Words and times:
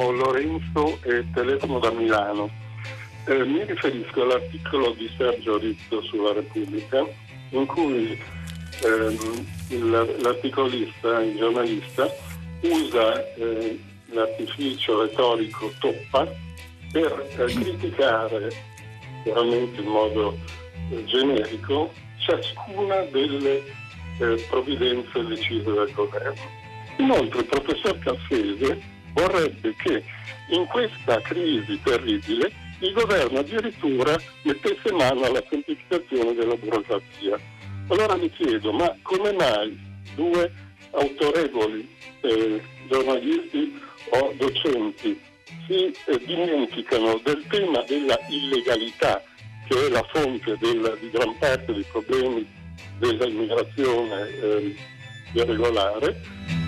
chiamo 0.00 0.10
Lorenzo 0.12 0.98
e 1.02 1.26
telefono 1.34 1.78
da 1.78 1.90
Milano. 1.90 2.48
Eh, 3.26 3.44
mi 3.44 3.62
riferisco 3.64 4.22
all'articolo 4.22 4.92
di 4.92 5.10
Sergio 5.16 5.58
Rizzo 5.58 6.00
sulla 6.02 6.32
Repubblica 6.32 7.06
in 7.50 7.66
cui 7.66 8.18
ehm, 8.82 10.22
l'articolista, 10.22 11.20
il 11.20 11.36
giornalista, 11.36 12.08
usa 12.62 13.34
eh, 13.34 13.78
l'artificio 14.12 15.02
retorico 15.02 15.70
toppa 15.78 16.26
per 16.90 17.28
eh, 17.36 17.44
criticare, 17.44 18.50
veramente 19.24 19.80
in 19.82 19.86
modo 19.86 20.38
eh, 20.90 21.04
generico, 21.04 21.92
ciascuna 22.16 23.02
delle 23.12 23.62
eh, 24.18 24.46
provvidenze 24.48 25.24
decise 25.26 25.70
dal 25.70 25.90
governo. 25.92 26.58
Inoltre 26.96 27.40
il 27.40 27.46
professor 27.46 27.98
Cassese 27.98 28.89
vorrebbe 29.12 29.74
che 29.76 30.02
in 30.50 30.66
questa 30.66 31.20
crisi 31.20 31.80
terribile 31.82 32.50
il 32.80 32.92
governo 32.92 33.40
addirittura 33.40 34.16
mettesse 34.42 34.92
mano 34.92 35.24
alla 35.24 35.42
semplificazione 35.48 36.34
della 36.34 36.54
burocrazia. 36.56 37.38
Allora 37.88 38.16
mi 38.16 38.30
chiedo, 38.30 38.72
ma 38.72 38.94
come 39.02 39.32
mai 39.32 39.78
due 40.14 40.52
autorevoli 40.92 41.88
eh, 42.22 42.62
giornalisti 42.88 43.80
o 44.10 44.32
docenti 44.36 45.20
si 45.66 45.92
eh, 46.06 46.18
dimenticano 46.24 47.20
del 47.22 47.44
tema 47.48 47.82
della 47.86 48.18
illegalità, 48.28 49.22
che 49.68 49.86
è 49.86 49.88
la 49.90 50.04
fonte 50.12 50.56
del, 50.60 50.98
di 51.00 51.10
gran 51.10 51.36
parte 51.38 51.72
dei 51.72 51.84
problemi 51.90 52.46
dell'immigrazione 52.98 54.28
eh, 54.28 54.76
irregolare? 55.34 56.59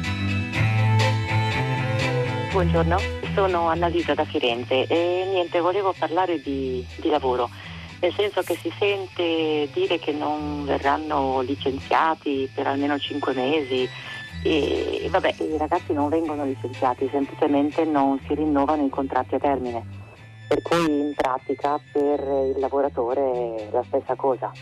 Buongiorno, 2.52 2.98
sono 3.34 3.68
Annalisa 3.68 4.12
da 4.12 4.26
Firenze 4.26 4.86
e 4.86 5.24
niente, 5.26 5.60
volevo 5.60 5.94
parlare 5.98 6.38
di, 6.38 6.86
di 7.00 7.08
lavoro 7.08 7.48
nel 8.00 8.12
senso 8.12 8.42
che 8.42 8.56
si 8.56 8.70
sente 8.78 9.70
dire 9.72 9.98
che 9.98 10.12
non 10.12 10.66
verranno 10.66 11.40
licenziati 11.40 12.50
per 12.54 12.66
almeno 12.66 12.98
cinque 12.98 13.32
mesi 13.32 13.88
e 14.44 15.08
vabbè, 15.08 15.34
i 15.38 15.56
ragazzi 15.56 15.94
non 15.94 16.10
vengono 16.10 16.44
licenziati, 16.44 17.08
semplicemente 17.10 17.84
non 17.86 18.20
si 18.26 18.34
rinnovano 18.34 18.84
i 18.84 18.90
contratti 18.90 19.36
a 19.36 19.38
termine, 19.38 19.86
per 20.46 20.60
cui 20.60 20.84
in 20.84 21.14
pratica 21.14 21.80
per 21.90 22.20
il 22.54 22.58
lavoratore 22.58 23.56
è 23.56 23.68
la 23.72 23.84
stessa 23.86 24.14
cosa. 24.14 24.52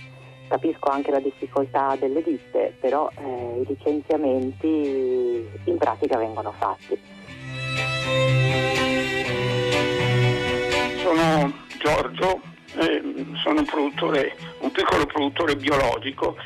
Capisco 0.46 0.90
anche 0.90 1.10
la 1.10 1.20
difficoltà 1.20 1.96
delle 1.98 2.22
ditte, 2.22 2.76
però 2.80 3.10
eh, 3.16 3.62
i 3.62 3.66
licenziamenti 3.66 5.48
in 5.64 5.76
pratica 5.76 6.18
vengono 6.18 6.52
fatti. 6.56 6.98
Sono 11.02 11.52
Giorgio, 11.78 12.40
eh, 12.76 13.02
sono 13.42 13.60
un, 13.60 14.32
un, 14.60 14.72
piccolo 14.72 15.06
produttore 15.06 15.56
biologico 15.56 16.36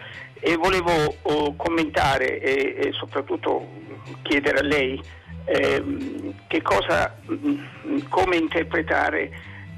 e 0.41 0.57
volevo 0.57 1.17
oh, 1.23 1.57
commentare 1.57 2.41
e, 2.41 2.89
e, 2.89 2.93
soprattutto 2.93 3.67
chiedere 4.23 4.59
a 4.59 4.63
lei 4.63 5.01
eh, 5.45 5.83
cosa, 6.63 7.17
mm, 7.31 7.99
come 8.09 8.37
interpretare 8.37 9.31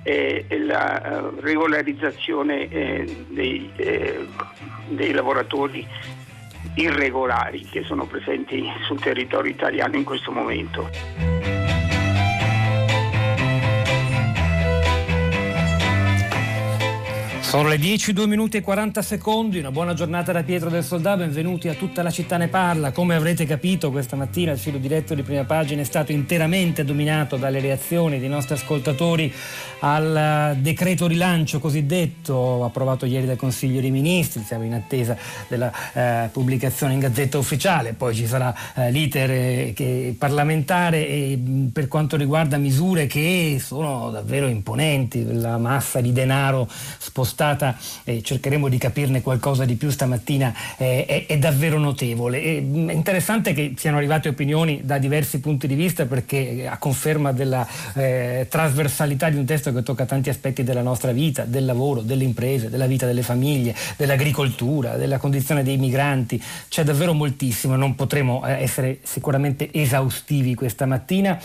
eh, 0.02 0.44
la 0.64 1.32
regolarizzazione 1.40 2.68
eh, 2.68 3.24
dei, 3.28 3.70
eh, 3.76 4.26
dei 4.88 5.12
lavoratori 5.12 5.86
irregolari 6.76 7.64
che 7.64 7.82
sono 7.82 8.06
presenti 8.06 8.64
sul 8.84 9.00
territorio 9.00 9.50
italiano 9.50 9.96
in 9.96 10.04
questo 10.04 10.30
momento. 10.30 11.35
Sono 17.56 17.70
le 17.70 17.78
10, 17.78 18.12
2 18.12 18.26
minuti 18.26 18.58
e 18.58 18.60
40 18.60 19.00
secondi, 19.00 19.58
una 19.58 19.70
buona 19.70 19.94
giornata 19.94 20.30
da 20.30 20.42
Pietro 20.42 20.68
del 20.68 20.84
Soldà, 20.84 21.16
benvenuti 21.16 21.68
a 21.68 21.74
tutta 21.74 22.02
la 22.02 22.10
città 22.10 22.36
ne 22.36 22.48
parla. 22.48 22.92
Come 22.92 23.14
avrete 23.14 23.46
capito 23.46 23.90
questa 23.90 24.14
mattina 24.14 24.52
il 24.52 24.58
filo 24.58 24.76
diretto 24.76 25.14
di 25.14 25.22
prima 25.22 25.44
pagina 25.44 25.80
è 25.80 25.84
stato 25.86 26.12
interamente 26.12 26.84
dominato 26.84 27.38
dalle 27.38 27.60
reazioni 27.60 28.18
dei 28.18 28.28
nostri 28.28 28.52
ascoltatori 28.56 29.32
al 29.78 30.58
decreto 30.58 31.06
rilancio 31.06 31.58
cosiddetto 31.58 32.62
approvato 32.62 33.06
ieri 33.06 33.24
dal 33.24 33.36
Consiglio 33.36 33.80
dei 33.80 33.90
Ministri, 33.90 34.42
siamo 34.42 34.64
in 34.64 34.74
attesa 34.74 35.16
della 35.48 35.72
eh, 35.94 36.28
pubblicazione 36.30 36.92
in 36.92 36.98
Gazzetta 36.98 37.38
Ufficiale, 37.38 37.94
poi 37.94 38.14
ci 38.14 38.26
sarà 38.26 38.54
eh, 38.74 38.90
l'iter 38.90 39.30
eh, 39.30 40.14
parlamentare 40.18 41.08
e, 41.08 41.38
per 41.72 41.88
quanto 41.88 42.18
riguarda 42.18 42.58
misure 42.58 43.06
che 43.06 43.58
sono 43.64 44.10
davvero 44.10 44.46
imponenti, 44.46 45.24
la 45.32 45.56
massa 45.56 46.02
di 46.02 46.12
denaro 46.12 46.68
spostata 46.98 47.44
stata, 47.46 47.76
eh, 48.04 48.22
cercheremo 48.22 48.68
di 48.68 48.78
capirne 48.78 49.22
qualcosa 49.22 49.64
di 49.64 49.76
più 49.76 49.90
stamattina, 49.90 50.52
eh, 50.76 51.04
è, 51.06 51.26
è, 51.26 51.38
davvero 51.38 51.78
notevole. 51.78 52.42
E, 52.42 52.56
è 52.56 52.92
interessante 52.92 53.52
che 53.52 53.74
siano 53.76 53.98
arrivate 53.98 54.28
opinioni 54.28 54.80
da 54.82 54.98
diversi 54.98 55.38
punti 55.38 55.68
di 55.68 55.74
vista 55.74 56.06
perché 56.06 56.66
a 56.68 56.78
conferma 56.78 57.32
della 57.32 57.66
eh, 57.94 58.46
trasversalità 58.48 59.30
di 59.30 59.36
un 59.36 59.44
testo 59.44 59.72
che 59.72 59.82
tocca 59.82 60.04
tanti 60.04 60.28
aspetti 60.28 60.64
della 60.64 60.82
nostra 60.82 61.12
vita, 61.12 61.44
del 61.44 61.64
lavoro, 61.64 62.00
delle 62.00 62.24
imprese, 62.24 62.68
della 62.68 62.86
vita 62.86 63.06
delle 63.06 63.22
famiglie, 63.22 63.74
dell'agricoltura, 63.96 64.96
della 64.96 65.18
condizione 65.18 65.62
dei 65.62 65.76
migranti, 65.76 66.42
c'è 66.68 66.82
davvero 66.82 67.12
moltissimo, 67.12 67.76
non 67.76 67.94
potremo 67.94 68.44
eh, 68.44 68.62
essere 68.62 68.98
sicuramente 69.02 69.68
esaustivi 69.72 70.54
questa 70.54 70.86
mattina. 70.86 71.38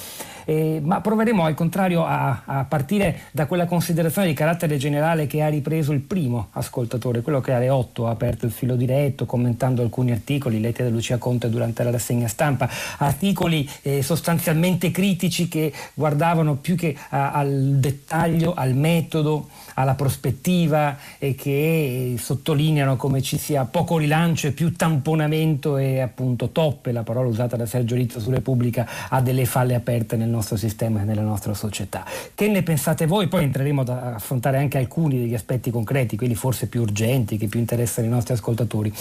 Eh, 0.45 0.79
ma 0.83 1.01
proveremo 1.01 1.43
al 1.43 1.53
contrario 1.53 2.05
a, 2.05 2.41
a, 2.45 2.63
partire 2.65 3.21
da 3.31 3.45
quella 3.45 3.65
considerazione 3.65 4.27
di 4.27 4.33
carattere 4.33 4.77
generale 4.77 5.27
che 5.27 5.41
ha 5.41 5.47
ripreso 5.47 5.91
il 5.91 5.99
primo 5.99 6.47
ascoltatore, 6.51 7.21
quello 7.21 7.41
che 7.41 7.53
alle 7.53 7.69
8 7.69 8.07
ha 8.07 8.11
aperto 8.11 8.45
il 8.45 8.51
filo 8.51 8.75
diretto 8.75 9.25
commentando 9.25 9.81
alcuni 9.81 10.11
articoli 10.11 10.59
letti 10.59 10.83
da 10.83 10.89
Lucia 10.89 11.17
Conte 11.17 11.49
durante 11.49 11.83
la 11.83 11.91
rassegna 11.91 12.27
stampa, 12.27 12.69
articoli 12.97 13.67
eh, 13.81 14.01
sostanzialmente 14.01 14.91
critici 14.91 15.47
che 15.47 15.71
guardavano 15.93 16.55
più 16.55 16.75
che 16.75 16.95
a, 17.09 17.31
al 17.31 17.75
dettaglio, 17.77 18.53
al 18.53 18.73
metodo, 18.73 19.49
alla 19.75 19.95
prospettiva 19.95 20.97
e 21.17 21.35
che 21.35 22.15
sottolineano 22.17 22.95
come 22.95 23.21
ci 23.21 23.37
sia 23.37 23.65
poco 23.65 23.97
rilancio 23.97 24.47
e 24.47 24.51
più 24.51 24.75
tamponamento 24.75 25.77
e 25.77 25.99
appunto 25.99 26.49
toppe, 26.49 26.91
la 26.91 27.03
parola 27.03 27.27
usata 27.27 27.55
da 27.55 27.65
Sergio 27.65 27.95
Rizzo 27.95 28.19
su 28.19 28.29
Repubblica, 28.29 28.87
ha 29.09 29.21
delle 29.21 29.45
falle 29.45 29.75
aperte 29.75 30.15
nel 30.15 30.29
nostro 30.31 30.55
sistema 30.55 31.01
e 31.01 31.03
nella 31.03 31.21
nostra 31.21 31.53
società. 31.53 32.03
Che 32.33 32.47
ne 32.47 32.63
pensate 32.63 33.05
voi? 33.05 33.27
Poi 33.27 33.43
entreremo 33.43 33.81
ad 33.81 33.89
affrontare 33.89 34.57
anche 34.57 34.77
alcuni 34.77 35.19
degli 35.19 35.33
aspetti 35.33 35.69
concreti, 35.69 36.17
quelli 36.17 36.35
forse 36.35 36.67
più 36.67 36.81
urgenti, 36.81 37.37
che 37.37 37.47
più 37.47 37.59
interessano 37.59 38.07
i 38.07 38.09
nostri 38.09 38.33
ascoltatori. 38.33 38.91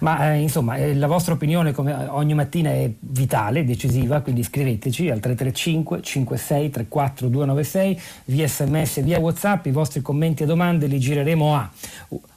Ma 0.00 0.32
eh, 0.32 0.38
insomma, 0.38 0.76
eh, 0.76 0.94
la 0.94 1.06
vostra 1.06 1.34
opinione 1.34 1.72
come 1.72 1.94
ogni 2.08 2.34
mattina 2.34 2.70
è 2.70 2.90
vitale, 2.98 3.64
decisiva, 3.64 4.20
quindi 4.20 4.42
scriveteci 4.42 5.08
al 5.08 5.20
335 5.20 6.02
56 6.02 6.70
34 6.70 7.28
296 7.28 8.00
via 8.26 8.46
sms, 8.46 9.02
via 9.02 9.18
whatsapp, 9.18 9.66
i 9.66 9.70
vostri 9.70 10.02
commenti 10.02 10.42
e 10.42 10.46
domande 10.46 10.86
li 10.86 10.98
gireremo 10.98 11.54
a 11.54 11.70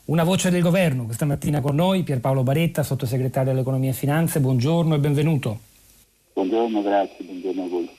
una 0.06 0.24
voce 0.24 0.50
del 0.50 0.62
governo 0.62 1.06
questa 1.06 1.26
mattina 1.26 1.62
con 1.62 1.76
noi, 1.76 2.04
Pierpaolo 2.04 2.44
Baretta, 2.44 2.84
sottosegretario 2.84 3.52
dell'Economia 3.52 3.92
e 3.92 3.94
Finanze. 3.94 4.40
Buongiorno 4.40 4.96
e 4.96 5.00
benvenuto. 5.00 5.60
Buongiorno, 6.34 6.82
grazie, 6.82 7.24
buongiorno 7.24 7.64
a 7.64 7.68
voi. 7.68 7.90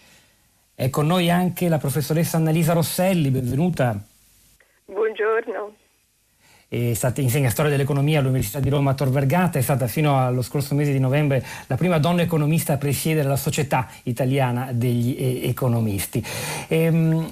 È 0.77 0.91
con 0.91 1.07
noi 1.07 1.31
anche 1.31 1.69
la 1.69 1.79
professoressa 1.79 2.37
Annalisa 2.37 2.73
Rosselli, 2.73 3.31
benvenuta. 3.31 3.97
Buongiorno. 4.87 5.73
È 6.67 6.93
stata, 6.95 7.21
insegna 7.21 7.49
storia 7.49 7.71
dell'economia 7.71 8.19
all'Università 8.19 8.59
di 8.59 8.71
Roma 8.71 8.93
Tor 8.95 9.09
Vergata, 9.09 9.61
è 9.61 9.63
stata 9.63 9.87
fino 9.87 10.19
allo 10.19 10.43
scorso 10.43 10.75
mese 10.75 10.91
di 10.91 10.99
novembre 10.99 11.45
la 11.69 11.77
prima 11.77 11.99
donna 11.99 12.23
economista 12.23 12.73
a 12.73 12.77
presiedere 12.77 13.29
la 13.29 13.37
società 13.37 13.89
italiana 14.03 14.71
degli 14.73 15.15
eh, 15.17 15.49
economisti. 15.49 16.21
Ehm, 16.67 17.31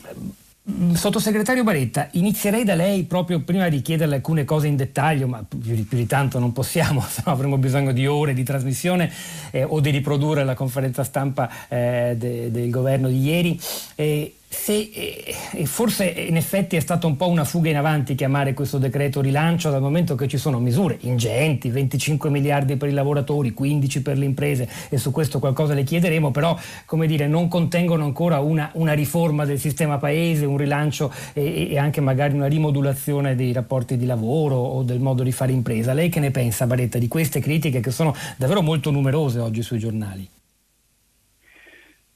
sottosegretario 0.94 1.64
Baretta, 1.64 2.08
inizierei 2.12 2.62
da 2.62 2.76
lei 2.76 3.02
proprio 3.02 3.40
prima 3.40 3.68
di 3.68 3.82
chiederle 3.82 4.16
alcune 4.16 4.44
cose 4.44 4.68
in 4.68 4.76
dettaglio, 4.76 5.26
ma 5.26 5.44
più 5.46 5.58
di, 5.74 5.82
più 5.82 5.96
di 5.96 6.06
tanto 6.06 6.38
non 6.38 6.52
possiamo, 6.52 7.00
se 7.08 7.22
no 7.26 7.32
avremo 7.32 7.58
bisogno 7.58 7.92
di 7.92 8.06
ore 8.06 8.32
di 8.32 8.44
trasmissione 8.44 9.12
eh, 9.50 9.64
o 9.64 9.80
di 9.80 9.90
riprodurre 9.90 10.44
la 10.44 10.54
conferenza 10.54 11.02
stampa 11.02 11.50
eh, 11.68 12.14
de, 12.16 12.50
del 12.50 12.70
governo 12.70 13.08
di 13.08 13.20
ieri. 13.20 13.60
Eh, 13.96 14.36
se 14.52 14.90
eh, 14.92 15.66
forse 15.66 16.04
in 16.04 16.36
effetti 16.36 16.76
è 16.76 16.80
stata 16.80 17.06
un 17.06 17.16
po' 17.16 17.28
una 17.28 17.44
fuga 17.44 17.70
in 17.70 17.76
avanti 17.76 18.14
chiamare 18.14 18.52
questo 18.52 18.76
decreto 18.76 19.22
rilancio 19.22 19.70
dal 19.70 19.80
momento 19.80 20.14
che 20.14 20.28
ci 20.28 20.36
sono 20.36 20.60
misure 20.60 20.98
ingenti, 21.00 21.70
25 21.70 22.28
miliardi 22.28 22.76
per 22.76 22.90
i 22.90 22.92
lavoratori, 22.92 23.54
15 23.54 24.02
per 24.02 24.18
le 24.18 24.26
imprese 24.26 24.68
e 24.90 24.98
su 24.98 25.10
questo 25.10 25.38
qualcosa 25.38 25.72
le 25.72 25.84
chiederemo, 25.84 26.30
però 26.30 26.56
come 26.84 27.06
dire 27.06 27.26
non 27.26 27.48
contengono 27.48 28.04
ancora 28.04 28.40
una, 28.40 28.70
una 28.74 28.92
riforma 28.92 29.46
del 29.46 29.58
sistema 29.58 29.96
paese, 29.96 30.44
un 30.44 30.58
rilancio 30.58 31.10
e, 31.32 31.70
e, 31.70 31.78
anche 31.78 32.02
magari 32.02 32.34
una 32.34 32.46
rimodulazione 32.46 33.34
dei 33.34 33.52
rapporti 33.52 33.96
di 33.96 34.04
lavoro 34.04 34.56
o 34.56 34.82
del 34.82 35.00
modo 35.00 35.22
di 35.22 35.32
fare 35.32 35.52
impresa. 35.52 35.94
Lei 35.94 36.10
che 36.10 36.20
ne 36.20 36.30
pensa 36.30 36.66
Baretta 36.66 36.98
di 36.98 37.08
queste 37.08 37.40
critiche 37.40 37.80
che 37.80 37.90
sono 37.90 38.14
davvero 38.36 38.60
molto 38.60 38.90
numerose 38.90 39.40
oggi 39.40 39.62
sui 39.62 39.78
giornali? 39.78 40.28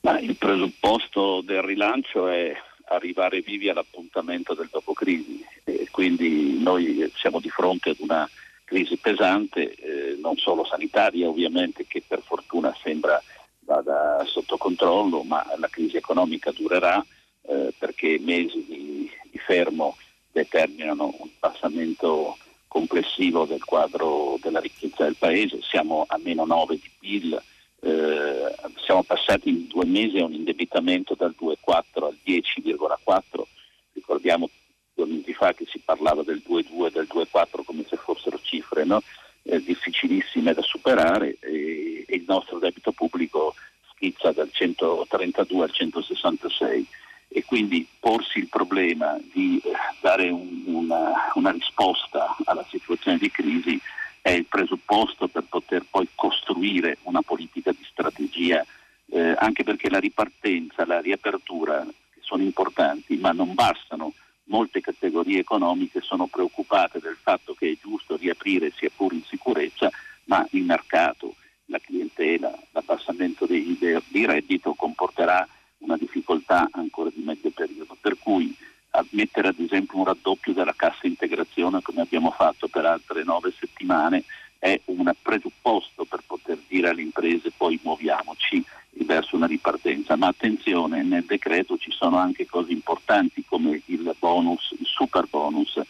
Ma 0.07 0.21
il 0.21 0.37
presupposto 0.37 1.41
del 1.41 1.63
rilancio 1.63 2.29
è 2.29 2.57
arrivare 2.91 3.41
vivi 3.41 3.69
all'appuntamento 3.69 4.55
del 4.55 4.69
dopo 4.71 4.93
crisi. 4.93 5.45
E 5.65 5.89
quindi 5.91 6.63
noi 6.63 7.11
siamo 7.17 7.41
di 7.41 7.51
fronte 7.51 7.91
ad 7.91 7.97
una 7.99 8.31
crisi 8.63 8.97
pesante, 8.99 9.75
eh, 9.75 10.17
non 10.21 10.37
solo 10.37 10.65
sanitaria 10.65 11.29
ovviamente 11.29 11.87
che 11.89 12.05
per 12.07 12.21
fortuna 12.23 12.73
sembra 12.81 13.21
vada 13.65 14.23
sotto 14.27 14.57
controllo, 14.57 15.25
ma 15.25 15.45
la 15.59 15.69
crisi 15.69 15.97
economica 15.97 16.53
durerà 16.53 17.05
eh, 17.43 17.75
perché 17.77 18.21
mesi 18.21 18.65
di, 18.65 19.11
di 19.29 19.39
fermo 19.39 19.97
determinano 20.31 21.17
un 21.19 21.31
passamento 21.41 22.37
complessivo 22.69 23.45
del 23.45 23.65
quadro 23.65 24.39
della 24.41 24.61
ricchezza 24.61 25.03
del 25.03 25.17
Paese, 25.19 25.59
siamo 25.63 26.05
a 26.07 26.17
meno 26.23 26.45
9 26.45 26.77
di 26.77 26.91
PIL, 27.01 27.43
eh, 27.87 28.55
siamo 28.85 29.05
passati 29.05 29.49
in 29.49 29.67
due 29.69 29.87
mesi 29.87 30.19
a 30.19 30.25
un 30.25 30.33
indebitamento 30.33 31.15
dal 31.15 31.35
2,4 31.41 32.05
al 32.05 32.19
10,4, 32.27 33.43
ricordiamo 33.93 34.51
due 34.93 35.07
mesi 35.07 35.33
fa 35.33 35.53
che 35.53 35.67
si 35.69 35.81
parlava 35.85 36.23
del 36.23 36.43
2,2 36.45 36.87
e 36.87 36.91
del 36.91 37.09
2,4 37.09 37.65
come 37.65 37.85
se 37.89 37.97
fossero 37.97 38.41
cifre 38.43 38.85
no? 38.85 39.03
eh, 39.43 39.63
difficilissime 39.63 40.53
da 40.53 40.63
superare 40.63 41.37
e, 41.39 42.05
e, 42.07 42.17
il 42.17 42.25
nostro 42.27 42.59
debito 42.59 42.91
pubblico 42.91 43.55
schizza 43.93 44.33
dal 44.33 44.51
132 44.51 45.65
al 45.65 45.71
166 45.71 46.87
e 47.29 47.45
quindi 47.45 47.87
porsi 48.01 48.39
il 48.39 48.49
problema 48.49 49.17
di 49.33 49.61
eh, 49.63 49.71
dare 50.01 50.29
un, 50.31 50.63
una, 50.67 51.13
una 51.35 51.51
risposta 51.51 52.35
alla 52.47 52.65
situazione 52.69 53.19
di 53.19 53.31
crisi 53.31 53.81
è 54.27 54.33
il 54.33 54.47
presupposto 54.47 55.29
per 55.29 55.45
poter 55.49 55.85
poi 55.89 56.09
costruire 56.17 56.99
una 57.03 57.23
politica 57.23 57.71
di 57.71 57.87
strategia, 57.89 58.67
eh, 59.11 59.37
anche 59.39 59.63
perché 59.63 59.89
la 59.89 60.01
ripartenza, 60.01 60.85
la 60.85 61.01
riapertura 61.01 61.87
sono 62.19 62.43
importanti, 62.43 63.17
ma 63.19 63.31
non 63.31 63.55
bastano. 63.55 64.15
Molte 64.47 64.81
categorie 64.81 65.39
economiche 65.39 66.01
sono 66.01 66.27
preoccupate 66.27 66.99
del 66.99 67.17
fatto 67.23 67.55
che 67.55 67.71
è 67.71 67.77
giusto 67.81 68.17
riaprire 68.17 68.73
sia 68.75 68.91
pur 68.95 69.13
in 69.13 69.23
sicurezza, 69.23 69.93
ma 70.25 70.45
il 70.51 70.65
mercato, 70.65 71.37
la 71.67 71.79
clientela, 71.79 72.53
l'abbassamento 72.73 73.47
di, 73.47 73.79
di 74.09 74.27
reddito 74.27 74.75
comporterà 74.75 75.47
una 75.79 75.97
difficoltà 75.97 76.69
ancora 76.73 77.11
di 77.15 77.23
medio 77.23 77.51
periodo. 77.51 77.97
Per 78.01 78.19
cui 78.19 78.53
mettere 79.11 79.49
ad 79.49 79.59
esempio 79.59 79.99
un 79.99 80.05
raddoppio 80.05 80.53
della 80.53 80.75
cassa 80.75 81.07
integrazione 81.07 81.83
come 81.83 82.01
abbiamo 82.01 82.31
fatto 82.31 82.69
per 82.69 82.87
altre 82.87 83.25
nove 83.25 83.53
settimane 83.97 84.25
è 84.59 84.81
un 84.87 85.13
presupposto 85.23 86.05
per 86.05 86.23
poter 86.27 86.59
dire 86.67 86.89
alle 86.89 87.03
imprese 87.03 87.53
poi 87.57 87.79
muoviamoci 87.83 88.65
verso 89.05 89.37
una 89.37 89.47
ripartenza. 89.47 90.17
Ma 90.17 90.29
attenzione, 90.29 91.03
nel 91.03 91.25
decreto 91.25 91.77
ci 91.77 91.91
sono 91.91 92.17
anche 92.17 92.47
cose 92.47 92.73
importanti 92.73 93.45
come 93.47 93.83
il 93.87 94.15
bonus, 94.19 94.75
il 94.79 94.87
super 94.87 95.27
bonus 95.29 95.81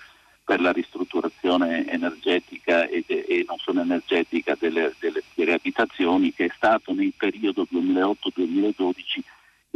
per 0.44 0.60
la 0.60 0.72
ristrutturazione 0.72 1.88
energetica 1.90 2.86
e, 2.86 3.02
de, 3.06 3.24
e 3.26 3.44
non 3.46 3.58
solo 3.58 3.80
energetica 3.80 4.56
delle, 4.58 4.94
delle, 5.00 5.22
delle 5.34 5.54
abitazioni 5.54 6.32
che 6.32 6.46
è 6.46 6.52
stato 6.54 6.92
nel 6.92 7.12
periodo 7.16 7.66
2008-2012 7.72 9.20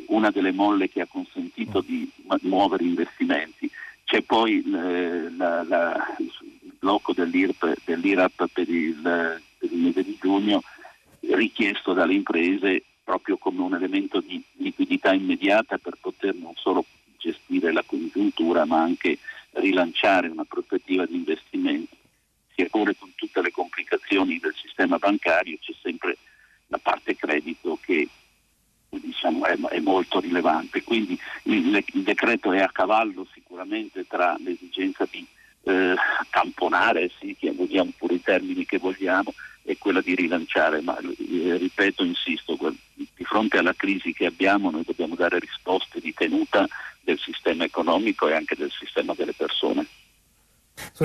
una 0.07 0.31
delle 0.31 0.53
molle 0.53 0.89
che 0.89 1.01
ha 1.01 1.07
consentito 1.07 1.81
di 1.81 2.11
muovere 2.43 2.85
investimenti. 2.85 3.71
C'è 4.05 4.23
poi 4.23 4.61
eh, 4.61 5.31
la, 5.37 5.63
la, 5.63 6.17
il 6.19 6.33
blocco 6.81 7.13
dell'IRP, 7.13 7.75
dell'IRAP 7.85 8.49
per 8.53 8.69
il, 8.69 9.01
per 9.03 9.73
il 9.73 9.79
mese 9.79 10.03
di 10.03 10.17
giugno 10.21 10.63
richiesto 11.21 11.93
dalle 11.93 12.15
imprese 12.15 12.83
proprio 13.05 13.37
come 13.37 13.61
un 13.61 13.75
elemento 13.75 14.21
di 14.21 14.43
liquidità 14.55 15.13
immediata 15.13 15.79
per 15.79 15.97
poter 16.01 16.35
non 16.35 16.55
solo 16.57 16.85
gestire 17.19 17.71
la 17.71 17.85
congiuntura 17.85 18.65
ma 18.65 18.81
anche 18.81 19.19
rilanciare 19.53 20.29
una 20.29 20.45
prospettiva 20.45 21.05
di 21.05 21.17
investimento. 21.17 21.95
Sia 22.55 22.67
pure 22.69 22.97
con 22.99 23.13
tutte 23.15 23.43
le 23.43 23.51
complicazioni 23.51 24.39
del 24.39 24.55
sistema 24.55 24.97
bancario 24.97 25.59
c'è 25.61 25.75
sempre 25.83 26.17
la 26.69 26.79
parte 26.79 27.15
credito 27.15 27.79
che 27.81 28.09
diciamo, 28.89 29.45
è, 29.45 29.57
è, 29.57 29.81
molto 29.81 30.21
rilevante. 30.21 30.83
Quindi 30.83 31.19
il, 31.45 31.85
il, 31.93 32.03
decreto 32.03 32.53
è 32.53 32.61
a 32.61 32.71
cavallo 32.73 33.27
sicuramente 33.33 34.07
tra 34.07 34.37
l'esigenza 34.39 35.07
di 35.11 35.27
eh, 35.65 35.95
tamponare, 36.31 37.11
sì, 37.19 37.37
chiamiamo 37.39 37.93
pure 37.97 38.15
i 38.15 38.23
termini 38.23 38.65
che 38.65 38.79
vogliamo, 38.79 39.33
e 39.63 39.77
quella 39.79 40.01
di 40.01 40.15
rilanciare, 40.15 40.81
ma 40.81 40.97
eh, 40.99 41.57
ripeto, 41.57 42.03
insisto, 42.03 42.59
di 42.95 43.25
fronte 43.25 43.59
alla 43.59 43.75
crisi 44.51 44.57
che 44.57 44.57
abbiamo 44.57 44.71
noi 44.71 44.83
dobbiamo 44.85 45.15
dare 45.15 45.39
risposte 45.39 46.01
di 46.01 46.13
tenuta 46.13 46.67
del 47.03 47.19
sistema 47.19 47.65
economico 47.65 48.29
e 48.29 48.35
anche 48.35 48.57
del 48.57 48.71
sistema 48.71 49.15
delle 49.15 49.35
persone. 49.35 49.87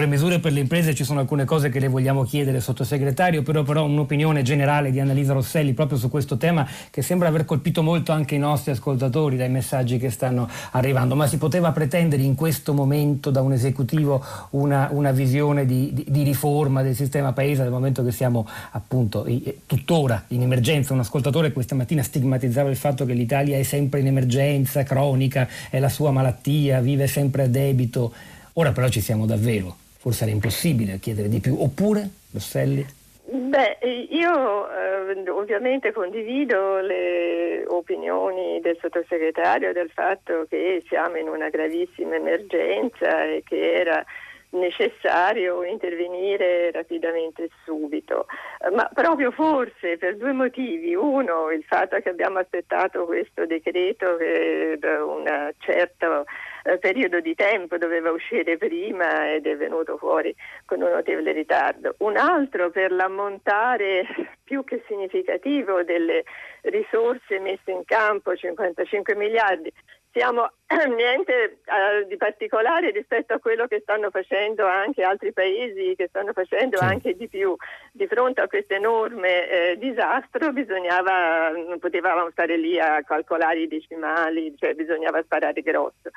Sulle 0.06 0.18
misure 0.18 0.40
per 0.40 0.52
le 0.52 0.60
imprese 0.60 0.94
ci 0.94 1.04
sono 1.04 1.20
alcune 1.20 1.46
cose 1.46 1.70
che 1.70 1.80
le 1.80 1.88
vogliamo 1.88 2.26
chiedere, 2.26 2.60
sottosegretario, 2.60 3.42
però, 3.42 3.64
però 3.64 3.86
un'opinione 3.86 4.44
generale 4.44 4.92
di 4.92 5.00
Annalisa 5.00 5.34
Rosselli 5.34 5.74
proprio 5.74 5.98
su 5.98 6.12
questo 6.12 6.38
tema 6.38 6.64
che 6.92 7.02
sembra 7.02 7.28
aver 7.28 7.44
colpito 7.44 7.82
molto 7.82 8.12
anche 8.12 8.36
i 8.36 8.38
nostri 8.38 8.70
ascoltatori 8.70 9.36
dai 9.36 9.50
messaggi 9.50 9.98
che 9.98 10.12
stanno 10.12 10.48
arrivando. 10.74 11.16
Ma 11.16 11.26
si 11.26 11.40
poteva 11.40 11.72
pretendere 11.72 12.22
in 12.22 12.36
questo 12.36 12.72
momento 12.74 13.32
da 13.32 13.42
un 13.42 13.54
esecutivo 13.54 14.24
una, 14.52 14.90
una 14.92 15.10
visione 15.10 15.66
di, 15.66 15.90
di, 15.92 16.06
di, 16.08 16.22
riforma 16.22 16.84
del 16.84 16.94
sistema 16.94 17.34
paese, 17.34 17.64
nel 17.64 17.72
momento 17.72 18.04
che 18.04 18.12
siamo 18.12 18.48
appunto 18.74 19.26
tuttora 19.66 20.26
in 20.28 20.44
emergenza? 20.44 20.94
Un 20.94 21.00
ascoltatore 21.00 21.52
questa 21.52 21.74
mattina 21.74 22.04
stigmatizzava 22.04 22.70
il 22.70 22.78
fatto 22.78 23.06
che 23.06 23.14
l'Italia 23.14 23.58
è 23.58 23.64
sempre 23.64 24.02
in 24.02 24.06
emergenza 24.06 24.84
cronica, 24.84 25.48
è 25.72 25.80
la 25.80 25.90
sua 25.90 26.12
malattia, 26.12 26.80
vive 26.80 27.08
sempre 27.08 27.42
a 27.42 27.48
debito. 27.48 28.14
Ora 28.54 28.72
però 28.72 28.88
ci 28.88 29.02
siamo 29.02 29.26
davvero, 29.26 29.76
forse 30.06 30.26
era 30.26 30.34
impossibile 30.34 31.00
chiedere 31.00 31.28
di 31.28 31.40
più, 31.40 31.60
oppure 31.60 32.08
Rosselli? 32.32 32.86
Beh, 33.26 33.80
io 34.12 34.70
eh, 34.70 35.30
ovviamente 35.32 35.92
condivido 35.92 36.80
le 36.80 37.66
opinioni 37.66 38.60
del 38.62 38.78
sottosegretario 38.80 39.74
del 39.74 39.90
fatto 39.90 40.46
che 40.48 40.84
siamo 40.88 41.18
in 41.18 41.28
una 41.28 41.50
gravissima 41.50 42.18
emergenza 42.18 43.24
e 43.24 43.42
che 43.44 43.74
era 43.74 44.06
necessario 44.50 45.64
intervenire 45.64 46.70
rapidamente 46.72 47.50
subito, 47.64 48.28
ma 48.74 48.88
proprio 48.94 49.32
forse 49.32 49.98
per 49.98 50.18
due 50.18 50.34
motivi. 50.34 50.94
Uno, 50.94 51.50
il 51.50 51.64
fatto 51.64 51.98
che 51.98 52.10
abbiamo 52.10 52.38
aspettato 52.38 53.06
questo 53.06 53.48
decreto 53.48 54.18
che 54.18 54.78
da 54.80 55.04
un 55.04 55.52
certo 55.58 56.26
eh, 56.66 56.80
periodo 56.80 57.20
di 57.20 57.36
tempo 57.36 57.78
doveva 57.78 58.10
uscire 58.10 58.58
prima 58.58 59.32
ed 59.32 59.46
è 59.46 59.56
venuto 59.56 59.98
fuori 59.98 60.36
con 60.66 60.82
un 60.82 60.90
notevole 60.90 61.32
ritardo. 61.32 61.96
Un 62.00 62.18
altro 62.18 62.72
per 62.72 62.92
l'ammontare 62.92 64.06
più 64.44 64.64
che 64.64 64.84
significativo 64.88 65.84
delle 65.84 66.24
risorse 66.62 67.40
messe 67.40 67.72
in 67.72 67.84
campo, 67.86 68.36
55 68.36 69.16
miliardi, 69.16 69.72
siamo 70.16 70.50
niente 70.96 71.60
uh, 71.66 72.08
di 72.08 72.16
particolare 72.16 72.92
rispetto 72.92 73.34
a 73.34 73.40
quello 73.40 73.68
che 73.68 73.82
stanno 73.82 74.10
facendo 74.10 74.66
anche 74.66 75.04
altri 75.04 75.34
paesi, 75.34 75.94
che 75.98 76.08
stanno 76.08 76.32
facendo 76.32 76.78
sì. 76.78 76.84
anche 76.86 77.16
di 77.18 77.28
più. 77.28 77.54
Di 77.92 78.08
fronte 78.08 78.40
a 78.40 78.48
questo 78.48 78.74
enorme 78.74 79.50
eh, 79.50 79.78
disastro 79.78 80.54
bisognava, 80.54 81.50
non 81.50 81.80
potevamo 81.80 82.30
stare 82.32 82.56
lì 82.56 82.80
a 82.80 83.04
calcolare 83.04 83.60
i 83.60 83.68
decimali, 83.68 84.56
cioè 84.58 84.74
bisognava 84.74 85.22
sparare 85.22 85.62
grosso. 85.62 86.10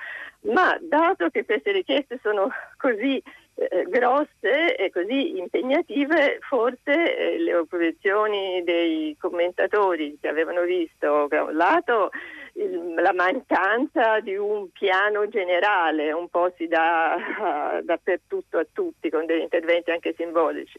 Ma 0.42 0.78
dato 0.80 1.28
che 1.30 1.44
queste 1.44 1.72
richieste 1.72 2.20
sono 2.22 2.48
così 2.76 3.20
eh, 3.56 3.84
grosse 3.88 4.76
e 4.76 4.90
così 4.90 5.38
impegnative, 5.38 6.38
forse 6.48 7.16
eh, 7.16 7.38
le 7.38 7.56
opposizioni 7.56 8.62
dei 8.62 9.16
commentatori 9.18 10.16
che 10.20 10.28
avevano 10.28 10.62
visto 10.62 11.26
da 11.28 11.42
un 11.42 11.56
lato 11.56 12.10
il, 12.54 12.94
la 12.94 13.12
mancanza 13.12 14.20
di 14.20 14.36
un 14.36 14.70
piano 14.70 15.28
generale, 15.28 16.12
un 16.12 16.28
po' 16.28 16.52
si 16.56 16.66
dà 16.66 17.16
uh, 17.16 17.84
dappertutto 17.84 18.58
a 18.58 18.66
tutti 18.72 19.10
con 19.10 19.26
degli 19.26 19.42
interventi 19.42 19.90
anche 19.90 20.14
simbolici, 20.16 20.78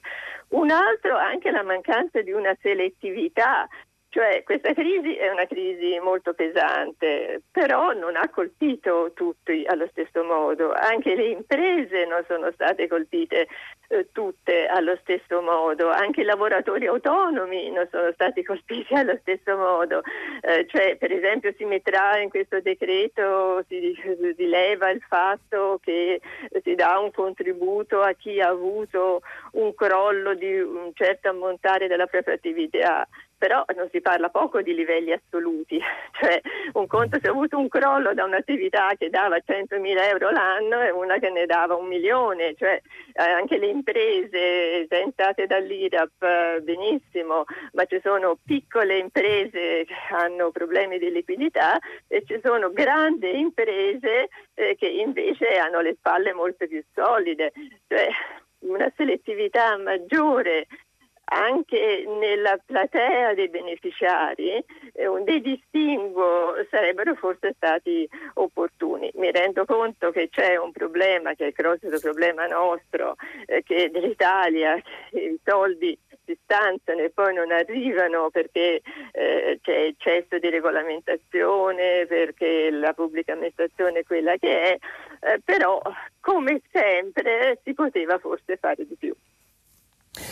un 0.50 0.70
altro 0.72 1.16
anche 1.16 1.52
la 1.52 1.64
mancanza 1.64 2.22
di 2.22 2.32
una 2.32 2.56
selettività 2.62 3.68
cioè 4.10 4.42
questa 4.44 4.74
crisi 4.74 5.16
è 5.16 5.30
una 5.30 5.46
crisi 5.46 6.00
molto 6.00 6.34
pesante, 6.34 7.44
però 7.51 7.94
non 7.94 8.16
ha 8.16 8.28
colpito 8.30 9.12
tutti 9.13 9.63
allo 9.68 9.88
stesso 9.92 10.24
modo, 10.24 10.74
anche 10.74 11.16
le 11.16 11.28
imprese 11.28 12.06
non 12.06 12.24
sono 12.28 12.51
state 12.51 12.88
colpite 12.88 13.48
eh, 13.89 14.08
tutte 14.12 14.66
allo 14.66 14.98
stesso 15.01 15.42
modo, 15.42 15.89
anche 15.89 16.22
i 16.22 16.24
lavoratori 16.24 16.88
autonomi 16.88 17.70
non 17.70 17.88
sono 17.92 18.12
stati 18.13 18.42
colpiti 18.44 18.96
allo 18.96 19.16
stesso 19.22 19.56
modo, 19.56 20.01
eh, 20.42 20.66
cioè 20.68 20.96
per 20.96 21.12
esempio 21.12 21.54
si 21.56 21.66
metterà 21.66 22.18
in 22.18 22.30
questo 22.30 22.62
decreto, 22.62 23.63
si 23.68 23.96
rileva 24.36 24.89
il 24.89 25.01
fatto 25.08 25.80
che 25.84 26.20
si 26.63 26.74
dà 26.74 26.98
un 26.98 27.12
contributo 27.12 28.01
a 28.01 28.13
chi 28.13 28.42
ha 28.42 28.48
avuto 28.48 29.22
un 29.51 29.75
crollo 29.75 30.34
di 30.34 30.60
un 30.60 30.89
certo 30.96 31.30
ammontare 31.30 31.88
della 31.88 32.08
propria 32.08 32.34
attività 32.34 33.08
però 33.39 33.63
non 33.74 33.88
si 33.89 34.01
parla 34.01 34.29
poco 34.29 34.62
di 34.62 34.75
livelli 34.75 35.13
assoluti, 35.13 35.79
cioè 36.19 36.39
un 36.74 36.86
conto 36.86 37.17
si 37.19 37.25
è 37.25 37.29
avuto 37.29 37.58
un 37.58 37.69
crollo 37.69 38.13
da 38.13 38.25
un'attività 38.25 38.91
che 38.98 39.10
dava 39.10 39.38
100.000 39.38 40.10
euro 40.10 40.29
l'anno 40.29 40.81
e 40.81 40.91
una 40.91 41.17
che 41.17 41.29
ne 41.29 41.46
dava 41.46 41.75
un 41.75 41.88
milione, 41.88 42.53
cioè 42.58 42.79
eh, 43.13 43.24
anche 43.24 43.58
le 43.58 43.67
imprese 43.67 44.84
esentate 44.84 45.48
dall'IRAP 45.48 46.22
eh, 46.22 46.60
benissimo, 46.62 47.46
ma 47.72 47.86
ci 47.86 48.00
sono 48.03 48.38
piccole 48.46 48.98
imprese 48.98 49.86
che 49.86 49.96
hanno 50.12 50.51
problemi 50.51 51.00
di 51.00 51.10
liquidità 51.10 51.79
e 52.08 52.24
ci 52.27 52.39
sono 52.43 52.72
grandi 52.72 53.39
imprese 53.39 54.27
eh, 54.53 54.75
che 54.75 54.88
invece 54.88 55.58
hanno 55.58 55.79
le 55.79 55.96
spalle 55.98 56.34
molto 56.34 56.67
più 56.67 56.84
solide, 56.93 57.53
cioè 57.88 58.10
una 58.60 58.91
selettività 58.98 59.77
maggiore 59.77 60.67
anche 61.30 62.06
nella 62.08 62.60
platea 62.64 63.34
dei 63.34 63.50
beneficiari 63.50 64.64
eh, 64.94 65.24
dei 65.24 65.42
distinguo 65.42 66.54
sarebbero 66.70 67.16
forse 67.16 67.54
stati 67.56 68.08
opportuni. 68.36 69.12
Mi 69.16 69.32
rendo 69.32 69.66
conto 69.66 70.12
che 70.12 70.30
c'è 70.30 70.58
un 70.58 70.72
problema, 70.72 71.34
che 71.34 71.46
è 71.46 71.48
il 71.48 71.54
grosso 71.54 71.88
problema 72.00 72.46
nostro, 72.48 73.16
eh, 73.46 73.64
che 73.64 73.90
dell'Italia, 73.92 74.76
che 75.10 75.20
i 75.20 75.40
soldi 75.44 75.98
si 76.26 76.38
stanziano 76.44 77.02
e 77.02 77.10
poi 77.10 77.34
non 77.34 77.52
arrivano 77.52 78.30
perché 78.30 78.82
eh, 79.12 79.60
c'è 79.62 79.82
eccesso 79.84 80.38
di 80.38 80.50
regolamentazione, 80.50 82.06
perché 82.08 82.70
la 82.72 82.94
pubblica 82.94 83.34
amministrazione 83.34 84.00
è 84.00 84.04
quella 84.04 84.38
che 84.38 84.62
è, 84.62 84.78
eh, 85.22 85.42
però 85.44 85.82
come 86.20 86.62
sempre 86.72 87.60
si 87.64 87.74
poteva 87.74 88.20
forse 88.20 88.58
fare 88.58 88.86
di 88.86 88.96
più. 88.96 89.16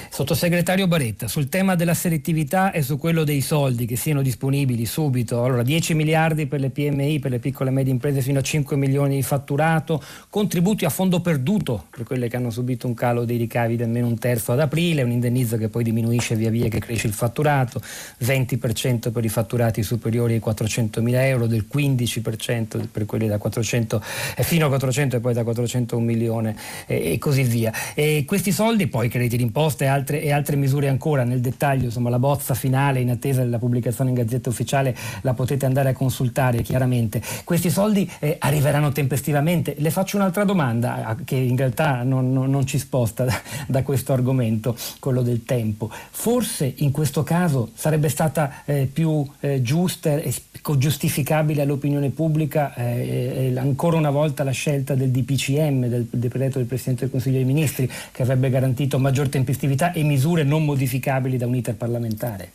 Sottosegretario 0.10 0.88
Baretta, 0.88 1.27
sul 1.27 1.50
tema 1.50 1.75
della 1.75 1.94
selettività 1.94 2.72
e 2.72 2.82
su 2.82 2.98
quello 2.98 3.24
dei 3.24 3.41
soldi 3.41 3.86
che 3.86 3.96
siano 3.96 4.22
disponibili 4.22 4.86
subito, 4.86 5.44
allora 5.44 5.63
10 5.63 5.94
miliardi 5.94 6.46
per 6.48 6.60
le 6.60 6.70
PMI, 6.70 7.20
per 7.20 7.32
le 7.32 7.39
piccole 7.39 7.70
e 7.70 7.74
medie 7.74 7.94
imprese 7.94 8.22
fino 8.22 8.39
a 8.39 8.41
5 8.41 8.75
milioni 8.75 9.15
di 9.15 9.24
fatturato, 9.24 10.01
contributi 10.29 10.86
a 10.86 10.89
fondo 10.89 11.20
perduto 11.20 11.86
per 11.89 12.03
quelle 12.03 12.27
che 12.27 12.36
hanno 12.36 12.50
subito 12.50 12.88
un 12.88 12.94
calo 12.94 13.25
dei 13.25 13.38
ricavi 13.38 13.75
di 13.75 13.84
almeno 13.84 14.08
un 14.08 14.17
terzo 14.17 14.51
ad 14.51 14.60
aprile, 14.60 15.03
un 15.03 15.12
indennizzo 15.12 15.58
che 15.58 15.70
poi 15.70 15.84
diminuisce 15.84 16.36
via 16.36 16.50
via 16.50 16.67
che 16.67 16.79
cresce 16.79 17.08
il 17.08 17.13
fatturato, 17.13 17.82
20% 18.24 19.12
per 19.12 19.24
i 19.24 19.29
fatturati 19.29 19.84
superiori 19.84 20.34
ai 20.34 20.39
400 20.39 21.01
mila 21.01 21.25
euro, 21.25 21.48
del 21.48 21.65
15% 21.72 22.88
per 22.91 23.06
quelli 23.06 23.27
da 23.27 23.38
400 23.38 24.01
eh, 24.36 24.44
fino 24.44 24.65
a 24.65 24.70
400 24.70 25.17
e 25.17 25.20
poi 25.20 25.34
da 25.34 25.44
400 25.44 25.96
a 25.96 25.98
un 25.98 26.06
milione 26.06 26.56
eh, 26.86 27.13
e 27.13 27.17
così 27.17 27.44
via. 27.44 27.72
E 27.94 28.24
questi 28.25 28.51
soldi 28.51 28.88
poi 28.88 29.10
crediti 29.10 29.38
d'imposta 29.38 29.76
e 29.84 29.88
altri 29.88 30.07
altre, 30.07 30.22
e 30.22 30.31
altre 30.31 30.55
misure 30.55 30.88
ancora 30.88 31.24
nel 31.24 31.41
dettaglio, 31.41 31.86
insomma 31.86 32.10
la 32.10 32.19
bozza 32.19 32.53
finale 32.53 33.00
in 33.00 33.10
attesa 33.10 33.41
della 33.41 33.60
pubblicazione 33.60 34.10
in 34.10 34.15
Gazzetta 34.15 34.50
Ufficiale 34.50 34.96
la 35.22 35.34
potete 35.34 35.65
andare 35.65 35.89
a 35.89 35.93
consultare 35.93 36.62
chiaramente. 36.62 37.22
Questi 37.43 37.69
soldi 37.69 38.10
eh, 38.19 38.38
arriveranno 38.39 38.91
tempestivamente. 38.91 39.75
Le 39.77 39.91
faccio 39.91 40.17
un'altra 40.17 40.43
domanda 40.43 41.15
che 41.24 41.36
in 41.36 41.55
realtà 41.55 42.03
non, 42.03 42.31
non, 42.31 42.50
non 42.50 42.65
ci 42.65 42.77
sposta 42.77 43.25
da, 43.25 43.41
da, 43.67 43.84
questo 43.84 44.13
argomento, 44.13 44.75
quello 45.00 45.22
del 45.22 45.43
tempo. 45.43 45.89
Forse 46.10 46.74
in 46.77 46.91
questo 46.91 47.24
caso 47.24 47.72
sarebbe 47.74 48.10
stata 48.10 48.63
eh, 48.65 48.89
più 48.91 49.25
eh, 49.39 49.62
giusta 49.62 50.15
e 50.15 50.34
giustificabile 50.77 51.62
all'opinione 51.62 52.10
pubblica 52.10 52.74
eh, 52.75 53.53
ancora 53.57 53.96
una 53.96 54.10
volta 54.10 54.43
la 54.43 54.51
scelta 54.51 54.96
del 54.96 55.12
DPCM, 55.12 55.88
del 55.88 56.07
decreto 56.10 56.57
del 56.57 56.67
Presidente 56.67 57.01
del 57.01 57.12
Consiglio 57.12 57.38
dei 57.38 57.46
Ministri, 57.46 57.89
che 58.12 58.22
avrebbe 58.22 58.50
garantito 58.50 59.00
maggior 59.00 59.29
tempestività 59.29 59.66
e 59.93 60.03
misure 60.03 60.43
non 60.43 60.65
modificabili 60.65 61.38
da 61.38 61.45
un 61.45 61.55
iter 61.55 61.75
parlamentare? 61.75 62.51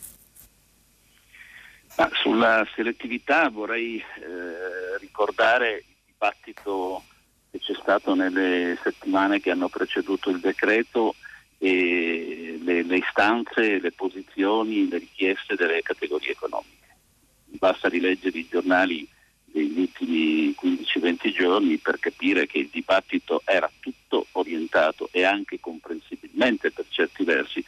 Ma 1.97 2.09
sulla 2.13 2.67
selettività 2.73 3.49
vorrei 3.49 3.97
eh, 3.97 4.97
ricordare 4.99 5.77
il 5.77 5.83
dibattito 6.07 7.03
che 7.51 7.59
c'è 7.59 7.73
stato 7.79 8.15
nelle 8.15 8.77
settimane 8.81 9.39
che 9.39 9.51
hanno 9.51 9.69
preceduto 9.69 10.31
il 10.31 10.39
decreto 10.39 11.13
e 11.59 12.59
le, 12.63 12.83
le 12.83 12.97
istanze, 12.97 13.79
le 13.79 13.91
posizioni, 13.91 14.89
le 14.89 14.97
richieste 14.97 15.55
delle 15.55 15.81
categorie 15.83 16.31
economiche. 16.31 16.97
Basta 17.45 17.89
rileggere 17.89 18.39
i 18.39 18.47
giornali 18.49 19.07
degli 19.53 19.79
ultimi 19.79 20.55
15-20 20.59 21.31
giorni 21.31 21.77
per 21.77 21.99
capire 21.99 22.47
che 22.47 22.57
il 22.57 22.69
dibattito 22.71 23.43
era 23.45 23.69
tutto 23.79 24.25
orientato 24.31 25.09
e 25.11 25.23
anche 25.23 25.59
comprensibilmente 25.59 26.71
per 26.71 26.85
certi 26.89 27.23
versi 27.23 27.63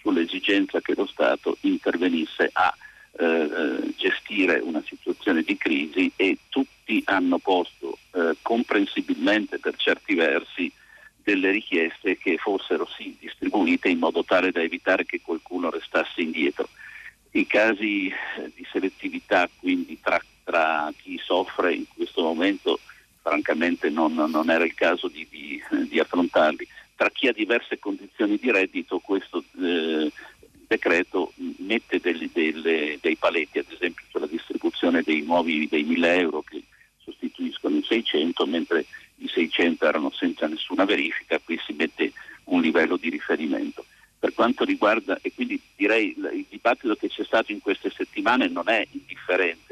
sull'esigenza 0.00 0.80
che 0.80 0.94
lo 0.96 1.06
Stato 1.06 1.56
intervenisse 1.60 2.50
a 2.52 2.74
eh, 3.12 3.24
eh, 3.24 3.94
gestire 3.96 4.58
una 4.58 4.82
situazione 4.84 5.42
di 5.42 5.56
crisi 5.56 6.10
e 6.16 6.38
tutti 6.48 7.02
hanno 7.06 7.38
posto 7.38 7.98
eh, 8.12 8.36
comprensibilmente 8.42 9.58
per 9.60 9.76
certi 9.76 10.14
versi 10.16 10.70
delle 11.22 11.52
richieste 11.52 12.16
che 12.16 12.36
fossero 12.38 12.88
sì 12.96 13.16
distribuite 13.20 13.88
in 13.88 13.98
modo 13.98 14.24
tale 14.24 14.50
da 14.50 14.60
evitare 14.60 15.04
che 15.04 15.20
qualcuno 15.20 15.70
restasse 15.70 16.20
indietro. 16.20 16.68
I 17.32 17.46
casi 17.46 18.08
eh, 18.08 18.50
di 18.54 18.66
selettività 18.72 19.48
quindi 19.60 19.98
tra 20.00 20.20
tra 20.48 20.90
chi 20.96 21.20
soffre 21.22 21.74
in 21.74 21.84
questo 21.94 22.22
momento 22.22 22.80
francamente 23.20 23.90
non, 23.90 24.14
non 24.14 24.48
era 24.48 24.64
il 24.64 24.72
caso 24.72 25.08
di, 25.08 25.26
di, 25.28 25.62
di, 25.90 26.00
affrontarli. 26.00 26.66
Tra 26.96 27.10
chi 27.10 27.28
ha 27.28 27.34
diverse 27.34 27.78
condizioni 27.78 28.38
di 28.38 28.50
reddito 28.50 28.98
questo 28.98 29.44
eh, 29.60 30.10
decreto 30.66 31.34
mette 31.58 32.00
delle, 32.00 32.30
delle, 32.32 32.96
dei 32.98 33.16
paletti, 33.16 33.58
ad 33.58 33.66
esempio 33.68 34.06
sulla 34.08 34.26
distribuzione 34.26 35.02
dei 35.02 35.20
nuovi 35.20 35.68
dei 35.68 35.82
1000 35.82 36.14
euro 36.14 36.40
che 36.40 36.62
sostituiscono 36.96 37.76
i 37.76 37.84
600, 37.86 38.46
mentre 38.46 38.86
i 39.16 39.28
600 39.28 39.86
erano 39.86 40.10
senza 40.10 40.46
nessuna 40.46 40.86
verifica, 40.86 41.38
qui 41.44 41.60
si 41.62 41.74
mette 41.74 42.12
un 42.44 42.62
livello 42.62 42.96
di 42.96 43.10
riferimento. 43.10 43.84
Per 44.18 44.32
quanto 44.32 44.64
riguarda, 44.64 45.18
e 45.20 45.30
quindi 45.34 45.60
direi 45.76 46.14
il 46.16 46.46
dibattito 46.48 46.96
che 46.96 47.08
c'è 47.08 47.24
stato 47.24 47.52
in 47.52 47.60
queste 47.60 47.90
settimane 47.90 48.48
non 48.48 48.68
è 48.68 48.84
indifferente 48.90 49.67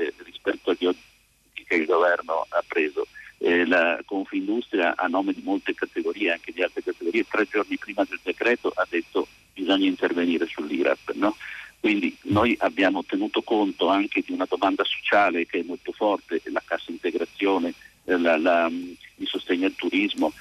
agli 0.70 0.86
obiettivi 0.86 1.64
che 1.64 1.74
il 1.76 1.86
governo 1.86 2.46
ha 2.48 2.62
preso. 2.66 3.06
Eh, 3.38 3.66
la 3.66 4.00
Confindustria 4.04 4.94
a 4.96 5.06
nome 5.08 5.34
di 5.34 5.42
molte 5.44 5.74
categorie, 5.74 6.32
anche 6.32 6.52
di 6.52 6.62
altre 6.62 6.82
categorie, 6.82 7.26
tre 7.28 7.46
giorni 7.46 7.76
prima 7.76 8.02
del 8.08 8.18
decreto 8.22 8.72
ha 8.74 8.86
detto 8.88 9.28
bisogna 9.52 9.86
intervenire 9.86 10.46
sull'IRAP. 10.46 11.12
No? 11.14 11.36
Quindi 11.80 12.16
noi 12.22 12.56
abbiamo 12.60 13.04
tenuto 13.04 13.42
conto 13.42 13.88
anche 13.88 14.22
di 14.24 14.32
una 14.32 14.46
domanda 14.48 14.84
sociale 14.84 15.46
che 15.46 15.60
è 15.60 15.62
molto 15.62 15.92
forte, 15.92 16.40
la 16.46 16.62
cassa 16.64 16.90
integrazione, 16.90 17.74
eh, 18.04 18.18
la, 18.18 18.36
la, 18.36 18.68
il 18.68 19.26
sostegno 19.26 19.66
al 19.66 19.74
turismo. 19.74 20.32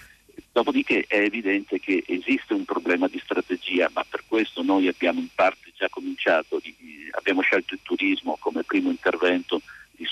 Dopodiché 0.51 1.05
è 1.07 1.17
evidente 1.17 1.79
che 1.79 2.03
esiste 2.07 2.53
un 2.53 2.63
problema 2.63 3.07
di 3.07 3.19
strategia, 3.21 3.89
ma 3.93 4.05
per 4.09 4.23
questo 4.27 4.63
noi 4.63 4.87
abbiamo 4.87 5.19
in 5.19 5.27
parte 5.35 5.71
già 5.75 5.89
cominciato, 5.89 6.61
abbiamo 7.11 7.41
scelto 7.41 7.73
il 7.73 7.81
turismo 7.83 8.37
come 8.39 8.63
primo 8.63 8.89
intervento 8.89 9.61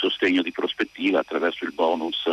sostegno 0.10 0.42
di 0.42 0.52
prospettiva 0.52 1.20
attraverso 1.20 1.64
il 1.64 1.74
bonus 1.74 2.28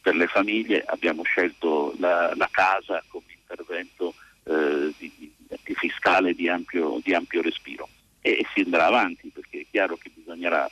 per 0.00 0.14
le 0.14 0.28
famiglie, 0.28 0.84
abbiamo 0.86 1.22
scelto 1.24 1.94
la, 1.98 2.32
la 2.36 2.48
casa 2.50 3.02
come 3.08 3.24
intervento 3.40 4.14
eh, 4.44 4.92
di, 4.96 5.10
di 5.16 5.74
fiscale 5.74 6.34
di 6.34 6.48
ampio, 6.48 7.00
di 7.02 7.12
ampio 7.14 7.42
respiro 7.42 7.88
e, 8.20 8.30
e, 8.30 8.46
si 8.54 8.60
andrà 8.60 8.86
avanti 8.86 9.28
perché 9.28 9.60
è 9.60 9.66
chiaro 9.70 9.96
che 9.96 10.10
bisognerà 10.14 10.70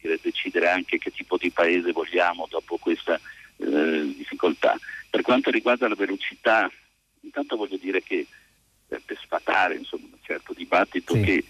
dire, 0.00 0.18
decidere 0.22 0.68
anche 0.68 0.98
che 0.98 1.10
tipo 1.10 1.36
di 1.36 1.50
paese 1.50 1.92
vogliamo 1.92 2.46
dopo 2.48 2.76
questa 2.76 3.18
eh, 3.56 4.12
difficoltà. 4.16 4.78
Per 5.10 5.22
quanto 5.22 5.50
riguarda 5.50 5.88
la 5.88 5.96
velocità, 5.96 6.70
intanto 7.20 7.56
voglio 7.56 7.76
dire 7.76 8.02
che 8.02 8.26
per 8.86 9.02
sfatare 9.20 9.76
insomma, 9.76 10.06
un 10.12 10.18
certo 10.22 10.52
dibattito 10.54 11.14
sì. 11.14 11.20
che 11.20 11.44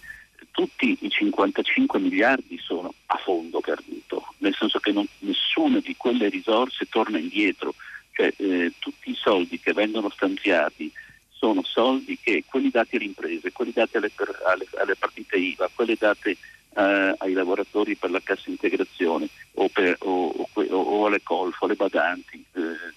tutti 0.58 0.98
i 1.02 1.08
55 1.08 2.00
miliardi 2.00 2.58
sono 2.58 2.92
a 3.06 3.16
fondo 3.18 3.60
perduto, 3.60 4.34
nel 4.38 4.56
senso 4.56 4.80
che 4.80 4.90
non, 4.90 5.06
nessuna 5.20 5.78
di 5.78 5.94
quelle 5.96 6.28
risorse 6.28 6.88
torna 6.88 7.16
indietro, 7.16 7.76
cioè 8.10 8.32
eh, 8.38 8.72
tutti 8.80 9.10
i 9.10 9.14
soldi 9.14 9.60
che 9.60 9.72
vengono 9.72 10.10
stanziati 10.10 10.90
sono 11.30 11.62
soldi 11.62 12.18
che 12.20 12.42
quelli 12.44 12.70
dati 12.70 12.96
alle 12.96 13.04
imprese, 13.04 13.52
quelli 13.52 13.70
dati 13.72 13.98
alle, 13.98 14.10
alle, 14.46 14.66
alle 14.80 14.96
partite 14.96 15.36
IVA, 15.36 15.70
quelli 15.72 15.94
dati 15.96 16.30
eh, 16.30 17.14
ai 17.16 17.32
lavoratori 17.34 17.94
per 17.94 18.10
la 18.10 18.20
cassa 18.20 18.50
integrazione 18.50 19.28
o, 19.52 19.68
per, 19.68 19.96
o, 20.00 20.48
o, 20.54 20.62
o 20.64 21.06
alle 21.06 21.22
colf, 21.22 21.62
alle 21.62 21.76
badanti, 21.76 22.44
eh, 22.54 22.94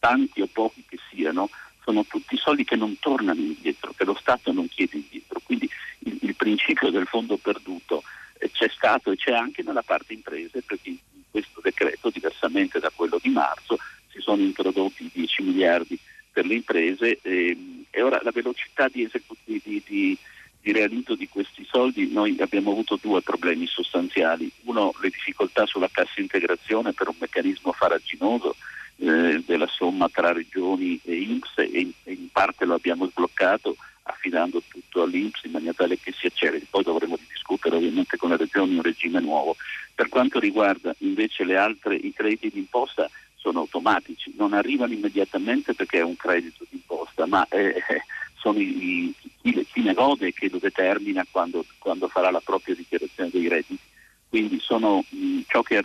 tanti 0.00 0.40
o 0.40 0.48
pochi 0.52 0.82
che 0.88 0.98
siano, 1.12 1.48
sono 1.84 2.04
tutti 2.06 2.36
soldi 2.36 2.64
che 2.64 2.74
non 2.74 2.98
tornano 2.98 3.38
indietro, 3.38 3.92
che 3.96 4.04
lo 4.04 4.16
Stato 4.18 4.50
non 4.50 4.66
chiede 4.68 4.96
indietro. 4.96 5.40
Quindi 5.44 5.70
il, 6.24 6.34
principio 6.34 6.90
del 6.90 7.06
fondo 7.06 7.36
perduto 7.36 8.02
eh, 8.38 8.50
c'è 8.50 8.68
stato 8.68 9.10
e 9.10 9.16
c'è 9.16 9.32
anche 9.32 9.62
nella 9.62 9.82
parte 9.82 10.12
imprese, 10.12 10.62
perché 10.62 10.90
in 10.90 10.98
questo 11.30 11.60
decreto, 11.62 12.10
diversamente 12.10 12.78
da 12.78 12.90
quello 12.94 13.18
di 13.20 13.30
marzo, 13.30 13.78
si 14.08 14.20
sono 14.20 14.42
introdotti 14.42 15.10
10 15.12 15.42
miliardi 15.42 15.98
per 16.32 16.46
le 16.46 16.54
imprese 16.54 17.18
e, 17.22 17.48
ehm, 17.48 17.84
e 17.90 18.02
ora 18.02 18.20
la 18.22 18.32
velocità 18.32 18.88
di, 18.88 19.04
esecu- 19.04 19.38
di, 19.44 19.60
di, 19.62 20.18
di 20.60 20.72
realizzo 20.72 21.14
di 21.14 21.28
questi 21.28 21.64
soldi 21.64 22.10
noi 22.10 22.36
abbiamo 22.40 22.72
avuto 22.72 22.98
due 23.00 23.22
problemi 23.22 23.66
sostanziali. 23.66 24.50
Uno, 24.62 24.92
le 25.00 25.10
difficoltà 25.10 25.66
sulla 25.66 25.90
cassa 25.92 26.20
integrazione 26.20 26.92
per 26.92 27.08
un 27.08 27.14
meccanismo 27.18 27.72
faraginoso 27.72 28.56
eh, 28.96 29.42
della 29.44 29.66
somma 29.66 30.08
tra 30.08 30.32
regioni 30.32 30.98
e 31.04 31.16
INPS 31.16 31.58
e 31.58 31.80
in, 31.80 31.92
e 32.04 32.12
in 32.12 32.28
parte 32.30 32.64
lo 32.64 32.74
abbiamo 32.74 33.06
sbloccato 33.06 33.76
affidando 34.24 34.62
tutto 34.66 35.02
all'Inps 35.02 35.44
in 35.44 35.50
maniera 35.50 35.74
tale 35.74 35.98
che 35.98 36.12
si 36.12 36.26
acceleri. 36.26 36.66
Poi 36.68 36.82
dovremo 36.82 37.18
discutere 37.28 37.76
ovviamente 37.76 38.16
con 38.16 38.30
le 38.30 38.38
regioni 38.38 38.74
un 38.74 38.82
regime 38.82 39.20
nuovo. 39.20 39.56
Per 39.94 40.08
quanto 40.08 40.38
riguarda 40.38 40.94
invece 40.98 41.44
le 41.44 41.56
altre, 41.56 41.96
i 41.96 42.12
crediti 42.12 42.50
d'imposta 42.50 43.10
sono 43.36 43.60
automatici, 43.60 44.32
non 44.36 44.54
arrivano 44.54 44.94
immediatamente 44.94 45.74
perché 45.74 45.98
è 45.98 46.02
un 46.02 46.16
credito 46.16 46.64
d'imposta, 46.68 47.26
ma 47.26 47.46
eh, 47.48 47.82
sono 48.36 48.58
i, 48.58 49.14
i, 49.42 49.66
chi, 49.70 49.82
ne 49.82 49.92
gode 49.92 50.32
che 50.32 50.48
lo 50.50 50.58
determina 50.58 51.26
quando, 51.30 51.64
quando, 51.78 52.08
farà 52.08 52.30
la 52.30 52.40
propria 52.40 52.74
dichiarazione 52.74 53.30
dei 53.30 53.48
redditi. 53.48 53.78
Quindi 54.30 54.58
sono 54.60 55.04
mh, 55.06 55.40
ciò 55.46 55.62
che 55.62 55.82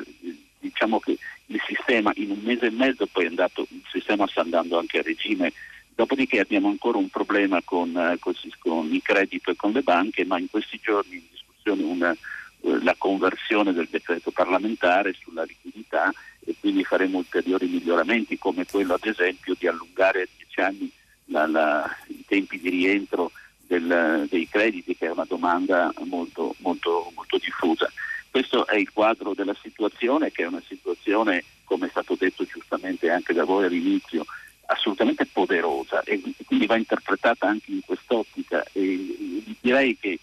diciamo 0.59 0.99
che 0.99 1.17
il 1.47 1.61
sistema 1.67 2.11
in 2.15 2.31
un 2.31 2.39
mese 2.41 2.67
e 2.67 2.71
mezzo 2.71 3.05
poi 3.07 3.25
è 3.25 3.27
andato, 3.27 3.67
il 3.69 3.83
sistema 3.91 4.25
sta 4.27 4.41
andando 4.41 4.79
anche 4.79 4.99
a 4.99 5.01
regime 5.01 5.51
Dopodiché 5.99 6.39
abbiamo 6.39 6.69
ancora 6.69 6.97
un 6.97 7.09
problema 7.09 7.61
con, 7.61 7.89
eh, 7.89 8.17
con, 8.19 8.89
il 8.89 9.01
credito 9.01 9.51
e 9.51 9.57
con 9.57 9.73
le 9.73 9.81
banche, 9.81 10.23
ma 10.23 10.39
in 10.39 10.49
questi 10.49 10.79
giorni 10.81 11.15
in 11.15 11.23
discussione 11.29 11.83
una, 11.83 12.11
eh, 12.11 12.83
la 12.83 12.95
conversione 12.97 13.73
del 13.73 13.89
decreto 13.91 14.31
parlamentare 14.31 15.13
sulla 15.19 15.43
liquidità 15.43 16.09
e 16.45 16.55
quindi 16.57 16.85
faremo 16.85 17.17
ulteriori 17.17 17.67
miglioramenti 17.67 18.37
come 18.37 18.65
quello 18.65 18.93
ad 18.93 19.03
esempio 19.03 19.57
di 19.59 19.67
allungare 19.67 20.21
a 20.21 20.27
10 20.37 20.61
anni 20.61 20.89
la, 21.25 21.45
la, 21.47 21.97
i 22.07 22.23
tempi 22.25 22.61
di 22.61 22.69
rientro 22.69 23.33
del, 23.67 24.25
dei 24.29 24.47
crediti 24.47 24.95
che 24.95 25.07
è 25.07 25.11
una 25.11 25.25
domanda 25.27 25.91
molto, 26.05 26.55
molto, 26.59 27.11
molto 27.13 27.37
diffusa. 27.39 27.91
Questo 28.31 28.65
è 28.67 28.77
il 28.77 28.89
quadro 28.93 29.33
della 29.33 29.55
situazione 29.61 30.31
che 30.31 30.43
è 30.43 30.47
una 30.47 30.63
situazione, 30.65 31.43
come 31.65 31.87
è 31.87 31.89
stato 31.89 32.15
detto 32.17 32.45
giustamente 32.45 33.09
anche 33.09 33.33
da 33.33 33.43
voi 33.43 33.65
all'inizio, 33.65 34.25
assolutamente 34.71 35.25
poderosa 35.25 36.01
e 36.03 36.21
quindi 36.45 36.65
va 36.65 36.77
interpretata 36.77 37.47
anche 37.47 37.71
in 37.71 37.81
quest'ottica 37.85 38.63
e 38.71 39.55
direi 39.59 39.97
che 39.97 40.19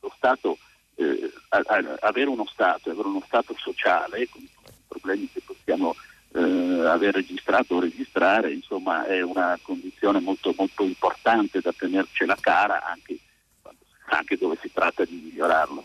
lo 0.00 0.12
Stato, 0.16 0.58
eh, 0.96 1.32
avere 1.48 2.28
uno 2.28 2.46
Stato, 2.46 2.90
avere 2.90 3.08
uno 3.08 3.22
Stato 3.26 3.54
sociale 3.58 4.28
con 4.28 4.42
i 4.42 4.48
problemi 4.88 5.28
che 5.30 5.42
possiamo 5.44 5.94
eh, 6.34 6.86
aver 6.86 7.14
registrato 7.14 7.76
o 7.76 7.80
registrare, 7.80 8.52
insomma 8.52 9.04
è 9.04 9.20
una 9.20 9.58
condizione 9.60 10.20
molto, 10.20 10.54
molto 10.56 10.84
importante 10.84 11.60
da 11.60 11.72
tenercela 11.76 12.36
cara 12.40 12.82
anche, 12.84 13.18
anche 14.06 14.38
dove 14.38 14.56
si 14.60 14.70
tratta 14.72 15.04
di 15.04 15.20
migliorarlo. 15.22 15.84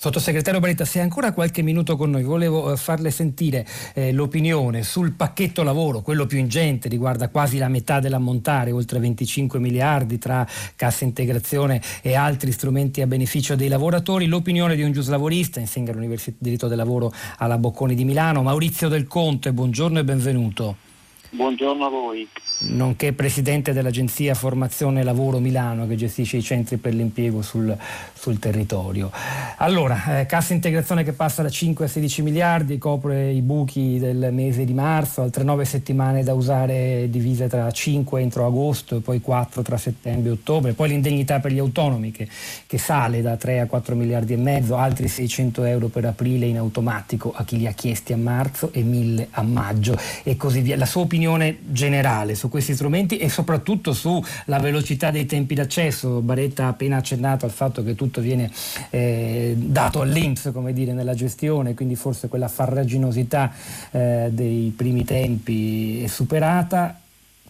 Sottosegretario 0.00 0.60
Baretta, 0.60 0.84
se 0.84 1.00
ancora 1.00 1.32
qualche 1.32 1.60
minuto 1.60 1.96
con 1.96 2.10
noi, 2.10 2.22
volevo 2.22 2.72
eh, 2.72 2.76
farle 2.76 3.10
sentire 3.10 3.66
eh, 3.94 4.12
l'opinione 4.12 4.84
sul 4.84 5.14
pacchetto 5.14 5.64
lavoro, 5.64 6.02
quello 6.02 6.24
più 6.24 6.38
ingente, 6.38 6.88
riguarda 6.88 7.30
quasi 7.30 7.58
la 7.58 7.66
metà 7.66 7.98
dell'ammontare, 7.98 8.70
oltre 8.70 9.00
25 9.00 9.58
miliardi 9.58 10.16
tra 10.18 10.46
cassa 10.76 11.02
integrazione 11.02 11.82
e 12.00 12.14
altri 12.14 12.52
strumenti 12.52 13.00
a 13.00 13.08
beneficio 13.08 13.56
dei 13.56 13.66
lavoratori, 13.66 14.26
l'opinione 14.26 14.76
di 14.76 14.84
un 14.84 14.92
giuslavorista, 14.92 15.58
insegna 15.58 15.90
all'Università 15.90 16.36
di 16.38 16.44
diritto 16.44 16.68
del 16.68 16.76
lavoro 16.76 17.12
alla 17.38 17.58
Bocconi 17.58 17.96
di 17.96 18.04
Milano, 18.04 18.44
Maurizio 18.44 18.86
Del 18.86 19.08
Conte, 19.08 19.52
buongiorno 19.52 19.98
e 19.98 20.04
benvenuto. 20.04 20.87
Buongiorno 21.30 21.84
a 21.84 21.88
voi 21.90 22.26
nonché 22.60 23.12
presidente 23.12 23.72
dell'Agenzia 23.72 24.34
Formazione 24.34 25.04
Lavoro 25.04 25.38
Milano 25.38 25.86
che 25.86 25.94
gestisce 25.94 26.38
i 26.38 26.42
centri 26.42 26.76
per 26.76 26.92
l'impiego 26.92 27.42
sul, 27.42 27.76
sul 28.14 28.38
territorio. 28.38 29.10
Allora, 29.58 30.20
eh, 30.20 30.26
cassa 30.26 30.54
integrazione 30.54 31.04
che 31.04 31.12
passa 31.12 31.42
da 31.42 31.50
5 31.50 31.84
a 31.84 31.88
16 31.88 32.22
miliardi, 32.22 32.78
copre 32.78 33.30
i 33.30 33.42
buchi 33.42 33.98
del 33.98 34.30
mese 34.32 34.64
di 34.64 34.74
marzo, 34.74 35.22
altre 35.22 35.44
9 35.44 35.64
settimane 35.64 36.24
da 36.24 36.34
usare 36.34 37.08
divise 37.10 37.46
tra 37.46 37.70
5 37.70 38.20
entro 38.20 38.46
agosto 38.46 38.96
e 38.96 39.00
poi 39.00 39.20
4 39.20 39.62
tra 39.62 39.76
settembre 39.76 40.30
e 40.30 40.32
ottobre, 40.32 40.72
poi 40.72 40.88
l'indennità 40.88 41.38
per 41.38 41.52
gli 41.52 41.58
autonomi 41.58 42.10
che, 42.10 42.28
che 42.66 42.78
sale 42.78 43.22
da 43.22 43.36
3 43.36 43.60
a 43.60 43.66
4 43.66 43.94
miliardi 43.94 44.32
e 44.32 44.36
mezzo, 44.36 44.76
altri 44.76 45.06
600 45.06 45.64
euro 45.64 45.88
per 45.88 46.04
aprile 46.06 46.46
in 46.46 46.58
automatico 46.58 47.32
a 47.34 47.44
chi 47.44 47.56
li 47.56 47.66
ha 47.66 47.72
chiesti 47.72 48.12
a 48.12 48.16
marzo 48.16 48.72
e 48.72 48.82
1000 48.82 49.28
a 49.30 49.42
maggio 49.42 49.96
e 50.24 50.36
così 50.36 50.60
via. 50.60 50.76
La 50.76 50.86
sua 50.86 51.02
opinione 51.02 51.17
generale 51.66 52.34
su 52.34 52.48
questi 52.48 52.74
strumenti 52.74 53.16
e 53.18 53.28
soprattutto 53.28 53.92
sulla 53.92 54.58
velocità 54.60 55.10
dei 55.10 55.26
tempi 55.26 55.54
d'accesso. 55.54 56.20
Baretta 56.20 56.64
ha 56.64 56.68
appena 56.68 56.96
accennato 56.96 57.44
al 57.44 57.50
fatto 57.50 57.82
che 57.82 57.94
tutto 57.94 58.20
viene 58.20 58.50
eh, 58.90 59.54
dato 59.56 60.00
all'Inps, 60.00 60.50
come 60.52 60.72
dire, 60.72 60.92
nella 60.92 61.14
gestione, 61.14 61.74
quindi 61.74 61.96
forse 61.96 62.28
quella 62.28 62.48
farraginosità 62.48 63.52
eh, 63.90 64.28
dei 64.30 64.72
primi 64.76 65.04
tempi 65.04 66.02
è 66.02 66.06
superata. 66.06 67.00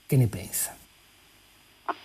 Che 0.06 0.16
ne 0.16 0.26
pensa? 0.26 0.74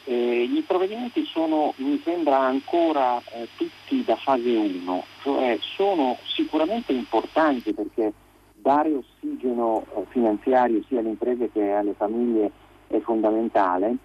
Eh, 0.06 0.44
I 0.44 0.64
provvedimenti 0.68 1.26
sono, 1.26 1.74
mi 1.78 2.02
sembra, 2.04 2.40
ancora 2.40 3.22
eh, 3.32 3.48
tutti 3.56 4.04
da 4.04 4.16
fase 4.18 4.50
1, 4.50 5.06
cioè 5.22 5.58
sono 5.62 6.18
sicuramente 6.26 6.92
importanti 6.92 7.74
perché 7.74 8.12
dare 8.64 8.96
ossigeno 8.96 9.86
eh, 9.94 10.06
finanziario 10.08 10.82
sia 10.88 11.00
alle 11.00 11.10
imprese 11.10 11.52
che 11.52 11.72
alle 11.72 11.94
famiglie 11.94 12.50
è 12.88 12.98
fondamentale, 13.00 13.98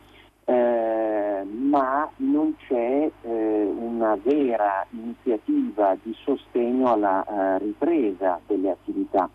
eh, 0.44 1.44
ma 1.44 2.10
non 2.16 2.56
c'è 2.66 3.10
eh, 3.22 3.64
una 3.64 4.18
vera 4.20 4.84
iniziativa 4.90 5.96
di 6.02 6.12
sostegno 6.24 6.92
alla 6.92 7.24
eh, 7.24 7.58
ripresa 7.58 8.40
delle 8.46 8.70
attività, 8.70 9.30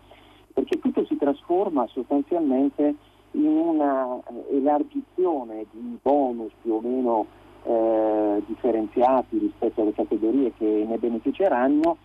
perché 0.52 0.78
tutto 0.78 1.06
si 1.06 1.16
trasforma 1.16 1.86
sostanzialmente 1.86 2.94
in 3.32 3.46
una 3.46 4.18
eh, 4.18 4.56
elargizione 4.56 5.64
di 5.70 5.98
bonus 6.02 6.52
più 6.60 6.74
o 6.74 6.80
meno 6.80 7.26
eh, 7.62 8.42
differenziati 8.46 9.38
rispetto 9.38 9.80
alle 9.80 9.94
categorie 9.94 10.52
che 10.58 10.84
ne 10.86 10.98
beneficeranno, 10.98 11.96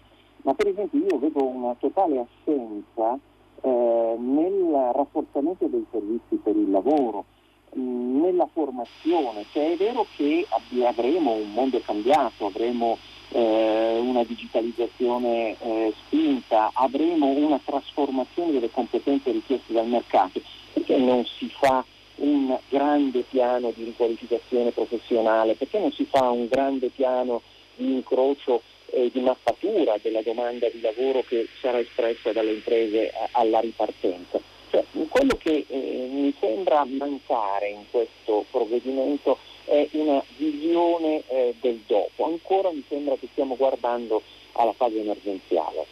ma 0.43 0.53
per 0.53 0.67
esempio 0.67 0.99
io 0.99 1.19
vedo 1.19 1.43
una 1.43 1.75
totale 1.79 2.25
assenza 2.25 3.17
eh, 3.61 4.15
nel 4.17 4.91
rafforzamento 4.93 5.67
dei 5.67 5.85
servizi 5.91 6.35
per 6.35 6.55
il 6.55 6.69
lavoro, 6.69 7.25
nella 7.73 8.47
formazione, 8.51 9.45
cioè 9.51 9.73
è 9.73 9.75
vero 9.75 10.05
che 10.15 10.45
avremo 10.83 11.33
un 11.33 11.51
mondo 11.53 11.79
cambiato, 11.79 12.47
avremo 12.47 12.97
eh, 13.31 13.99
una 13.99 14.23
digitalizzazione 14.23 15.55
eh, 15.59 15.93
spinta, 16.05 16.71
avremo 16.73 17.27
una 17.27 17.59
trasformazione 17.63 18.53
delle 18.53 18.71
competenze 18.71 19.31
richieste 19.31 19.73
dal 19.73 19.87
mercato, 19.87 20.41
perché 20.73 20.97
non 20.97 21.23
si 21.25 21.47
fa 21.49 21.83
un 22.15 22.57
grande 22.69 23.21
piano 23.21 23.71
di 23.75 23.83
riqualificazione 23.83 24.71
professionale, 24.71 25.53
perché 25.53 25.79
non 25.79 25.91
si 25.91 26.05
fa 26.05 26.29
un 26.29 26.47
grande 26.47 26.89
piano 26.89 27.41
di 27.75 27.93
incrocio 27.93 28.61
e 28.91 29.09
di 29.11 29.19
mappatura 29.19 29.97
della 30.01 30.21
domanda 30.21 30.67
di 30.69 30.81
lavoro 30.81 31.23
che 31.27 31.47
sarà 31.59 31.79
espressa 31.79 32.31
dalle 32.31 32.53
imprese 32.53 33.11
alla 33.31 33.59
ripartenza. 33.59 34.39
Cioè, 34.69 34.83
quello 35.07 35.35
che 35.37 35.65
eh, 35.67 36.07
mi 36.11 36.33
sembra 36.39 36.85
mancare 36.85 37.69
in 37.69 37.83
questo 37.89 38.45
provvedimento 38.51 39.37
è 39.65 39.87
una 39.91 40.21
visione 40.37 41.23
eh, 41.27 41.55
del 41.59 41.81
dopo. 41.87 42.25
Ancora 42.25 42.71
mi 42.71 42.83
sembra 42.87 43.15
che 43.19 43.27
stiamo 43.31 43.55
guardando 43.55 44.21
alla 44.53 44.73
fase 44.73 44.99
emergenziale. 44.99 45.85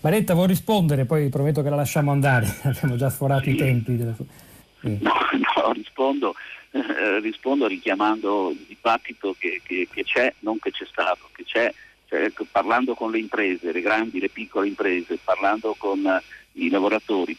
Maretta, 0.00 0.34
vuoi 0.34 0.46
rispondere? 0.46 1.04
Poi 1.04 1.28
prometto 1.28 1.62
che 1.62 1.70
la 1.70 1.76
lasciamo 1.76 2.10
andare, 2.10 2.46
abbiamo 2.64 2.96
già 2.96 3.10
sforato 3.10 3.48
i 3.50 3.56
tempi. 3.56 3.96
Della... 3.96 4.14
Sì. 4.80 4.98
No, 5.02 5.12
no, 5.56 5.72
rispondo, 5.72 6.34
eh, 6.70 7.20
rispondo, 7.20 7.66
richiamando 7.66 8.50
il 8.50 8.64
dibattito 8.66 9.34
che, 9.38 9.60
che, 9.64 9.88
che, 9.90 10.04
c'è, 10.04 10.32
non 10.40 10.58
che 10.58 10.70
c'è 10.70 10.86
stato, 10.86 11.28
che 11.32 11.44
c'è, 11.44 11.72
cioè, 12.06 12.32
parlando 12.50 12.94
con 12.94 13.10
le 13.10 13.18
imprese, 13.18 13.72
le 13.72 13.80
grandi, 13.80 14.18
e 14.18 14.20
le 14.22 14.28
piccole 14.28 14.68
imprese, 14.68 15.18
parlando 15.22 15.74
con 15.76 16.20
i 16.52 16.68
lavoratori. 16.68 17.36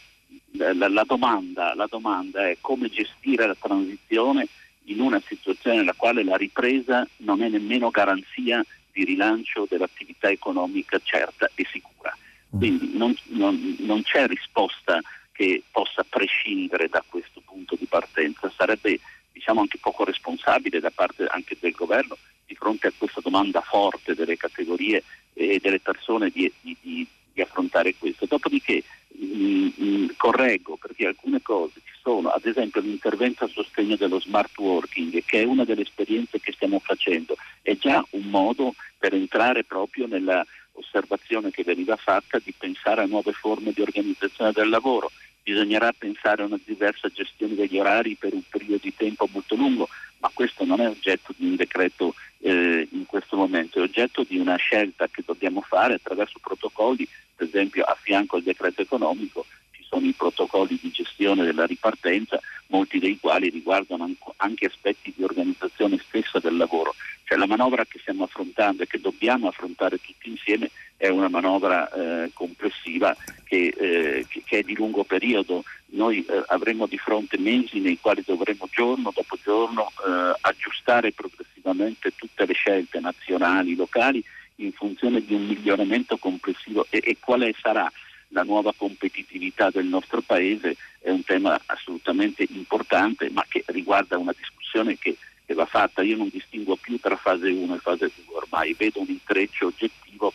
La, 0.52 0.88
la, 0.88 1.04
domanda, 1.06 1.74
la 1.74 1.86
domanda 1.88 2.48
è 2.48 2.56
come 2.60 2.88
gestire 2.88 3.46
la 3.46 3.56
transizione 3.58 4.46
in 4.84 5.00
una 5.00 5.20
situazione 5.24 5.76
nella 5.76 5.94
quale 5.96 6.24
la 6.24 6.36
ripresa 6.36 7.06
non 7.18 7.42
è 7.42 7.48
nemmeno 7.48 7.90
garanzia 7.90 8.64
di 8.92 9.04
rilancio 9.04 9.66
dell'attività 9.68 10.28
economica 10.28 11.00
certa 11.02 11.48
e 11.54 11.66
sicura. 11.70 12.16
Quindi 12.50 12.96
non, 12.96 13.14
non, 13.28 13.76
non, 13.78 14.02
c'è 14.02 14.26
risposta 14.26 15.00
che 15.40 15.62
possa 15.70 16.04
prescindere 16.06 16.90
da 16.90 17.02
questo 17.08 17.40
punto 17.42 17.74
di 17.74 17.86
partenza. 17.86 18.52
Sarebbe 18.54 19.00
diciamo, 19.32 19.60
anche 19.60 19.78
poco 19.80 20.04
responsabile 20.04 20.80
da 20.80 20.90
parte 20.90 21.24
anche 21.24 21.56
del 21.58 21.72
governo 21.72 22.18
di 22.44 22.54
fronte 22.54 22.88
a 22.88 22.92
questa 22.94 23.22
domanda 23.22 23.62
forte 23.62 24.14
delle 24.14 24.36
categorie 24.36 25.02
e 25.32 25.58
delle 25.58 25.80
persone 25.80 26.28
di, 26.28 26.52
di, 26.60 26.76
di, 26.78 27.06
di 27.32 27.40
affrontare 27.40 27.94
questo. 27.96 28.26
Dopodiché 28.26 28.82
mh, 29.08 29.68
mh, 29.76 30.14
correggo 30.18 30.76
perché 30.76 31.06
alcune 31.06 31.40
cose 31.40 31.80
ci 31.86 31.94
sono, 32.02 32.28
ad 32.28 32.44
esempio 32.44 32.82
l'intervento 32.82 33.46
a 33.46 33.48
sostegno 33.48 33.96
dello 33.96 34.20
smart 34.20 34.54
working, 34.58 35.24
che 35.24 35.40
è 35.40 35.44
una 35.44 35.64
delle 35.64 35.82
esperienze 35.82 36.38
che 36.38 36.52
stiamo 36.52 36.80
facendo, 36.80 37.34
è 37.62 37.74
già 37.78 38.04
un 38.10 38.24
modo 38.24 38.74
per 38.98 39.14
entrare 39.14 39.64
proprio 39.64 40.06
nella 40.06 40.44
osservazione 40.72 41.50
che 41.50 41.62
veniva 41.62 41.96
fatta 41.96 42.38
di 42.42 42.52
pensare 42.56 43.02
a 43.02 43.06
nuove 43.06 43.32
forme 43.32 43.72
di 43.72 43.80
organizzazione 43.80 44.52
del 44.52 44.68
lavoro. 44.68 45.10
Bisognerà 45.42 45.92
pensare 45.92 46.42
a 46.42 46.46
una 46.46 46.58
diversa 46.64 47.08
gestione 47.08 47.54
degli 47.54 47.78
orari 47.78 48.14
per 48.14 48.34
un 48.34 48.42
periodo 48.48 48.78
di 48.82 48.94
tempo 48.94 49.28
molto 49.32 49.54
lungo, 49.56 49.88
ma 50.18 50.30
questo 50.32 50.64
non 50.64 50.80
è 50.80 50.88
oggetto 50.88 51.34
di 51.36 51.46
un 51.46 51.56
decreto 51.56 52.14
eh, 52.38 52.86
in 52.90 53.06
questo 53.06 53.36
momento, 53.36 53.78
è 53.78 53.82
oggetto 53.82 54.22
di 54.22 54.38
una 54.38 54.56
scelta 54.56 55.08
che 55.08 55.22
dobbiamo 55.24 55.60
fare 55.62 55.94
attraverso 55.94 56.38
protocolli, 56.40 57.06
per 57.34 57.46
esempio 57.46 57.84
a 57.84 57.96
fianco 58.00 58.36
al 58.36 58.42
decreto 58.42 58.82
economico 58.82 59.46
ci 59.80 59.84
sono 59.88 60.06
i 60.06 60.12
protocolli 60.12 60.78
di 60.80 60.90
gestione 60.90 61.44
della 61.44 61.64
ripartenza, 61.64 62.38
molti 62.66 62.98
dei 62.98 63.18
quali 63.18 63.48
riguardano 63.48 64.10
anche 64.36 64.66
aspetti 64.66 65.12
di 65.16 65.24
organizzazione 65.24 65.98
stessa 66.06 66.38
del 66.38 66.56
lavoro. 66.56 66.94
Cioè 67.24 67.38
la 67.38 67.46
manovra 67.46 67.84
che 67.86 67.98
stiamo 67.98 68.24
affrontando 68.24 68.82
e 68.82 68.86
che 68.86 69.00
dobbiamo 69.00 69.48
affrontare 69.48 69.98
tutti 70.00 70.28
insieme 70.28 70.70
è 71.00 71.08
una 71.08 71.30
manovra 71.30 71.90
eh, 71.90 72.30
complessiva 72.34 73.16
che, 73.44 73.74
eh, 73.74 74.26
che, 74.28 74.58
è 74.58 74.62
di 74.62 74.74
lungo 74.74 75.02
periodo. 75.02 75.64
Noi 75.92 76.22
eh, 76.26 76.42
avremo 76.48 76.84
di 76.84 76.98
fronte 76.98 77.38
mesi 77.38 77.80
nei 77.80 77.98
quali 77.98 78.22
dovremo 78.22 78.68
giorno 78.70 79.10
dopo 79.14 79.38
giorno 79.42 79.88
eh, 79.88 80.36
aggiustare 80.42 81.12
progressivamente 81.12 82.12
tutte 82.14 82.44
le 82.44 82.52
scelte 82.52 83.00
nazionali, 83.00 83.74
locali 83.74 84.22
in 84.56 84.72
funzione 84.72 85.24
di 85.24 85.32
un 85.32 85.46
miglioramento 85.46 86.18
complessivo 86.18 86.86
e, 86.90 87.00
e 87.02 87.16
quale 87.18 87.54
sarà 87.58 87.90
la 88.28 88.42
nuova 88.42 88.74
competitività 88.76 89.70
del 89.70 89.86
nostro 89.86 90.20
Paese 90.20 90.76
è 91.00 91.08
un 91.08 91.24
tema 91.24 91.58
assolutamente 91.64 92.46
importante 92.50 93.30
ma 93.30 93.42
che 93.48 93.64
riguarda 93.68 94.18
una 94.18 94.34
discussione 94.36 94.98
che 94.98 95.16
va 95.54 95.66
fatta, 95.66 96.02
io 96.02 96.16
non 96.16 96.28
distingo 96.28 96.76
più 96.76 96.98
tra 97.00 97.16
fase 97.16 97.48
1 97.48 97.74
e 97.74 97.78
fase 97.78 98.10
2, 98.26 98.36
ormai 98.36 98.74
vedo 98.74 99.00
un 99.00 99.08
intreccio 99.08 99.66
oggettivo 99.66 100.32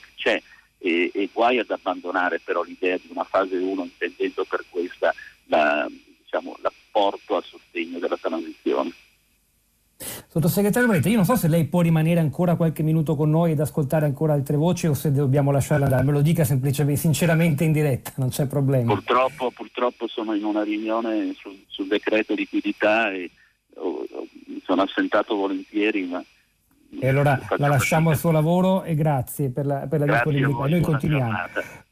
e, 0.85 1.09
e 1.11 1.29
guai 1.33 1.57
ad 1.57 1.71
abbandonare 1.71 2.39
però 2.43 2.61
l'idea 2.61 2.95
di 2.97 3.07
una 3.09 3.23
fase 3.23 3.55
1 3.57 3.83
intendendo 3.83 4.45
per 4.47 4.63
questa 4.69 5.11
la, 5.45 5.87
diciamo, 6.23 6.55
l'apporto 6.61 7.37
a 7.37 7.41
sostegno 7.41 7.97
della 7.97 8.17
transizione. 8.21 8.93
Sottosegretario 10.27 10.87
Bretta, 10.87 11.09
io 11.09 11.15
non 11.15 11.25
so 11.25 11.35
se 11.35 11.47
lei 11.47 11.65
può 11.65 11.81
rimanere 11.81 12.19
ancora 12.19 12.55
qualche 12.55 12.83
minuto 12.83 13.15
con 13.15 13.31
noi 13.31 13.53
ed 13.53 13.59
ascoltare 13.61 14.05
ancora 14.05 14.33
altre 14.33 14.57
voci 14.57 14.85
o 14.85 14.93
se 14.93 15.11
dobbiamo 15.11 15.49
lasciarla 15.49 15.85
andare. 15.85 16.03
Me 16.03 16.11
lo 16.11 16.21
dica 16.21 16.43
semplicemente, 16.43 16.99
sinceramente 16.99 17.63
in 17.63 17.71
diretta, 17.71 18.11
non 18.17 18.29
c'è 18.29 18.45
problema. 18.45 18.93
Purtroppo, 18.93 19.49
purtroppo 19.51 20.07
sono 20.07 20.35
in 20.35 20.43
una 20.43 20.63
riunione 20.63 21.33
sul, 21.35 21.57
sul 21.67 21.87
decreto 21.87 22.35
liquidità 22.35 23.11
e 23.11 23.31
oh, 23.75 24.05
mi 24.47 24.61
sono 24.65 24.81
assentato 24.81 25.35
volentieri, 25.35 26.03
ma 26.03 26.23
e 26.99 27.08
allora 27.08 27.39
la 27.58 27.67
lasciamo 27.67 28.10
al 28.10 28.17
suo 28.17 28.31
lavoro 28.31 28.84
e 28.84 28.95
grazie 28.95 29.49
per 29.49 29.65
la, 29.65 29.88
per 29.88 29.99
la 29.99 30.05
disponibilità. 30.05 30.67
Noi 30.67 30.81
continuiamo. 30.81 31.38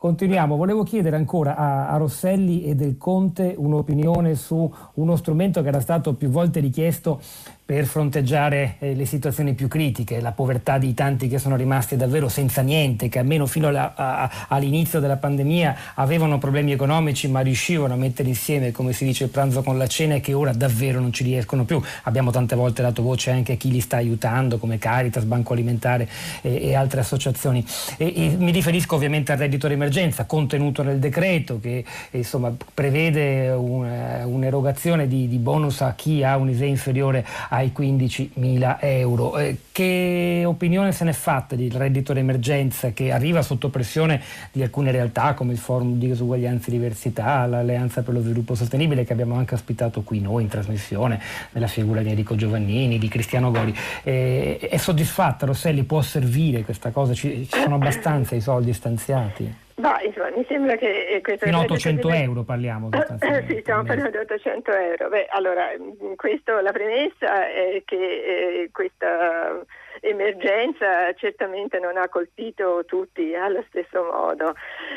Continuiamo. 0.04 0.58
Volevo 0.58 0.84
chiedere 0.84 1.16
ancora 1.16 1.56
a, 1.56 1.88
a, 1.88 1.96
Rosselli 1.96 2.66
e 2.66 2.76
del 2.76 2.98
Conte 2.98 3.56
un'opinione 3.56 4.36
su 4.36 4.70
uno 4.96 5.16
strumento 5.16 5.62
che 5.62 5.70
era 5.70 5.80
stato 5.80 6.13
più 6.13 6.28
volte 6.28 6.60
richiesto 6.60 7.22
per 7.66 7.86
fronteggiare 7.86 8.76
eh, 8.80 8.94
le 8.94 9.06
situazioni 9.06 9.54
più 9.54 9.70
critiche, 9.70 10.20
la 10.20 10.34
povertà 10.34 10.78
di 10.78 10.94
tanti 10.94 11.30
che 11.30 11.39
sono 11.39 11.56
rimasti 11.56 11.96
davvero 11.96 12.28
senza 12.28 12.62
niente, 12.62 13.08
che 13.08 13.20
almeno 13.20 13.46
fino 13.46 13.70
alla, 13.70 13.94
a, 13.96 14.30
all'inizio 14.50 15.00
della 15.00 15.16
pandemia 15.16 15.76
avevano 15.94 16.38
problemi 16.38 16.74
economici 16.74 17.30
ma 17.30 17.39
riuscivano 17.39 17.94
a 17.94 17.98
mettere 17.98 18.28
insieme, 18.28 18.74
come 18.74 18.92
si 18.92 19.06
dice, 19.06 19.24
il 19.24 19.30
pranzo 19.30 19.63
con 19.63 19.78
la 19.78 19.88
cena 19.88 20.16
e 20.16 20.20
che 20.20 20.34
ora 20.34 20.52
davvero 20.52 21.00
non 21.00 21.13
ci 21.13 21.24
riescono 21.24 21.63
più. 21.63 21.82
Abbiamo 22.04 22.32
tante 22.32 22.58
volte 22.58 22.82
dato 22.82 23.02
voce 23.02 23.32
anche 23.32 23.54
a 23.54 23.56
chi 23.56 23.72
li 23.72 23.80
sta 23.80 23.96
aiutando, 23.96 24.58
come 24.58 24.78
Caritas, 24.78 25.24
Banco 25.24 25.54
Alimentare 25.54 26.10
e, 26.42 26.68
e 26.68 26.76
altre 26.76 27.00
associazioni. 27.00 27.66
E, 27.96 28.13
e 28.13 28.36
mi 28.38 28.52
riferisco 28.52 28.96
ovviamente 28.96 29.32
al 29.32 29.38
reddito 29.38 29.68
d'emergenza 29.93 30.25
contenuto 30.25 30.82
nel 30.82 30.97
decreto 30.97 31.60
che 31.60 31.86
insomma, 32.12 32.51
prevede 32.73 33.49
un, 33.49 33.86
un'erogazione 34.25 35.08
di, 35.08 35.27
di 35.27 35.38
bonus 35.38 35.82
a 35.82 35.93
chi 35.93 36.23
ha 36.23 36.36
un 36.36 36.49
ISE 36.49 36.65
inferiore 36.65 37.25
ai 37.49 37.71
15.000 37.75 38.77
euro. 38.79 39.38
Eh, 39.38 39.58
che 39.71 40.43
opinione 40.45 40.91
se 40.91 41.03
n'è 41.03 41.13
fatta 41.13 41.56
del 41.56 41.71
reddito 41.71 42.13
d'emergenza 42.13 42.91
che 42.91 43.12
arriva 43.12 43.41
sotto 43.41 43.69
pressione 43.69 44.21
di 44.51 44.62
alcune 44.62 44.91
realtà 44.91 45.34
come 45.34 45.53
il 45.53 45.58
Forum 45.58 45.97
di 45.97 46.08
Disuguaglianza 46.08 46.67
e 46.67 46.71
Diversità, 46.71 47.45
l'Alleanza 47.45 48.01
per 48.01 48.13
lo 48.13 48.21
Sviluppo 48.21 48.56
Sostenibile 48.56 49.03
che 49.03 49.13
abbiamo 49.13 49.36
anche 49.36 49.53
ospitato 49.56 50.01
qui 50.01 50.19
noi 50.19 50.43
in 50.43 50.49
trasmissione, 50.49 51.19
nella 51.51 51.67
figura 51.67 52.01
di 52.01 52.10
Enrico 52.10 52.36
Giovannini, 52.36 52.97
di 52.97 53.08
Cristiano 53.08 53.51
Gori. 53.51 53.75
Eh, 54.03 54.58
è 54.60 54.77
soddisfatta 54.77 55.45
Rosselli? 55.45 55.84
Può 55.84 56.01
servire 56.01 56.63
questa 56.63 56.91
cosa? 56.91 57.13
Ci, 57.13 57.47
ci 57.51 57.60
sono 57.62 57.75
abbastanza 57.75 58.36
i 58.36 58.41
soldi 58.41 58.73
stanziati? 58.73 59.62
Ma 59.84 60.02
insomma, 60.02 60.30
mi 60.30 60.46
sembra 60.48 60.78
che 60.78 61.08
eh, 61.08 61.19
questo... 61.19 61.46
Fino 61.46 61.58
a 61.58 61.63
800 61.63 62.08
di... 62.08 62.15
euro 62.15 62.43
parliamo. 62.43 62.89
Sì, 63.48 63.60
stiamo 63.60 63.84
parlando 63.84 64.12
di 64.12 64.17
800 64.17 64.72
euro. 64.72 65.10
Beh, 65.10 65.28
allora, 65.30 65.67
questo, 66.15 66.62
la 66.62 66.72
premessa 66.72 67.50
è 67.50 67.82
che 67.84 67.96
eh, 67.98 68.69
questa 68.72 69.62
emergenza 70.00 71.13
certamente 71.13 71.80
non 71.80 71.98
ha 71.98 72.08
colpito 72.08 72.84
tutti 72.86 73.36
allo 73.36 73.63
stesso 73.67 74.04
modo 74.04 74.54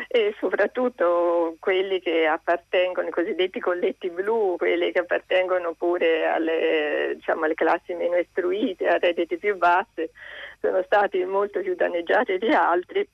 e 0.09 0.35
soprattutto 0.38 1.57
quelli 1.59 2.01
che 2.01 2.27
appartengono, 2.27 3.09
i 3.09 3.12
cosiddetti 3.12 3.59
colletti 3.59 4.09
blu, 4.11 4.55
quelli 4.57 4.92
che 4.92 5.01
appartengono 5.01 5.75
pure 5.75 6.27
alle, 6.27 7.12
diciamo, 7.16 7.44
alle 7.44 7.55
classi 7.55 7.92
meno 7.94 8.16
istruite, 8.16 8.87
a 8.87 8.99
redditi 8.99 9.37
più 9.37 9.57
basse, 9.57 10.11
sono 10.61 10.83
stati 10.85 11.25
molto 11.25 11.61
più 11.61 11.75
danneggiati 11.75 12.38
di 12.38 12.53
altri 12.53 13.09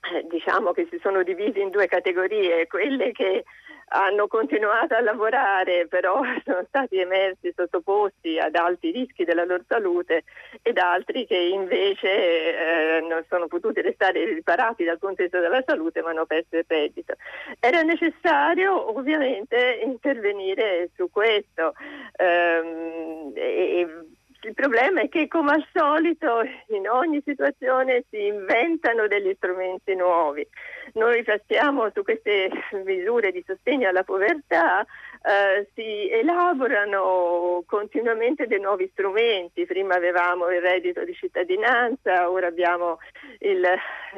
eh, 0.00 0.26
diciamo 0.28 0.72
che 0.72 0.86
si 0.90 0.98
sono 1.02 1.22
divisi 1.22 1.60
in 1.60 1.70
due 1.70 1.86
categorie, 1.86 2.66
quelle 2.66 3.12
che 3.12 3.44
hanno 3.92 4.28
continuato 4.28 4.94
a 4.94 5.00
lavorare 5.00 5.86
però 5.88 6.20
sono 6.44 6.64
stati 6.68 6.98
emersi 6.98 7.52
sottoposti 7.54 8.38
ad 8.38 8.54
alti 8.54 8.90
rischi 8.90 9.24
della 9.24 9.44
loro 9.44 9.64
salute 9.66 10.24
ed 10.62 10.78
altri 10.78 11.26
che 11.26 11.36
invece 11.36 12.98
eh, 12.98 13.00
non 13.00 13.24
sono 13.28 13.46
potuti 13.46 13.80
restare 13.80 14.24
riparati 14.24 14.84
dal 14.84 14.98
vista 15.16 15.40
della 15.40 15.62
salute 15.66 16.02
ma 16.02 16.10
hanno 16.10 16.26
perso 16.26 16.56
il 16.56 16.64
reddito. 16.66 17.14
Era 17.58 17.82
necessario 17.82 18.96
ovviamente 18.96 19.80
intervenire 19.82 20.90
su 20.94 21.10
questo 21.10 21.74
ehm, 22.16 23.32
e, 23.34 24.04
il 24.42 24.54
problema 24.54 25.02
è 25.02 25.08
che 25.08 25.28
come 25.28 25.52
al 25.52 25.66
solito 25.72 26.42
in 26.68 26.88
ogni 26.88 27.22
situazione 27.24 28.04
si 28.10 28.26
inventano 28.26 29.06
degli 29.06 29.32
strumenti 29.36 29.94
nuovi. 29.94 30.46
Noi 30.94 31.22
passiamo 31.22 31.90
su 31.94 32.02
queste 32.02 32.50
misure 32.84 33.32
di 33.32 33.44
sostegno 33.46 33.88
alla 33.88 34.02
povertà, 34.02 34.82
eh, 34.82 35.68
si 35.74 36.10
elaborano 36.10 37.62
continuamente 37.66 38.46
dei 38.46 38.60
nuovi 38.60 38.88
strumenti. 38.92 39.66
Prima 39.66 39.94
avevamo 39.94 40.48
il 40.48 40.60
reddito 40.60 41.04
di 41.04 41.14
cittadinanza, 41.14 42.30
ora 42.30 42.46
abbiamo 42.46 42.98
il 43.40 43.66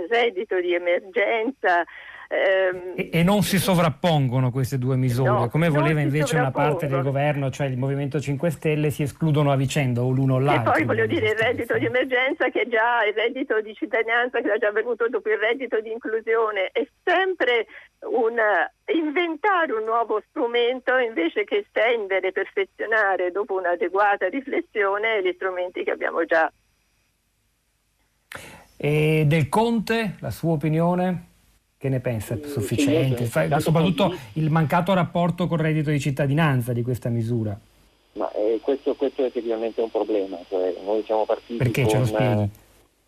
reddito 0.09 0.61
di 0.61 0.75
emergenza. 0.75 1.85
Ehm, 2.33 2.95
e, 2.97 3.11
e, 3.12 3.23
non 3.23 3.42
si 3.42 3.59
sovrappongono 3.59 4.51
queste 4.51 4.79
due 4.79 4.97
misure, 4.97 5.29
no, 5.29 5.49
come 5.51 5.68
voleva 5.68 6.01
invece 6.01 6.37
una 6.37 6.51
parte 6.51 6.87
del 6.87 7.03
governo, 7.03 7.51
cioè 7.51 7.66
il 7.66 7.77
Movimento 7.77 8.18
5 8.18 8.49
Stelle, 8.49 8.90
si 8.90 9.03
escludono 9.03 9.53
a 9.53 9.57
vicenda 9.57 10.03
o 10.03 10.09
l'uno 10.09 10.37
o 10.37 10.38
l'altro. 10.38 10.73
E 10.73 10.77
poi 10.77 10.85
voglio 10.85 11.05
dire 11.05 11.33
il 11.33 11.37
reddito 11.37 11.77
di 11.77 11.85
emergenza 11.85 12.49
che 12.49 12.66
già, 12.71 13.05
il 13.05 13.12
reddito 13.12 13.61
di 13.61 13.75
cittadinanza 13.75 14.40
che 14.40 14.51
è 14.51 14.59
già 14.59 14.73
venuto 14.73 15.07
dopo 15.11 15.29
il 15.29 15.37
reddito 15.37 15.79
di 15.83 15.92
inclusione, 15.92 16.71
è 16.73 16.88
sempre 17.05 17.66
un 18.11 18.40
inventare 18.95 19.73
un 19.73 19.85
nuovo 19.85 20.23
strumento 20.31 20.97
invece 20.97 21.45
che 21.45 21.59
estendere, 21.59 22.33
perfezionare 22.33 23.31
dopo 23.31 23.59
un'adeguata 23.59 24.31
riflessione 24.31 25.23
gli 25.23 25.33
strumenti 25.35 25.85
che 25.85 25.90
abbiamo 25.90 26.25
già. 26.25 26.51
E 28.79 29.25
del 29.27 29.51
Conte, 29.51 30.16
la 30.21 30.31
sua 30.31 30.53
opinione? 30.53 31.32
Che 31.83 31.88
ne 31.88 31.99
pensa? 31.99 32.38
Sufficiente? 32.45 33.25
Fa, 33.25 33.59
soprattutto 33.59 34.14
il 34.35 34.51
mancato 34.51 34.95
rapporto 34.95 35.49
col 35.49 35.59
reddito 35.59 35.90
di 35.90 35.99
cittadinanza 35.99 36.73
di 36.73 36.81
questa 36.83 37.09
misura. 37.09 37.59
Ma 38.12 38.31
eh, 38.35 38.61
questo, 38.62 38.95
questo, 38.95 39.23
è 39.23 39.25
effettivamente 39.25 39.81
un 39.81 39.90
problema. 39.90 40.38
Cioè, 40.49 40.77
noi 40.85 41.03
siamo 41.03 41.25
partiti 41.25 41.57
Perché 41.57 41.83
con, 41.83 42.07
ce 42.07 42.49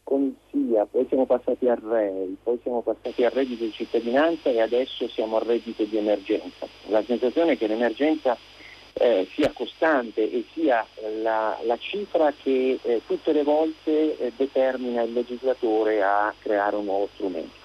con 0.02 0.34
SIA, 0.50 0.88
poi 0.90 1.06
siamo 1.06 1.24
passati 1.24 1.68
al 1.68 1.76
REI, 1.76 2.36
poi 2.42 2.58
siamo 2.64 2.80
passati 2.80 3.24
al 3.24 3.30
reddito 3.30 3.62
di 3.62 3.70
cittadinanza 3.70 4.50
e 4.50 4.60
adesso 4.60 5.06
siamo 5.06 5.36
al 5.36 5.44
reddito 5.44 5.84
di 5.84 5.96
emergenza. 5.96 6.66
La 6.88 7.04
sensazione 7.04 7.52
è 7.52 7.56
che 7.56 7.68
l'emergenza 7.68 8.36
eh, 8.94 9.28
sia 9.34 9.52
costante 9.54 10.28
e 10.28 10.46
sia 10.52 10.84
la, 11.22 11.56
la 11.62 11.78
cifra 11.78 12.32
che 12.42 12.80
eh, 12.82 13.02
tutte 13.06 13.30
le 13.30 13.44
volte 13.44 14.18
eh, 14.18 14.32
determina 14.36 15.02
il 15.02 15.12
legislatore 15.12 16.02
a 16.02 16.34
creare 16.40 16.74
un 16.74 16.86
nuovo 16.86 17.08
strumento. 17.14 17.62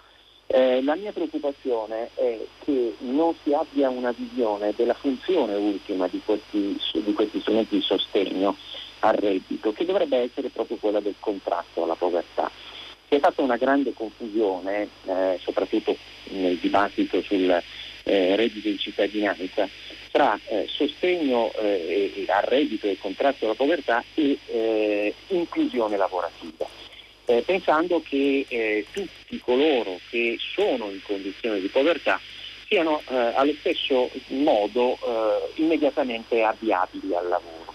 Eh, 0.52 0.82
la 0.82 0.96
mia 0.96 1.12
preoccupazione 1.12 2.10
è 2.16 2.40
che 2.64 2.96
non 3.02 3.36
si 3.44 3.54
abbia 3.54 3.90
una 3.90 4.12
visione 4.18 4.74
della 4.76 4.96
funzione 4.96 5.54
ultima 5.54 6.08
di 6.08 6.20
questi, 6.26 6.76
di 6.92 7.14
questi 7.14 7.40
strumenti 7.40 7.76
di 7.76 7.84
sostegno 7.84 8.58
al 9.02 9.14
reddito, 9.14 9.72
che 9.74 9.86
dovrebbe 9.86 10.18
essere 10.18 10.50
proprio 10.50 10.78
quella 10.78 11.02
del 11.02 11.14
contrasto 11.20 11.84
alla 11.84 11.94
povertà. 11.94 12.50
Si 13.08 13.14
è 13.14 13.20
fatta 13.20 13.44
una 13.44 13.58
grande 13.58 13.94
confusione, 13.94 14.90
eh, 15.06 15.38
soprattutto 15.40 15.96
nel 16.30 16.58
dibattito 16.58 17.22
sul 17.22 17.48
eh, 18.04 18.36
reddito 18.36 18.70
di 18.70 18.80
cittadinanza, 18.80 19.70
tra 20.10 20.40
eh, 20.48 20.66
sostegno 20.68 21.52
eh, 21.60 22.26
al 22.28 22.44
reddito 22.44 22.88
e 22.88 22.98
contrasto 22.98 23.46
alla 23.46 23.54
povertà 23.54 24.04
e 24.16 24.40
eh, 24.48 25.14
inclusione 25.28 25.96
lavorativa 25.96 26.79
eh, 27.30 27.44
pensando 27.46 28.02
che 28.02 28.44
eh, 28.48 28.86
tutti 28.92 29.40
coloro 29.40 30.00
che 30.10 30.38
sono 30.40 30.90
in 30.90 31.00
condizioni 31.04 31.62
di 31.62 31.68
povertà 31.68 32.20
siano 32.66 33.02
eh, 33.08 33.16
allo 33.16 33.54
stesso 33.60 34.10
modo 34.30 34.94
eh, 34.94 35.62
immediatamente 35.62 36.42
avviabili 36.42 37.14
al 37.14 37.28
lavoro. 37.28 37.72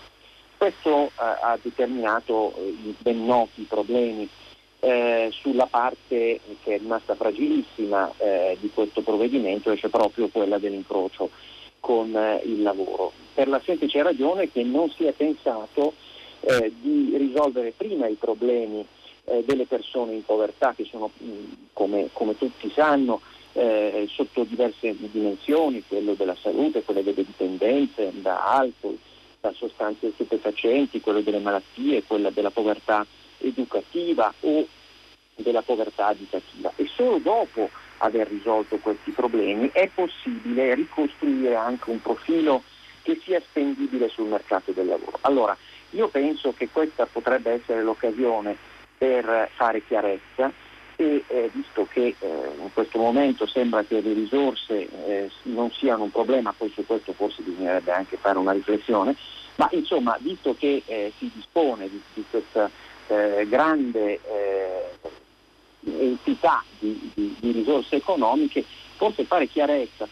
Questo 0.56 1.06
eh, 1.06 1.10
ha 1.18 1.56
determinato 1.62 2.52
eh, 2.56 2.68
i 2.68 2.94
ben 2.98 3.24
noti 3.24 3.62
problemi 3.62 4.28
sulla 5.30 5.64
parte 5.64 6.40
che 6.62 6.74
è 6.74 6.78
rimasta 6.78 7.14
fragilissima 7.14 8.12
di 8.58 8.70
questo 8.74 9.00
provvedimento, 9.00 9.74
cioè 9.78 9.88
proprio 9.88 10.28
quella 10.28 10.58
dell'incrocio 10.58 11.30
con 11.80 12.08
il 12.44 12.60
lavoro, 12.60 13.12
per 13.32 13.48
la 13.48 13.62
semplice 13.64 14.02
ragione 14.02 14.52
che 14.52 14.62
non 14.62 14.90
si 14.90 15.06
è 15.06 15.12
pensato 15.12 15.94
di 16.42 17.14
risolvere 17.16 17.72
prima 17.74 18.08
i 18.08 18.16
problemi 18.20 18.86
eh, 19.24 19.42
delle 19.46 19.66
persone 19.66 20.12
in 20.12 20.24
povertà 20.24 20.74
che 20.74 20.84
sono, 20.84 21.10
mh, 21.16 21.28
come, 21.72 22.08
come, 22.12 22.36
tutti 22.36 22.70
sanno, 22.70 23.20
eh, 23.52 24.06
sotto 24.10 24.44
diverse 24.44 24.94
dimensioni, 24.98 25.82
quello 25.86 26.14
della 26.14 26.36
salute, 26.40 26.82
quelle 26.82 27.02
delle 27.02 27.24
dipendenze 27.24 28.10
da 28.14 28.44
alcol, 28.44 28.98
da 29.40 29.52
sostanze 29.52 30.12
stupefacenti, 30.12 31.00
quello 31.00 31.20
delle 31.20 31.38
malattie, 31.38 32.02
quella 32.04 32.30
della 32.30 32.50
povertà 32.50 33.06
educativa 33.38 34.32
o 34.40 34.66
della 35.36 35.62
povertà 35.62 36.06
abitativa. 36.06 36.72
E 36.76 36.88
solo 36.94 37.18
dopo 37.18 37.70
aver 37.98 38.28
risolto 38.28 38.76
questi 38.78 39.10
problemi 39.10 39.70
è 39.72 39.88
possibile 39.94 40.74
ricostruire 40.74 41.54
anche 41.54 41.90
un 41.90 42.00
profilo 42.00 42.62
che 43.02 43.20
sia 43.22 43.40
spendibile 43.40 44.08
sul 44.08 44.28
mercato 44.28 44.72
del 44.72 44.86
lavoro. 44.86 45.18
Allora, 45.22 45.56
io 45.90 46.08
penso 46.08 46.52
che 46.56 46.68
questa 46.70 47.06
potrebbe 47.06 47.52
essere 47.52 47.82
l'occasione 47.82 48.56
per 48.96 49.50
fare 49.54 49.84
chiarezza 49.84 50.52
e 50.96 51.24
eh, 51.26 51.50
visto 51.52 51.86
che 51.90 52.14
eh, 52.18 52.26
in 52.60 52.72
questo 52.72 52.98
momento 52.98 53.46
sembra 53.46 53.82
che 53.82 54.00
le 54.00 54.12
risorse 54.12 54.88
eh, 55.06 55.30
non 55.42 55.70
siano 55.72 56.04
un 56.04 56.10
problema, 56.10 56.54
poi 56.56 56.70
su 56.72 56.86
questo 56.86 57.12
forse 57.12 57.42
bisognerebbe 57.42 57.92
anche 57.92 58.16
fare 58.16 58.38
una 58.38 58.52
riflessione, 58.52 59.16
ma 59.56 59.68
insomma 59.72 60.16
visto 60.20 60.54
che 60.56 60.82
eh, 60.86 61.12
si 61.18 61.30
dispone 61.34 61.88
di, 61.88 62.00
di 62.14 62.24
questa 62.30 62.70
eh, 63.08 63.46
grande 63.48 64.20
eh, 64.24 64.90
entità 65.84 66.62
di, 66.78 67.10
di, 67.14 67.36
di 67.38 67.50
risorse 67.50 67.96
economiche, 67.96 68.64
forse 68.96 69.24
fare 69.24 69.48
chiarezza 69.48 70.06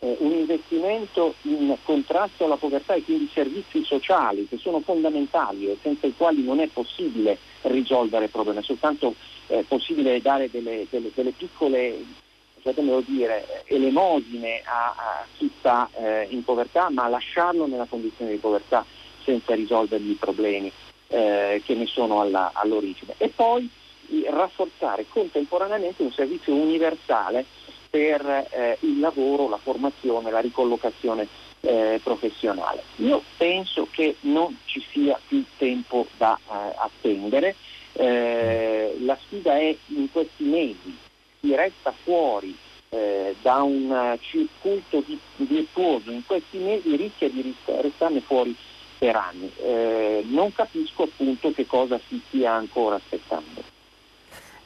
eh, 0.00 0.16
un 0.20 0.32
investimento 0.32 1.34
in 1.42 1.76
contrasto 1.82 2.44
alla 2.44 2.56
povertà 2.56 2.94
e 2.94 3.02
quindi 3.02 3.28
servizi 3.32 3.84
sociali 3.84 4.46
che 4.48 4.58
sono 4.58 4.80
fondamentali 4.80 5.70
e 5.70 5.78
senza 5.80 6.06
i 6.06 6.14
quali 6.16 6.42
non 6.42 6.60
è 6.60 6.66
possibile 6.66 7.38
risolvere 7.62 8.24
il 8.24 8.30
problema, 8.30 8.60
è 8.60 8.62
soltanto 8.62 9.14
eh, 9.48 9.64
possibile 9.66 10.20
dare 10.20 10.50
delle, 10.50 10.86
delle, 10.90 11.10
delle 11.14 11.32
piccole 11.32 12.04
dire, 13.06 13.64
elemosine 13.64 14.62
a, 14.64 14.94
a, 14.96 15.24
chi 15.36 15.50
sta 15.58 15.88
eh, 15.96 16.26
in 16.30 16.44
povertà, 16.44 16.90
ma 16.90 17.08
lasciarlo 17.08 17.66
nella 17.66 17.86
condizione 17.88 18.32
di 18.32 18.36
povertà 18.38 18.84
senza 19.24 19.54
risolvergli 19.54 20.10
i 20.10 20.18
problemi 20.18 20.70
eh, 21.08 21.62
che 21.64 21.74
ne 21.74 21.86
sono 21.86 22.20
alla, 22.20 22.50
all'origine. 22.54 23.14
E 23.18 23.28
poi 23.28 23.68
rafforzare 24.28 25.06
contemporaneamente 25.08 26.02
un 26.02 26.12
servizio 26.12 26.54
universale 26.54 27.44
per 27.88 28.24
eh, 28.50 28.76
il 28.80 29.00
lavoro, 29.00 29.48
la 29.48 29.58
formazione, 29.58 30.30
la 30.30 30.40
ricollocazione 30.40 31.26
eh, 31.60 32.00
professionale. 32.02 32.82
Io 32.96 33.22
penso 33.36 33.86
che 33.90 34.16
non 34.20 34.56
ci 34.64 34.84
sia 34.90 35.18
più 35.26 35.44
tempo 35.56 36.06
da 36.16 36.36
eh, 36.36 36.74
attendere, 36.76 37.54
eh, 37.92 38.96
la 39.00 39.16
sfida 39.24 39.58
è 39.58 39.76
in 39.86 40.10
questi 40.10 40.44
mesi, 40.44 40.96
chi 41.40 41.54
resta 41.54 41.92
fuori 41.92 42.56
eh, 42.90 43.34
da 43.42 43.62
un 43.62 44.16
circuito 44.20 45.04
virtuoso 45.36 46.10
in 46.10 46.24
questi 46.26 46.58
mesi 46.58 46.96
rischia 46.96 47.28
di 47.28 47.54
restarne 47.64 48.20
fuori 48.20 48.54
per 48.98 49.16
anni. 49.16 49.50
Eh, 49.56 50.24
non 50.26 50.52
capisco 50.52 51.04
appunto 51.04 51.52
che 51.52 51.66
cosa 51.66 51.98
si 52.08 52.20
stia 52.26 52.52
ancora 52.52 52.96
aspettando. 52.96 53.62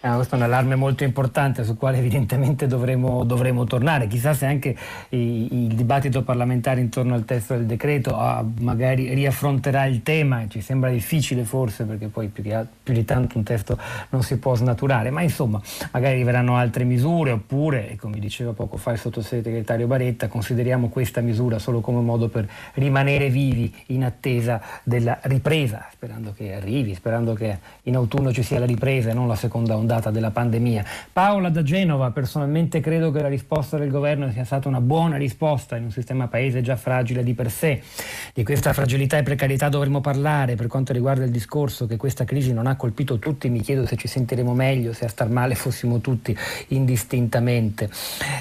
Eh, 0.04 0.14
questo 0.16 0.34
è 0.34 0.36
un 0.36 0.44
allarme 0.44 0.74
molto 0.74 1.02
importante 1.02 1.64
sul 1.64 1.78
quale 1.78 1.96
evidentemente 1.96 2.66
dovremo, 2.66 3.24
dovremo 3.24 3.64
tornare. 3.64 4.06
Chissà 4.06 4.34
se 4.34 4.44
anche 4.44 4.76
il, 5.08 5.74
dibattito 5.74 6.22
parlamentare 6.22 6.82
intorno 6.82 7.14
al 7.14 7.24
testo 7.24 7.54
del 7.54 7.64
decreto 7.64 8.14
ah, 8.14 8.44
magari 8.60 9.14
riaffronterà 9.14 9.86
il 9.86 10.02
tema, 10.02 10.46
ci 10.48 10.60
sembra 10.60 10.90
difficile 10.90 11.44
forse 11.44 11.84
perché 11.84 12.08
poi 12.08 12.28
più, 12.28 12.42
che, 12.42 12.66
più, 12.82 12.92
di 12.92 13.06
tanto 13.06 13.38
un 13.38 13.44
testo 13.44 13.78
non 14.10 14.22
si 14.22 14.36
può 14.36 14.54
snaturare, 14.54 15.08
ma 15.08 15.22
insomma 15.22 15.58
magari 15.92 16.16
arriveranno 16.16 16.56
altre 16.56 16.84
misure 16.84 17.30
oppure, 17.30 17.96
come 17.98 18.18
diceva 18.18 18.52
poco 18.52 18.76
fa 18.76 18.92
il 18.92 18.98
sottosegretario 18.98 19.86
Baretta, 19.86 20.28
consideriamo 20.28 20.90
questa 20.90 21.22
misura 21.22 21.58
solo 21.58 21.80
come 21.80 22.02
modo 22.02 22.28
per 22.28 22.46
rimanere 22.74 23.30
vivi 23.30 23.74
in 23.86 24.04
attesa 24.04 24.60
della 24.82 25.18
ripresa, 25.22 25.88
sperando 25.90 26.34
che 26.36 26.52
arrivi, 26.52 26.94
sperando 26.94 27.32
che 27.32 27.58
in 27.84 27.96
autunno 27.96 28.34
ci 28.34 28.42
sia 28.42 28.58
la 28.58 28.66
ripresa 28.66 29.08
e 29.08 29.14
non 29.14 29.28
la 29.28 29.34
seconda 29.34 29.74
ondata 29.74 29.92
ondata 29.94 30.11
della 30.11 30.30
pandemia. 30.30 30.85
Paola 31.12 31.48
da 31.48 31.62
Genova, 31.62 32.11
personalmente 32.11 32.80
credo 32.80 33.11
che 33.11 33.20
la 33.20 33.28
risposta 33.28 33.78
del 33.78 33.90
governo 33.90 34.30
sia 34.33 34.44
stata 34.44 34.68
una 34.68 34.80
buona 34.80 35.16
risposta 35.16 35.76
in 35.76 35.85
un 35.85 35.90
sistema 35.90 36.26
paese 36.26 36.62
già 36.62 36.76
fragile 36.76 37.22
di 37.22 37.35
per 37.35 37.50
sé. 37.50 37.80
Di 38.33 38.42
questa 38.42 38.72
fragilità 38.72 39.18
e 39.18 39.22
precarietà 39.22 39.68
dovremmo 39.68 40.00
parlare 40.00 40.57
per 40.57 40.66
quanto 40.66 40.92
riguarda 40.92 41.24
il 41.24 41.30
discorso 41.30 41.87
che 41.87 41.96
questa 41.96 42.24
crisi 42.24 42.52
non 42.52 42.66
ha 42.66 42.76
colpito 42.76 43.18
tutti, 43.18 43.48
mi 43.48 43.61
chiedo 43.61 43.87
se 43.87 43.96
ci 43.96 44.09
sentiremo 44.09 44.52
meglio, 44.54 44.92
se 44.92 45.04
a 45.04 45.09
star 45.09 45.28
male 45.28 45.54
fossimo 45.54 46.00
tutti 46.00 46.37
indistintamente. 46.68 47.88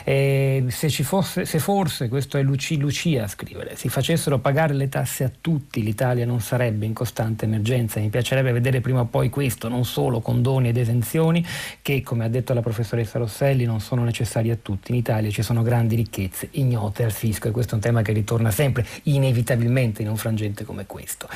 Eh, 0.03 0.65
se, 0.69 0.89
fosse, 1.03 1.45
se, 1.45 1.59
forse, 1.59 2.07
questo 2.07 2.37
è 2.37 2.41
Luci, 2.41 2.77
Lucia 2.77 3.23
a 3.23 3.27
scrivere, 3.27 3.75
si 3.75 3.89
facessero 3.89 4.39
pagare 4.39 4.73
le 4.73 4.89
tasse 4.89 5.23
a 5.23 5.31
tutti, 5.39 5.83
l'Italia 5.83 6.25
non 6.25 6.41
sarebbe 6.41 6.85
in 6.85 6.93
costante 6.93 7.45
emergenza. 7.45 7.99
Mi 7.99 8.09
piacerebbe 8.09 8.51
vedere 8.51 8.81
prima 8.81 9.01
o 9.01 9.05
poi 9.05 9.29
questo, 9.29 9.67
non 9.67 9.85
solo 9.85 10.19
condoni 10.19 10.69
ed 10.69 10.77
esenzioni, 10.77 11.42
che, 11.81 12.01
come 12.01 12.25
ha 12.25 12.27
detto 12.27 12.53
la 12.53 12.61
professoressa 12.61 13.19
Rosselli, 13.19 13.65
non 13.65 13.79
sono 13.79 14.03
necessari 14.03 14.49
a 14.51 14.57
tutti. 14.61 14.91
In 14.91 14.97
Italia 14.97 15.29
ci 15.29 15.41
sono 15.41 15.61
grandi 15.61 15.95
ricchezze 15.95 16.49
ignote 16.51 17.03
al 17.03 17.11
fisco 17.11 17.47
e 17.47 17.51
questo 17.51 17.73
è 17.73 17.75
un 17.75 17.81
tema 17.81 18.01
che 18.01 18.11
ritorna 18.11 18.51
sempre 18.51 18.85
inevitabilmente 19.03 20.01
in 20.01 20.09
un 20.09 20.17
frangente 20.17 20.63
come 20.63 20.85
questo. 20.85 21.27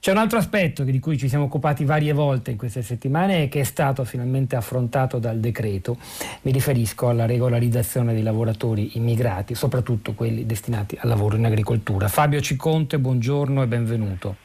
C'è 0.00 0.10
un 0.10 0.18
altro 0.18 0.38
aspetto 0.38 0.82
di 0.82 0.98
cui 0.98 1.18
ci 1.18 1.28
siamo 1.28 1.44
occupati 1.44 1.84
varie 1.84 2.12
volte 2.12 2.50
in 2.50 2.56
queste 2.56 2.82
settimane 2.82 3.44
e 3.44 3.48
che 3.48 3.60
è 3.60 3.64
stato 3.64 4.04
finalmente 4.04 4.56
affrontato 4.56 5.18
dal 5.18 5.38
decreto. 5.38 5.96
Mi 6.42 6.52
riferisco 6.52 7.08
alla 7.08 7.26
regolarizzazione 7.26 8.12
dei 8.12 8.22
lavoratori 8.22 8.96
immigrati, 8.96 9.54
soprattutto 9.54 10.14
quelli 10.14 10.46
destinati 10.46 10.96
al 11.00 11.08
lavoro 11.08 11.36
in 11.36 11.44
agricoltura. 11.44 12.08
Fabio 12.08 12.40
Ciconte, 12.40 12.98
buongiorno 12.98 13.62
e 13.62 13.66
benvenuto. 13.66 14.36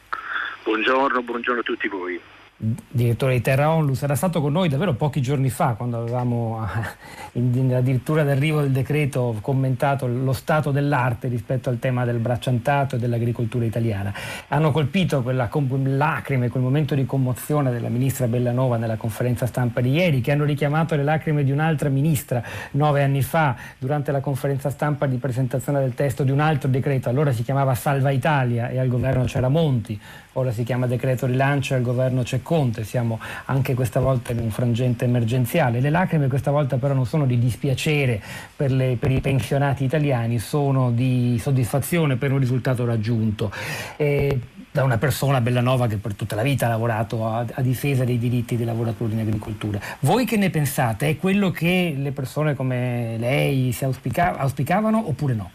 Buongiorno, 0.63 1.21
buongiorno 1.23 1.61
a 1.61 1.63
tutti 1.63 1.87
voi 1.87 2.19
direttore 2.63 3.33
di 3.33 3.41
Terra 3.41 3.71
Onlus, 3.71 4.03
era 4.03 4.13
stato 4.13 4.39
con 4.39 4.51
noi 4.51 4.69
davvero 4.69 4.93
pochi 4.93 5.19
giorni 5.19 5.49
fa, 5.49 5.73
quando 5.73 5.97
avevamo 5.97 6.59
addirittura 7.33 8.23
d'arrivo 8.23 8.61
del 8.61 8.71
decreto 8.71 9.35
commentato 9.41 10.05
lo 10.05 10.33
stato 10.33 10.69
dell'arte 10.69 11.27
rispetto 11.27 11.69
al 11.69 11.79
tema 11.79 12.05
del 12.05 12.19
bracciantato 12.19 12.95
e 12.95 12.99
dell'agricoltura 12.99 13.65
italiana. 13.65 14.13
Hanno 14.49 14.71
colpito 14.71 15.23
quella 15.23 15.49
lacrime, 15.85 16.49
quel 16.49 16.61
momento 16.61 16.93
di 16.93 17.05
commozione 17.05 17.71
della 17.71 17.89
ministra 17.89 18.27
Bellanova 18.27 18.77
nella 18.77 18.97
conferenza 18.97 19.47
stampa 19.47 19.81
di 19.81 19.91
ieri, 19.91 20.21
che 20.21 20.31
hanno 20.31 20.45
richiamato 20.45 20.95
le 20.95 21.03
lacrime 21.03 21.43
di 21.43 21.51
un'altra 21.51 21.89
ministra 21.89 22.43
nove 22.71 23.01
anni 23.01 23.23
fa 23.23 23.55
durante 23.79 24.11
la 24.11 24.19
conferenza 24.19 24.69
stampa 24.69 25.07
di 25.07 25.17
presentazione 25.17 25.79
del 25.79 25.95
testo 25.95 26.23
di 26.23 26.31
un 26.31 26.39
altro 26.39 26.69
decreto, 26.69 27.09
allora 27.09 27.31
si 27.31 27.41
chiamava 27.43 27.73
Salva 27.73 28.11
Italia 28.11 28.69
e 28.69 28.77
al 28.77 28.87
governo 28.87 29.23
c'era 29.23 29.49
Monti, 29.49 29.99
ora 30.33 30.51
si 30.51 30.63
chiama 30.63 30.87
decreto 30.87 31.25
rilancio 31.25 31.73
e 31.73 31.77
al 31.77 31.83
governo 31.83 32.23
c'è 32.23 32.41
Conte, 32.41 32.83
siamo 32.83 33.19
anche 33.45 33.73
questa 33.73 33.99
volta 33.99 34.31
in 34.31 34.39
un 34.39 34.51
frangente 34.51 35.05
emergenziale. 35.05 35.79
Le 35.79 35.89
lacrime 35.89 36.27
questa 36.27 36.51
volta 36.51 36.77
però 36.77 36.93
non 36.93 37.05
sono 37.05 37.25
di 37.25 37.37
dispiacere 37.37 38.21
per, 38.55 38.71
le, 38.71 38.97
per 38.99 39.11
i 39.11 39.19
pensionati 39.19 39.83
italiani, 39.83 40.39
sono 40.39 40.91
di 40.91 41.37
soddisfazione 41.39 42.15
per 42.15 42.31
un 42.31 42.39
risultato 42.39 42.85
raggiunto. 42.85 43.51
E 43.97 44.39
da 44.71 44.83
una 44.83 44.97
persona 44.97 45.41
Bellanova 45.41 45.87
che 45.87 45.97
per 45.97 46.13
tutta 46.13 46.35
la 46.35 46.43
vita 46.43 46.65
ha 46.65 46.69
lavorato 46.69 47.27
a, 47.27 47.45
a, 47.51 47.61
difesa 47.61 48.05
dei 48.05 48.17
diritti 48.17 48.55
dei 48.55 48.65
lavoratori 48.65 49.13
in 49.13 49.19
agricoltura. 49.19 49.79
Voi 49.99 50.25
che 50.25 50.37
ne 50.37 50.49
pensate? 50.49 51.09
È 51.09 51.17
quello 51.17 51.51
che 51.51 51.93
le 51.97 52.11
persone 52.11 52.55
come 52.55 53.17
lei 53.17 53.73
si 53.73 53.83
auspica, 53.83 54.37
auspicavano 54.37 55.05
oppure 55.07 55.33
no? 55.33 55.51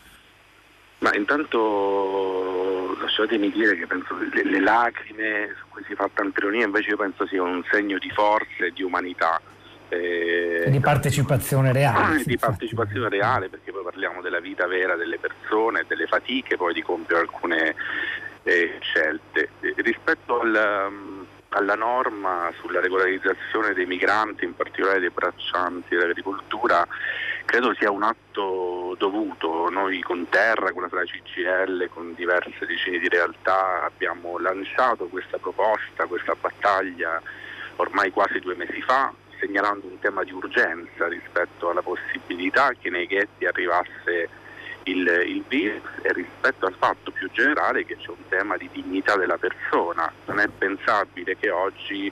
Ma 0.98 1.14
intanto 1.14 2.96
lasciatemi 3.00 3.50
dire 3.50 3.76
che 3.76 3.86
penso 3.86 4.16
che 4.16 4.28
le, 4.32 4.50
le 4.50 4.60
lacrime 4.60 5.54
su 5.58 5.64
cui 5.68 5.84
si 5.86 5.94
fa 5.94 6.08
tanta 6.12 6.38
ironia 6.40 6.64
invece 6.64 6.90
io 6.90 6.96
penso 6.96 7.26
sia 7.26 7.42
un 7.42 7.62
segno 7.70 7.98
di 7.98 8.10
forza 8.10 8.64
e 8.64 8.72
di 8.72 8.82
umanità. 8.82 9.40
Eh, 9.88 10.64
di 10.68 10.80
partecipazione 10.80 11.72
reale. 11.72 12.22
Di 12.24 12.38
partecipazione 12.38 13.08
reale 13.08 13.48
perché 13.48 13.70
poi 13.72 13.84
parliamo 13.84 14.20
della 14.20 14.40
vita 14.40 14.66
vera 14.66 14.96
delle 14.96 15.18
persone, 15.18 15.84
delle 15.86 16.06
fatiche 16.06 16.56
poi 16.56 16.72
di 16.72 16.82
compiere 16.82 17.22
alcune 17.22 17.74
eh, 18.42 18.78
scelte. 18.80 19.50
rispetto 19.76 20.40
al, 20.40 21.26
alla 21.50 21.74
norma 21.74 22.50
sulla 22.60 22.80
regolarizzazione 22.80 23.74
dei 23.74 23.86
migranti, 23.86 24.44
in 24.44 24.56
particolare 24.56 25.00
dei 25.00 25.10
braccianti 25.10 25.94
dell'agricoltura, 25.94 26.86
credo 27.46 27.72
sia 27.74 27.90
un 27.90 28.02
atto 28.02 28.94
dovuto. 28.98 29.70
Noi 29.70 30.00
con 30.02 30.28
Terra, 30.28 30.72
con 30.72 30.82
la 30.82 31.04
CGL, 31.04 31.88
con 31.88 32.12
diverse 32.14 32.66
decine 32.66 32.98
di 32.98 33.08
realtà 33.08 33.84
abbiamo 33.84 34.38
lanciato 34.38 35.06
questa 35.06 35.38
proposta, 35.38 36.04
questa 36.04 36.34
battaglia 36.38 37.22
ormai 37.76 38.10
quasi 38.10 38.38
due 38.40 38.54
mesi 38.54 38.82
fa, 38.82 39.12
segnalando 39.38 39.86
un 39.86 39.98
tema 39.98 40.24
di 40.24 40.32
urgenza 40.32 41.08
rispetto 41.08 41.70
alla 41.70 41.82
possibilità 41.82 42.72
che 42.78 42.90
nei 42.90 43.06
ghetti 43.06 43.44
arrivasse 43.46 44.28
il, 44.84 45.06
il 45.26 45.44
virus 45.48 45.82
e 46.02 46.12
rispetto 46.12 46.66
al 46.66 46.74
fatto 46.78 47.10
più 47.10 47.30
generale 47.32 47.84
che 47.84 47.96
c'è 47.96 48.08
un 48.08 48.28
tema 48.28 48.56
di 48.56 48.68
dignità 48.72 49.16
della 49.16 49.36
persona. 49.36 50.10
Non 50.26 50.40
è 50.40 50.48
pensabile 50.48 51.36
che 51.36 51.50
oggi 51.50 52.10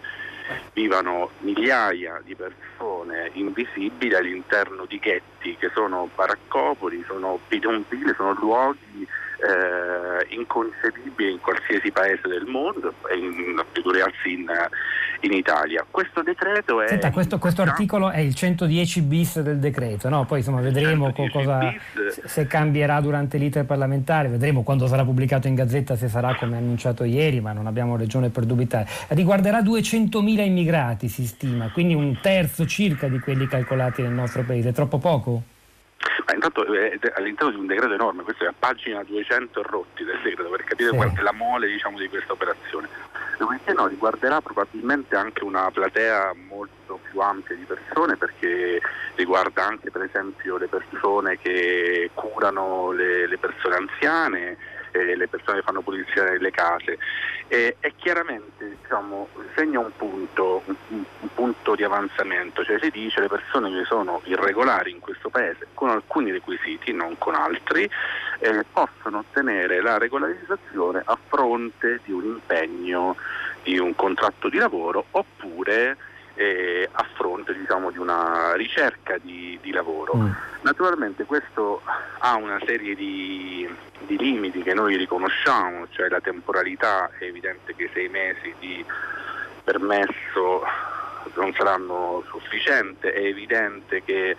vivano 0.72 1.30
migliaia 1.40 2.20
di 2.24 2.34
persone 2.34 3.30
invisibili 3.34 4.14
all'interno 4.14 4.86
di 4.86 4.98
ghetti 4.98 5.56
che 5.56 5.70
sono 5.74 6.08
baraccopoli, 6.14 7.04
sono 7.06 7.38
bidonville, 7.48 8.14
sono 8.14 8.34
luoghi 8.34 9.06
eh, 9.44 10.34
inconcepibili 10.34 11.32
in 11.32 11.40
qualsiasi 11.40 11.90
paese 11.90 12.26
del 12.28 12.46
mondo 12.46 12.94
e 13.10 13.16
in, 13.16 13.62
figurarsi 13.72 14.32
in, 14.32 14.46
in 15.20 15.32
Italia. 15.32 15.84
Questo 15.88 16.22
decreto 16.22 16.80
è... 16.80 16.88
Senta, 16.88 17.10
questo, 17.10 17.38
questo 17.38 17.62
articolo 17.62 18.10
è 18.10 18.20
il 18.20 18.34
110 18.34 19.02
bis 19.02 19.40
del 19.40 19.58
decreto, 19.58 20.08
no? 20.08 20.24
poi 20.24 20.38
insomma, 20.38 20.60
vedremo 20.60 21.12
cosa, 21.30 21.72
se 22.24 22.46
cambierà 22.46 23.00
durante 23.00 23.36
l'iter 23.36 23.66
parlamentare, 23.66 24.28
vedremo 24.28 24.62
quando 24.62 24.86
sarà 24.86 25.04
pubblicato 25.04 25.46
in 25.46 25.54
Gazzetta 25.54 25.96
se 25.96 26.08
sarà 26.08 26.34
come 26.36 26.56
annunciato 26.56 27.04
ieri, 27.04 27.40
ma 27.40 27.52
non 27.52 27.66
abbiamo 27.66 27.96
ragione 27.96 28.30
per 28.30 28.44
dubitare. 28.44 28.88
Riguarderà 29.08 29.60
200.000 29.60 30.40
immigrati, 30.40 31.08
si 31.08 31.26
stima, 31.26 31.70
quindi 31.70 31.94
un 31.94 32.18
terzo 32.20 32.64
circa 32.66 33.08
di 33.08 33.18
quelli 33.18 33.46
calcolati 33.46 34.00
nel 34.00 34.12
nostro 34.12 34.42
paese. 34.42 34.70
È 34.70 34.72
troppo 34.72 34.98
poco? 34.98 35.42
Ma 36.26 36.34
intanto 36.34 36.64
eh, 36.72 36.98
all'interno 37.16 37.52
di 37.52 37.58
un 37.58 37.66
decreto 37.66 37.94
enorme, 37.94 38.22
questo 38.22 38.44
è 38.44 38.46
a 38.46 38.54
pagina 38.56 39.02
200 39.02 39.62
rotti 39.62 40.04
del 40.04 40.18
decreto 40.22 40.48
per 40.50 40.64
capire 40.64 40.90
sì. 40.90 40.96
qual 40.96 41.12
è 41.12 41.20
la 41.20 41.32
mole 41.32 41.66
diciamo, 41.66 41.98
di 41.98 42.08
questa 42.08 42.32
operazione. 42.32 42.88
Dopodiché 43.38 43.72
no, 43.72 43.86
riguarderà 43.86 44.40
probabilmente 44.40 45.16
anche 45.16 45.44
una 45.44 45.70
platea 45.70 46.32
molto 46.48 47.00
più 47.10 47.20
ampia 47.20 47.56
di 47.56 47.64
persone 47.64 48.16
perché 48.16 48.80
riguarda 49.16 49.66
anche 49.66 49.90
per 49.90 50.02
esempio 50.02 50.56
le 50.56 50.68
persone 50.68 51.38
che 51.38 52.10
curano 52.14 52.92
le, 52.92 53.26
le 53.26 53.38
persone 53.38 53.74
anziane, 53.74 54.56
eh, 54.94 55.16
le 55.16 55.28
persone 55.28 55.62
fanno 55.62 55.82
pulizia 55.82 56.24
nelle 56.24 56.50
case. 56.50 56.98
E, 57.48 57.76
e 57.80 57.92
chiaramente 57.96 58.76
diciamo, 58.80 59.28
segna 59.54 59.80
un 59.80 59.90
punto, 59.96 60.62
un, 60.64 60.76
un 61.20 61.34
punto, 61.34 61.74
di 61.74 61.82
avanzamento, 61.82 62.64
cioè 62.64 62.78
si 62.80 62.90
dice 62.90 63.20
le 63.20 63.28
persone 63.28 63.70
che 63.70 63.84
sono 63.84 64.20
irregolari 64.24 64.92
in 64.92 65.00
questo 65.00 65.28
paese 65.28 65.66
con 65.74 65.90
alcuni 65.90 66.30
requisiti, 66.30 66.92
non 66.92 67.18
con 67.18 67.34
altri, 67.34 67.88
eh, 68.38 68.64
possono 68.72 69.18
ottenere 69.18 69.82
la 69.82 69.98
regolarizzazione 69.98 71.02
a 71.04 71.18
fronte 71.28 72.00
di 72.04 72.12
un 72.12 72.24
impegno 72.24 73.16
di 73.62 73.78
un 73.78 73.94
contratto 73.94 74.48
di 74.48 74.58
lavoro 74.58 75.06
oppure 75.10 75.96
eh, 76.34 76.88
a 76.90 77.06
fronte 77.14 77.54
diciamo, 77.54 77.90
di 77.90 77.98
una 77.98 78.54
ricerca 78.54 79.18
di, 79.18 79.58
di 79.62 79.70
lavoro. 79.70 80.16
Mm. 80.16 80.30
Naturalmente 80.62 81.24
questo 81.24 81.82
ha 82.18 82.34
una 82.36 82.58
serie 82.64 82.94
di, 82.94 83.68
di, 84.06 84.16
limiti 84.16 84.62
che 84.62 84.74
noi 84.74 84.96
riconosciamo, 84.96 85.86
cioè 85.90 86.08
la 86.08 86.20
temporalità 86.20 87.10
è 87.18 87.24
evidente 87.24 87.74
che 87.74 87.90
sei 87.92 88.08
mesi 88.08 88.54
di 88.58 88.84
permesso 89.62 90.62
non 91.34 91.52
saranno 91.54 92.22
sufficienti, 92.28 93.06
è 93.08 93.18
evidente 93.18 94.02
che 94.04 94.36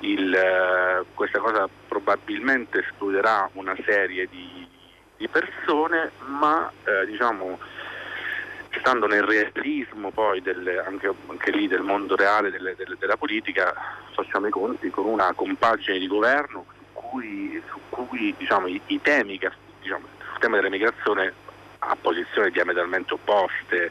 il, 0.00 1.04
questa 1.14 1.38
cosa 1.38 1.68
probabilmente 1.88 2.80
escluderà 2.80 3.48
una 3.54 3.74
serie 3.84 4.28
di, 4.30 4.66
di 5.16 5.28
persone, 5.28 6.10
ma 6.26 6.70
eh, 6.84 7.06
diciamo 7.06 7.58
stando 8.78 9.06
nel 9.06 9.22
realismo 9.22 10.10
poi 10.10 10.40
del, 10.40 10.82
anche, 10.86 11.12
anche, 11.28 11.50
lì 11.50 11.68
del 11.68 11.82
mondo 11.82 12.16
reale 12.16 12.50
delle, 12.50 12.74
delle, 12.76 12.96
della 12.98 13.16
politica, 13.16 13.74
facciamo 14.12 14.46
i 14.46 14.50
conti 14.50 14.90
con 14.90 15.06
una 15.06 15.32
compagine 15.34 15.98
di 15.98 16.06
governo 16.06 16.64
su 16.76 16.84
cui, 16.92 17.62
su 17.68 17.78
cui 17.88 18.34
diciamo, 18.36 18.66
i, 18.66 18.80
i, 18.86 19.00
temi 19.00 19.38
che, 19.38 19.50
diciamo, 19.80 20.06
sul 20.28 20.38
tema 20.38 20.56
della 20.56 20.70
migrazione 20.70 21.32
a 21.78 21.96
posizioni 22.00 22.50
diametralmente 22.50 23.14
opposte, 23.14 23.90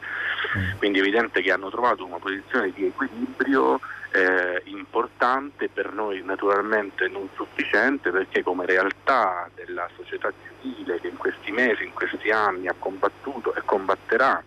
mm. 0.56 0.78
quindi 0.78 0.98
è 0.98 1.02
evidente 1.02 1.40
che 1.40 1.52
hanno 1.52 1.70
trovato 1.70 2.04
una 2.04 2.18
posizione 2.18 2.72
di 2.72 2.86
equilibrio 2.86 3.80
eh, 4.12 4.62
importante, 4.64 5.68
per 5.68 5.92
noi 5.92 6.22
naturalmente 6.22 7.08
non 7.08 7.28
sufficiente 7.34 8.10
perché 8.10 8.42
come 8.42 8.66
realtà 8.66 9.48
della 9.54 9.88
società 9.94 10.32
civile 10.60 11.00
che 11.00 11.08
in 11.08 11.16
questi 11.16 11.52
mesi, 11.52 11.84
in 11.84 11.92
questi 11.92 12.30
anni 12.30 12.66
ha 12.68 12.74
combattuto 12.78 13.54
e 13.54 13.62
combatterà 13.64 14.42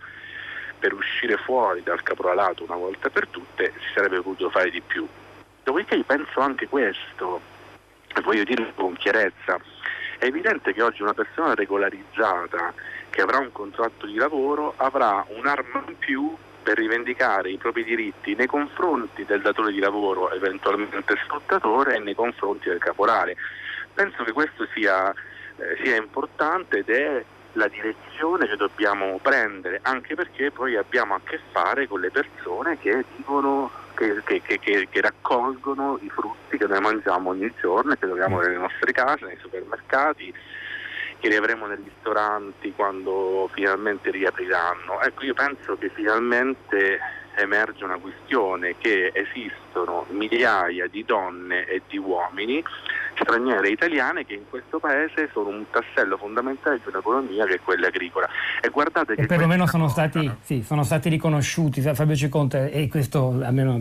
per 0.80 0.94
uscire 0.94 1.36
fuori 1.36 1.82
dal 1.82 2.02
caporalato 2.02 2.64
una 2.64 2.74
volta 2.74 3.10
per 3.10 3.28
tutte 3.28 3.72
si 3.78 3.92
sarebbe 3.94 4.16
potuto 4.22 4.50
fare 4.50 4.70
di 4.70 4.80
più. 4.80 5.06
Dopodiché 5.62 6.02
penso 6.04 6.40
anche 6.40 6.66
questo, 6.66 7.40
e 8.12 8.20
voglio 8.22 8.44
dirlo 8.44 8.72
con 8.74 8.96
chiarezza, 8.96 9.60
è 10.18 10.24
evidente 10.24 10.72
che 10.72 10.82
oggi 10.82 11.02
una 11.02 11.14
persona 11.14 11.54
regolarizzata 11.54 12.74
che 13.10 13.20
avrà 13.20 13.38
un 13.38 13.52
contratto 13.52 14.06
di 14.06 14.14
lavoro 14.14 14.74
avrà 14.76 15.24
un'arma 15.28 15.84
in 15.86 15.98
più 15.98 16.34
per 16.62 16.76
rivendicare 16.76 17.50
i 17.50 17.56
propri 17.56 17.84
diritti 17.84 18.34
nei 18.34 18.46
confronti 18.46 19.24
del 19.24 19.40
datore 19.40 19.72
di 19.72 19.78
lavoro, 19.78 20.30
eventualmente 20.30 21.16
sfruttatore, 21.24 21.96
e 21.96 21.98
nei 21.98 22.14
confronti 22.14 22.68
del 22.68 22.78
caporale. 22.78 23.36
Penso 23.94 24.24
che 24.24 24.32
questo 24.32 24.66
sia, 24.74 25.10
eh, 25.10 25.78
sia 25.82 25.96
importante 25.96 26.78
ed 26.78 26.90
è 26.90 27.24
la 27.54 27.68
direzione 27.68 28.46
che 28.46 28.56
dobbiamo 28.56 29.18
prendere, 29.20 29.80
anche 29.82 30.14
perché 30.14 30.50
poi 30.50 30.76
abbiamo 30.76 31.14
a 31.14 31.20
che 31.24 31.40
fare 31.50 31.86
con 31.88 32.00
le 32.00 32.10
persone 32.10 32.78
che 32.78 33.04
vivono, 33.16 33.70
che, 33.94 34.22
che, 34.24 34.40
che, 34.42 34.88
che 34.88 35.00
raccolgono 35.00 35.98
i 36.02 36.08
frutti 36.10 36.56
che 36.56 36.66
noi 36.66 36.80
mangiamo 36.80 37.30
ogni 37.30 37.52
giorno 37.60 37.92
e 37.92 37.98
che 37.98 38.06
troviamo 38.06 38.40
nelle 38.40 38.56
nostre 38.56 38.92
case, 38.92 39.26
nei 39.26 39.38
supermercati, 39.40 40.32
che 41.18 41.28
li 41.28 41.36
avremo 41.36 41.66
nei 41.66 41.78
ristoranti 41.82 42.72
quando 42.72 43.48
finalmente 43.52 44.10
riapriranno. 44.10 45.00
Ecco, 45.02 45.24
io 45.24 45.34
penso 45.34 45.76
che 45.76 45.90
finalmente 45.90 46.98
emerge 47.36 47.84
una 47.84 47.98
questione 47.98 48.76
che 48.78 49.12
esistono 49.70 50.04
migliaia 50.10 50.88
di 50.88 51.04
donne 51.04 51.64
e 51.66 51.82
di 51.88 51.96
uomini 51.96 52.62
straniere 53.20 53.68
e 53.68 53.72
italiane 53.72 54.24
che 54.24 54.34
in 54.34 54.48
questo 54.48 54.78
paese 54.78 55.28
sono 55.32 55.48
un 55.48 55.64
tassello 55.70 56.16
fondamentale 56.16 56.80
di 56.82 56.88
un'economia 56.88 57.44
che 57.44 57.54
è 57.54 57.60
quella 57.62 57.88
agricola. 57.88 58.28
E 58.60 58.68
guardate 58.68 59.14
che... 59.14 59.22
E 59.22 59.26
perlomeno 59.26 59.66
sono 59.66 59.88
stati, 59.88 60.30
sì, 60.42 60.62
sono 60.62 60.82
stati 60.84 61.08
riconosciuti, 61.08 61.80
Fabio 61.80 62.16
Ciconte, 62.16 62.70
e 62.70 62.88
questo 62.88 63.38
almeno 63.42 63.72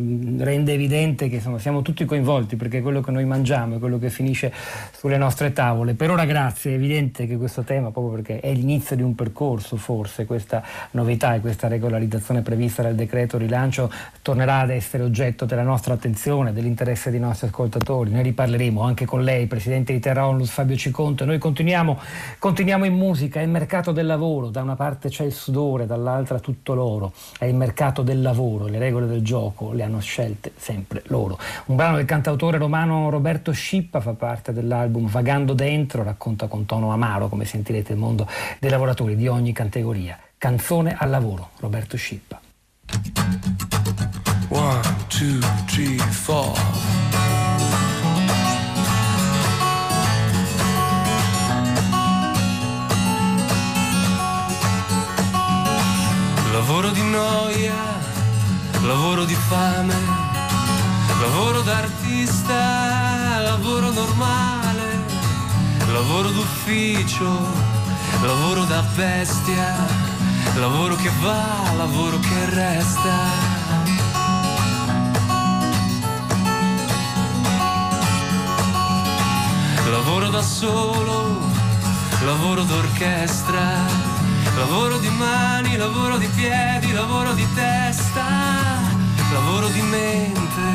rende 0.44 0.74
evidente 0.74 1.30
che 1.30 1.36
insomma, 1.36 1.58
siamo 1.60 1.82
tutti 1.82 2.06
coinvolti 2.06 2.56
perché 2.56 2.82
quello 2.82 3.02
che 3.02 3.12
noi 3.12 3.26
mangiamo 3.26 3.78
è 3.78 3.80
quello 3.80 3.98
che 3.98 4.10
finisce 4.10 4.54
sulle 4.92 5.18
nostre 5.18 5.54
tavole. 5.54 5.94
Per 5.94 6.10
ora 6.10 6.26
grazie, 6.26 6.72
è 6.72 6.76
evidente 6.76 7.26
che 7.26 7.38
questo 7.38 7.64
tema, 7.64 7.92
proprio 7.92 8.16
perché 8.16 8.40
è 8.42 8.52
l'inizio 8.52 8.96
di 8.96 9.04
un 9.04 9.16
percorso 9.16 9.78
forse, 9.78 10.26
questa 10.26 10.62
novità 10.92 11.36
e 11.36 11.40
questa 11.40 11.68
regolarizzazione 11.68 12.42
prevista 12.42 12.82
dal 12.82 12.96
decreto 12.96 13.38
rilancio 13.38 13.90
tornerà 14.22 14.60
ad 14.60 14.72
essere 14.72 15.04
oggetto 15.04 15.46
della 15.46 15.64
nostra 15.64 15.79
attenzione, 15.88 16.52
dell'interesse 16.54 17.10
dei 17.10 17.20
nostri 17.20 17.48
ascoltatori. 17.48 18.12
Ne 18.12 18.22
riparleremo 18.22 18.82
anche 18.82 19.06
con 19.06 19.24
lei 19.24 19.48
presidente 19.48 19.94
di 19.94 20.00
Terra 20.00 20.28
Onlus 20.28 20.50
Fabio 20.50 20.76
Ciconto. 20.76 21.26
Noi 21.26 21.38
continuiamo, 21.38 21.98
continuiamo 22.38 22.86
in 22.86 22.94
musica, 22.94 23.40
è 23.40 23.44
il 23.44 23.50
mercato 23.50 23.92
del 23.92 24.06
lavoro, 24.06 24.50
da 24.50 24.62
una 24.62 24.76
parte 24.76 25.10
c'è 25.10 25.24
il 25.24 25.32
sudore, 25.32 25.86
dall'altra 25.86 26.40
tutto 26.40 26.74
loro, 26.74 27.14
è 27.38 27.46
il 27.46 27.56
mercato 27.56 28.02
del 28.02 28.22
lavoro, 28.22 28.68
le 28.68 28.78
regole 28.78 29.08
del 29.08 29.22
gioco 29.24 29.72
le 29.72 29.84
hanno 29.84 30.00
scelte 30.00 30.52
sempre 30.58 31.04
loro. 31.08 31.38
Un 31.66 31.76
brano 31.76 31.96
del 31.96 32.06
cantautore 32.06 32.58
romano 32.58 33.10
Roberto 33.10 33.52
Scippa 33.52 34.02
fa 34.02 34.14
parte 34.14 34.54
dell'album 34.54 35.08
Vagando 35.08 35.54
dentro, 35.54 36.04
racconta 36.04 36.48
con 36.48 36.66
tono 36.66 36.92
amaro, 36.92 37.30
come 37.30 37.46
sentirete, 37.46 37.94
il 37.94 38.00
mondo 38.00 38.28
dei 38.60 38.70
lavoratori 38.70 39.16
di 39.16 39.28
ogni 39.28 39.54
categoria. 39.54 40.18
Canzone 40.38 40.96
al 40.98 41.10
lavoro, 41.10 41.50
Roberto 41.60 41.98
Scippa. 41.98 42.40
Two, 45.20 45.42
three, 45.68 45.98
four. 45.98 46.54
Lavoro 56.54 56.92
di 56.92 57.02
noia, 57.02 57.74
lavoro 58.84 59.26
di 59.26 59.34
fame, 59.34 59.94
lavoro 61.20 61.64
d'artista, 61.64 63.42
lavoro 63.42 63.92
normale, 63.92 65.04
lavoro 65.92 66.30
d'ufficio, 66.30 67.46
lavoro 68.22 68.64
da 68.64 68.82
bestia, 68.96 69.86
lavoro 70.56 70.96
che 70.96 71.12
va, 71.20 71.74
lavoro 71.76 72.18
che 72.20 72.46
resta. 72.52 73.59
Lavoro 80.30 80.32
da 80.32 80.42
solo, 80.44 81.40
lavoro 82.24 82.62
d'orchestra 82.62 83.88
Lavoro 84.56 85.00
di 85.00 85.10
mani, 85.10 85.76
lavoro 85.76 86.18
di 86.18 86.28
piedi, 86.28 86.92
lavoro 86.92 87.34
di 87.34 87.48
testa, 87.56 88.28
lavoro 89.34 89.70
di 89.70 89.82
mente, 89.82 90.70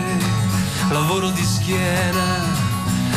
lavoro 0.90 1.30
di 1.30 1.44
schiena, 1.44 2.42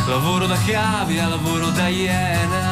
lavoro 0.08 0.46
da 0.46 0.58
cavia, 0.64 1.28
lavoro 1.28 1.70
da 1.72 1.88
iena. 1.88 2.67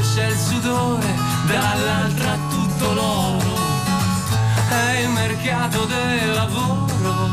C'è 0.00 0.26
il 0.26 0.36
sudore, 0.36 1.06
dall'altra 1.46 2.36
tutto 2.50 2.92
l'oro. 2.92 3.62
È 4.68 4.98
il 4.98 5.08
mercato 5.10 5.84
del 5.84 6.32
lavoro, 6.32 7.28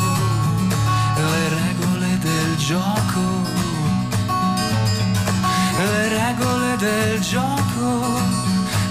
le 1.15 1.49
regole 1.49 2.17
del 2.19 2.57
gioco. 2.57 3.49
Le 5.77 6.07
regole 6.09 6.75
del 6.77 7.19
gioco 7.21 8.19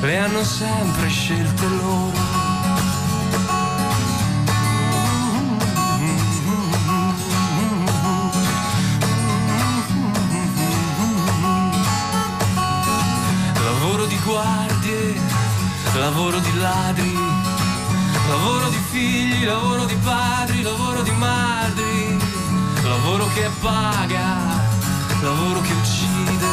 le 0.00 0.18
hanno 0.18 0.42
sempre 0.42 1.08
scelte 1.08 1.68
loro. 1.68 2.39
Paga, 23.60 24.36
lavoro 25.22 25.60
che 25.60 25.72
uccide, 25.72 26.46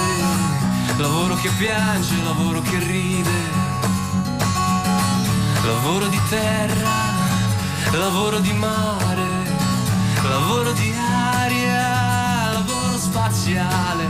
lavoro 0.97 1.35
che 1.35 1.49
piange, 1.57 2.15
lavoro 2.23 2.61
che 2.61 2.77
ride, 2.79 3.39
lavoro 5.63 6.07
di 6.07 6.19
terra, 6.29 6.95
lavoro 7.91 8.39
di 8.39 8.53
mare, 8.53 9.27
lavoro 10.23 10.71
di 10.73 10.93
aria, 10.93 12.51
lavoro 12.53 12.97
spaziale, 12.97 14.05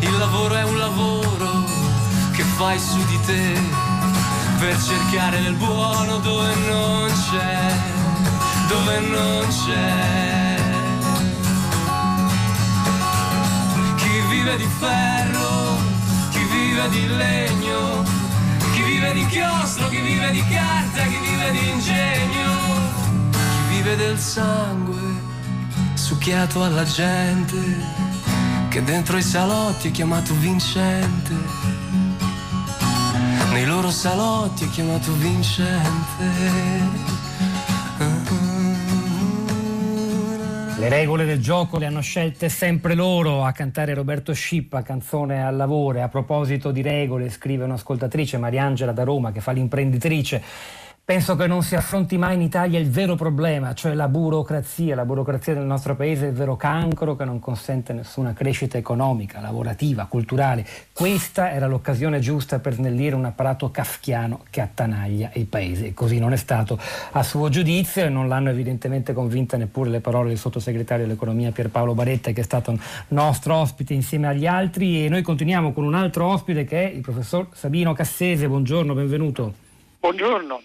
il 0.00 0.16
lavoro 0.18 0.54
è 0.54 0.64
un 0.64 0.78
lavoro 0.78 1.64
che 2.32 2.42
fai 2.42 2.78
su 2.78 3.04
di 3.06 3.20
te 3.20 3.60
per 4.58 4.82
cercare 4.82 5.40
nel 5.40 5.54
buono 5.54 6.18
dove 6.18 6.54
non 6.68 7.10
c'è, 7.30 7.74
dove 8.68 9.00
non 9.00 9.46
c'è. 9.48 10.45
Vive 14.46 14.56
di 14.58 14.68
ferro, 14.78 15.76
chi 16.30 16.38
vive 16.38 16.88
di 16.90 17.08
legno, 17.16 18.04
chi 18.72 18.82
vive 18.82 19.12
di 19.12 19.26
chiostro, 19.26 19.88
chi 19.88 20.00
vive 20.00 20.30
di 20.30 20.44
carta, 20.48 21.02
chi 21.02 21.18
vive 21.18 21.50
di 21.50 21.70
ingegno, 21.70 22.52
chi 23.30 23.74
vive 23.74 23.96
del 23.96 24.16
sangue 24.16 25.00
succhiato 25.94 26.62
alla 26.62 26.84
gente 26.84 27.56
che 28.68 28.84
dentro 28.84 29.16
i 29.16 29.22
salotti 29.22 29.88
è 29.88 29.90
chiamato 29.90 30.32
vincente 30.34 31.34
nei 33.50 33.64
loro 33.64 33.90
salotti 33.90 34.64
è 34.64 34.68
chiamato 34.68 35.12
Vincente. 35.14 37.15
Le 40.86 40.96
regole 40.96 41.24
del 41.24 41.40
gioco 41.42 41.78
le 41.78 41.86
hanno 41.86 42.00
scelte 42.00 42.48
sempre 42.48 42.94
loro 42.94 43.42
a 43.42 43.50
cantare 43.50 43.92
Roberto 43.92 44.32
Scippa, 44.32 44.82
canzone 44.82 45.44
al 45.44 45.56
lavoro. 45.56 46.00
A 46.00 46.08
proposito 46.08 46.70
di 46.70 46.80
regole, 46.80 47.28
scrive 47.28 47.64
un'ascoltatrice, 47.64 48.38
Mariangela 48.38 48.92
da 48.92 49.02
Roma, 49.02 49.32
che 49.32 49.40
fa 49.40 49.50
l'imprenditrice 49.50 50.40
Penso 51.06 51.36
che 51.36 51.46
non 51.46 51.62
si 51.62 51.76
affronti 51.76 52.18
mai 52.18 52.34
in 52.34 52.40
Italia 52.40 52.80
il 52.80 52.90
vero 52.90 53.14
problema, 53.14 53.74
cioè 53.74 53.94
la 53.94 54.08
burocrazia. 54.08 54.96
La 54.96 55.04
burocrazia 55.04 55.54
del 55.54 55.62
nostro 55.62 55.94
paese 55.94 56.24
è 56.24 56.28
il 56.30 56.34
vero 56.34 56.56
cancro 56.56 57.14
che 57.14 57.24
non 57.24 57.38
consente 57.38 57.92
nessuna 57.92 58.32
crescita 58.32 58.76
economica, 58.76 59.40
lavorativa, 59.40 60.06
culturale. 60.06 60.66
Questa 60.92 61.52
era 61.52 61.68
l'occasione 61.68 62.18
giusta 62.18 62.58
per 62.58 62.72
snellire 62.72 63.14
un 63.14 63.24
apparato 63.24 63.70
kafkiano 63.70 64.40
che 64.50 64.60
attanaglia 64.60 65.30
il 65.34 65.46
paese. 65.46 65.86
E 65.86 65.94
così 65.94 66.18
non 66.18 66.32
è 66.32 66.36
stato 66.36 66.76
a 67.12 67.22
suo 67.22 67.50
giudizio 67.50 68.04
e 68.04 68.08
non 68.08 68.26
l'hanno 68.26 68.50
evidentemente 68.50 69.12
convinta 69.12 69.56
neppure 69.56 69.90
le 69.90 70.00
parole 70.00 70.30
del 70.30 70.38
sottosegretario 70.38 71.04
all'economia 71.04 71.52
Pierpaolo 71.52 71.94
Baretta 71.94 72.32
che 72.32 72.40
è 72.40 72.44
stato 72.44 72.76
nostro 73.10 73.54
ospite 73.54 73.94
insieme 73.94 74.26
agli 74.26 74.48
altri 74.48 75.04
e 75.04 75.08
noi 75.08 75.22
continuiamo 75.22 75.72
con 75.72 75.84
un 75.84 75.94
altro 75.94 76.26
ospite 76.26 76.64
che 76.64 76.90
è 76.90 76.92
il 76.92 77.02
professor 77.02 77.46
Sabino 77.52 77.92
Cassese. 77.92 78.48
Buongiorno, 78.48 78.92
benvenuto. 78.92 79.54
Buongiorno 80.00 80.62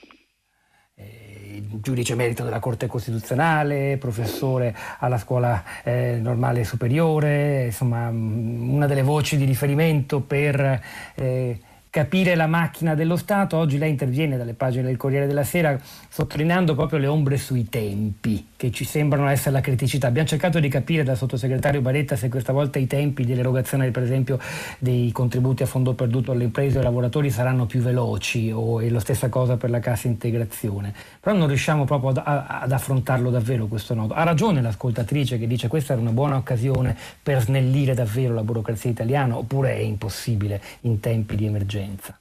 giudice 1.81 2.15
merito 2.15 2.43
della 2.43 2.59
Corte 2.59 2.87
Costituzionale, 2.87 3.97
professore 3.97 4.75
alla 4.99 5.17
scuola 5.17 5.63
eh, 5.83 6.19
normale 6.21 6.63
superiore, 6.63 7.65
insomma 7.65 8.09
una 8.09 8.87
delle 8.87 9.03
voci 9.03 9.37
di 9.37 9.45
riferimento 9.45 10.19
per 10.21 10.81
eh, 11.15 11.59
capire 11.91 12.35
la 12.35 12.47
macchina 12.47 12.95
dello 12.95 13.17
Stato. 13.17 13.57
Oggi 13.57 13.77
lei 13.77 13.89
interviene 13.89 14.37
dalle 14.37 14.53
pagine 14.53 14.85
del 14.85 14.95
Corriere 14.95 15.27
della 15.27 15.43
Sera 15.43 15.77
sottolineando 16.07 16.73
proprio 16.73 16.99
le 16.99 17.07
ombre 17.07 17.35
sui 17.35 17.67
tempi 17.67 18.47
che 18.55 18.71
ci 18.71 18.85
sembrano 18.85 19.27
essere 19.27 19.51
la 19.51 19.59
criticità. 19.59 20.07
Abbiamo 20.07 20.25
cercato 20.25 20.61
di 20.61 20.69
capire 20.69 21.03
dal 21.03 21.17
sottosegretario 21.17 21.81
Baretta 21.81 22.15
se 22.15 22.29
questa 22.29 22.53
volta 22.53 22.79
i 22.79 22.87
tempi 22.87 23.25
di 23.25 23.33
erogazione 23.33 23.91
per 23.91 24.03
esempio 24.03 24.39
dei 24.79 25.11
contributi 25.11 25.63
a 25.63 25.65
fondo 25.65 25.93
perduto 25.93 26.31
alle 26.31 26.45
imprese 26.45 26.75
e 26.75 26.77
ai 26.77 26.85
lavoratori 26.85 27.29
saranno 27.29 27.65
più 27.65 27.81
veloci 27.81 28.51
o 28.53 28.79
è 28.79 28.87
la 28.87 29.01
stessa 29.01 29.27
cosa 29.27 29.57
per 29.57 29.69
la 29.69 29.79
cassa 29.79 30.07
integrazione. 30.07 30.93
Però 31.19 31.35
non 31.35 31.49
riusciamo 31.49 31.83
proprio 31.83 32.11
ad, 32.11 32.21
ad 32.23 32.71
affrontarlo 32.71 33.29
davvero 33.29 33.65
questo 33.65 33.93
nodo. 33.95 34.13
Ha 34.13 34.23
ragione 34.23 34.61
l'ascoltatrice 34.61 35.37
che 35.37 35.45
dice 35.45 35.67
questa 35.67 35.91
era 35.91 36.01
una 36.01 36.11
buona 36.11 36.37
occasione 36.37 36.95
per 37.21 37.41
snellire 37.41 37.93
davvero 37.93 38.33
la 38.33 38.43
burocrazia 38.43 38.89
italiana 38.89 39.35
oppure 39.35 39.75
è 39.75 39.79
impossibile 39.79 40.61
in 40.81 41.01
tempi 41.01 41.35
di 41.35 41.47
emergenza? 41.47 41.80
Emergenza? 41.81 42.19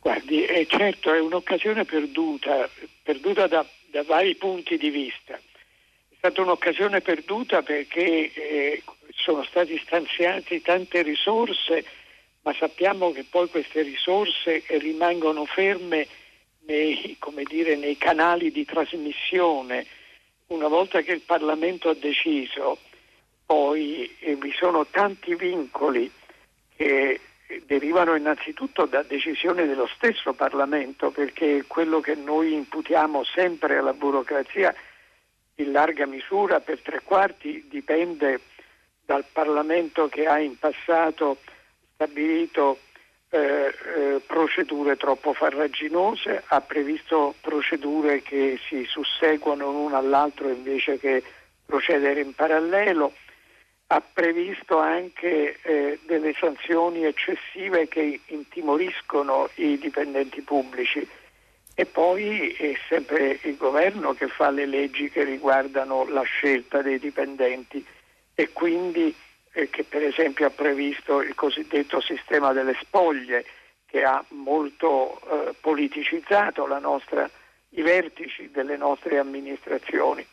Guardi, 0.00 0.44
è 0.44 0.66
certo, 0.66 1.12
è 1.12 1.20
un'occasione 1.20 1.84
perduta, 1.84 2.68
perduta 3.02 3.46
da, 3.46 3.66
da 3.90 4.02
vari 4.02 4.34
punti 4.36 4.76
di 4.76 4.90
vista. 4.90 5.34
È 5.34 6.14
stata 6.16 6.42
un'occasione 6.42 7.00
perduta 7.00 7.62
perché 7.62 8.32
eh, 8.32 8.82
sono 9.14 9.42
stati 9.44 9.78
stanziati 9.78 10.60
tante 10.62 11.02
risorse 11.02 11.84
ma 12.42 12.54
sappiamo 12.54 13.12
che 13.12 13.24
poi 13.28 13.48
queste 13.48 13.82
risorse 13.82 14.62
rimangono 14.78 15.44
ferme 15.44 16.06
nei, 16.60 17.16
dire, 17.48 17.76
nei 17.76 17.98
canali 17.98 18.50
di 18.50 18.64
trasmissione. 18.64 19.86
Una 20.46 20.68
volta 20.68 21.02
che 21.02 21.12
il 21.12 21.20
Parlamento 21.20 21.90
ha 21.90 21.94
deciso, 21.94 22.78
poi 23.44 24.16
eh, 24.20 24.36
vi 24.36 24.52
sono 24.58 24.86
tanti 24.86 25.34
vincoli 25.34 26.10
che 26.76 27.20
derivano 27.66 28.14
innanzitutto 28.14 28.86
da 28.86 29.02
decisioni 29.02 29.66
dello 29.66 29.88
stesso 29.94 30.32
Parlamento, 30.32 31.10
perché 31.10 31.64
quello 31.66 32.00
che 32.00 32.14
noi 32.14 32.54
imputiamo 32.54 33.24
sempre 33.24 33.78
alla 33.78 33.92
burocrazia 33.92 34.74
in 35.56 35.72
larga 35.72 36.06
misura 36.06 36.60
per 36.60 36.80
tre 36.80 37.00
quarti 37.04 37.66
dipende 37.68 38.40
dal 39.04 39.24
Parlamento 39.30 40.08
che 40.08 40.26
ha 40.26 40.38
in 40.38 40.58
passato 40.58 41.38
stabilito 41.94 42.78
eh, 43.30 43.38
eh, 43.38 44.20
procedure 44.26 44.96
troppo 44.96 45.32
farraginose, 45.32 46.42
ha 46.46 46.60
previsto 46.60 47.34
procedure 47.40 48.22
che 48.22 48.58
si 48.68 48.84
susseguono 48.84 49.70
l'una 49.70 49.98
all'altro 49.98 50.48
invece 50.48 50.98
che 50.98 51.22
procedere 51.64 52.20
in 52.20 52.34
parallelo, 52.34 53.12
ha 53.92 54.00
previsto 54.00 54.78
anche 54.78 55.58
eh, 55.62 55.98
delle 56.06 56.32
sanzioni 56.38 57.04
eccessive 57.04 57.88
che 57.88 58.20
intimoriscono 58.26 59.50
i 59.54 59.78
dipendenti 59.78 60.42
pubblici 60.42 61.06
e 61.74 61.86
poi 61.86 62.52
è 62.52 62.74
sempre 62.88 63.40
il 63.42 63.56
governo 63.56 64.12
che 64.14 64.28
fa 64.28 64.50
le 64.50 64.66
leggi 64.66 65.10
che 65.10 65.24
riguardano 65.24 66.06
la 66.08 66.22
scelta 66.22 66.82
dei 66.82 67.00
dipendenti 67.00 67.84
e 68.32 68.50
quindi 68.52 69.12
eh, 69.52 69.68
che 69.70 69.82
per 69.82 70.04
esempio 70.04 70.46
ha 70.46 70.50
previsto 70.50 71.20
il 71.20 71.34
cosiddetto 71.34 72.00
sistema 72.00 72.52
delle 72.52 72.76
spoglie 72.80 73.44
che 73.86 74.04
ha 74.04 74.24
molto 74.28 75.20
eh, 75.20 75.54
politicizzato 75.60 76.64
nostra, 76.78 77.28
i 77.70 77.82
vertici 77.82 78.50
delle 78.52 78.76
nostre 78.76 79.18
amministrazioni. 79.18 80.24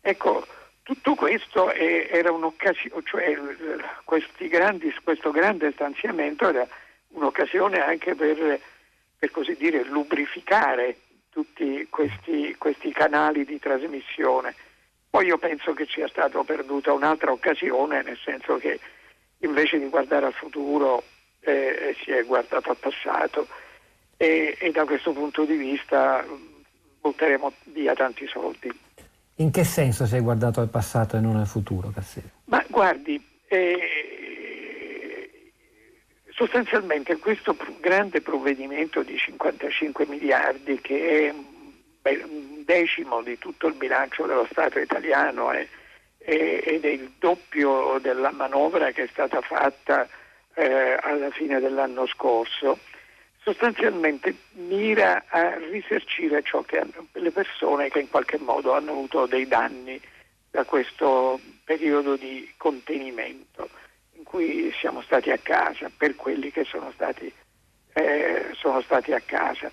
Ecco, 0.00 0.46
tutto 0.82 1.14
questo 1.14 1.70
è, 1.70 2.08
era 2.10 2.32
un'occasione, 2.32 3.02
cioè 3.04 3.38
grandi, 4.48 4.94
questo 5.02 5.30
grande 5.30 5.72
stanziamento 5.72 6.48
era 6.48 6.66
un'occasione 7.08 7.80
anche 7.80 8.14
per, 8.14 8.60
per 9.18 9.30
così 9.30 9.54
dire, 9.56 9.84
lubrificare 9.84 10.96
tutti 11.30 11.86
questi, 11.88 12.54
questi 12.58 12.92
canali 12.92 13.44
di 13.44 13.58
trasmissione. 13.58 14.54
Poi 15.08 15.26
io 15.26 15.38
penso 15.38 15.72
che 15.74 15.86
sia 15.86 16.08
stata 16.08 16.42
perduta 16.42 16.92
un'altra 16.92 17.32
occasione, 17.32 18.02
nel 18.02 18.18
senso 18.22 18.56
che 18.56 18.80
invece 19.38 19.78
di 19.78 19.88
guardare 19.88 20.26
al 20.26 20.32
futuro 20.32 21.02
eh, 21.40 21.94
si 22.02 22.10
è 22.10 22.24
guardato 22.24 22.70
al 22.70 22.76
passato 22.76 23.46
e, 24.16 24.56
e 24.58 24.70
da 24.70 24.84
questo 24.84 25.12
punto 25.12 25.44
di 25.44 25.56
vista 25.56 26.24
butteremo 27.00 27.52
via 27.64 27.94
tanti 27.94 28.26
soldi. 28.26 28.70
In 29.36 29.50
che 29.50 29.64
senso 29.64 30.06
sei 30.06 30.20
guardato 30.20 30.60
al 30.60 30.68
passato 30.68 31.16
e 31.16 31.20
non 31.20 31.36
al 31.36 31.46
futuro, 31.46 31.90
Cassese? 31.90 32.30
Ma 32.44 32.64
guardi, 32.68 33.20
eh, 33.48 34.02
sostanzialmente 36.30 37.16
questo 37.18 37.56
grande 37.80 38.20
provvedimento 38.20 39.02
di 39.02 39.16
55 39.16 40.06
miliardi 40.06 40.80
che 40.80 41.28
è 41.28 41.30
un 42.24 42.64
decimo 42.64 43.22
di 43.22 43.38
tutto 43.38 43.68
il 43.68 43.74
bilancio 43.74 44.26
dello 44.26 44.46
Stato 44.50 44.78
italiano 44.78 45.50
è, 45.50 45.66
è, 46.18 46.62
ed 46.64 46.84
è 46.84 46.88
il 46.88 47.12
doppio 47.18 47.98
della 48.00 48.32
manovra 48.32 48.90
che 48.90 49.04
è 49.04 49.08
stata 49.10 49.40
fatta 49.40 50.08
eh, 50.54 50.98
alla 51.00 51.30
fine 51.30 51.60
dell'anno 51.60 52.06
scorso, 52.06 52.78
sostanzialmente 53.42 54.34
mira 54.52 55.24
a 55.28 55.56
risarcire 55.58 56.42
hanno, 56.46 57.06
le 57.12 57.30
persone 57.30 57.90
che 57.90 58.00
in 58.00 58.08
qualche 58.08 58.38
modo 58.38 58.72
hanno 58.72 58.92
avuto 58.92 59.26
dei 59.26 59.46
danni 59.46 60.00
da 60.50 60.64
questo 60.64 61.40
periodo 61.64 62.16
di 62.16 62.52
contenimento 62.56 63.68
in 64.14 64.24
cui 64.24 64.72
siamo 64.78 65.02
stati 65.02 65.30
a 65.30 65.38
casa, 65.38 65.90
per 65.96 66.14
quelli 66.14 66.52
che 66.52 66.64
sono 66.64 66.92
stati, 66.94 67.32
eh, 67.94 68.50
sono 68.54 68.80
stati 68.82 69.12
a 69.12 69.20
casa. 69.24 69.70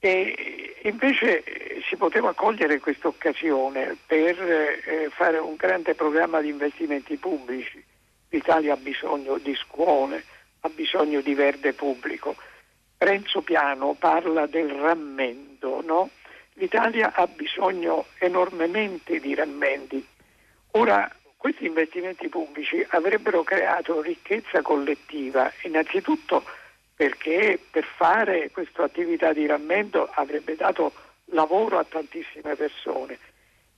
E 0.00 0.74
invece 0.82 1.44
si 1.88 1.96
poteva 1.96 2.32
cogliere 2.32 2.80
questa 2.80 3.06
occasione 3.06 3.96
per 4.04 4.40
eh, 4.40 5.08
fare 5.10 5.38
un 5.38 5.54
grande 5.54 5.94
programma 5.94 6.40
di 6.40 6.48
investimenti 6.48 7.16
pubblici. 7.16 7.84
L'Italia 8.30 8.72
ha 8.72 8.76
bisogno 8.76 9.38
di 9.38 9.54
scuole, 9.54 10.24
ha 10.60 10.68
bisogno 10.70 11.20
di 11.20 11.34
verde 11.34 11.72
pubblico 11.72 12.34
Renzo 13.04 13.40
Piano 13.42 13.94
parla 13.98 14.46
del 14.46 14.70
rammendo, 14.70 15.82
no? 15.82 16.10
L'Italia 16.54 17.12
ha 17.14 17.26
bisogno 17.26 18.06
enormemente 18.18 19.18
di 19.18 19.34
rammendi. 19.34 20.06
Ora, 20.72 21.10
questi 21.36 21.66
investimenti 21.66 22.28
pubblici 22.28 22.84
avrebbero 22.90 23.42
creato 23.42 24.00
ricchezza 24.00 24.62
collettiva, 24.62 25.50
innanzitutto 25.62 26.44
perché 26.94 27.58
per 27.70 27.84
fare 27.84 28.50
questa 28.52 28.84
attività 28.84 29.32
di 29.32 29.46
rammendo 29.46 30.08
avrebbe 30.12 30.54
dato 30.54 30.92
lavoro 31.26 31.78
a 31.78 31.84
tantissime 31.84 32.54
persone 32.54 33.18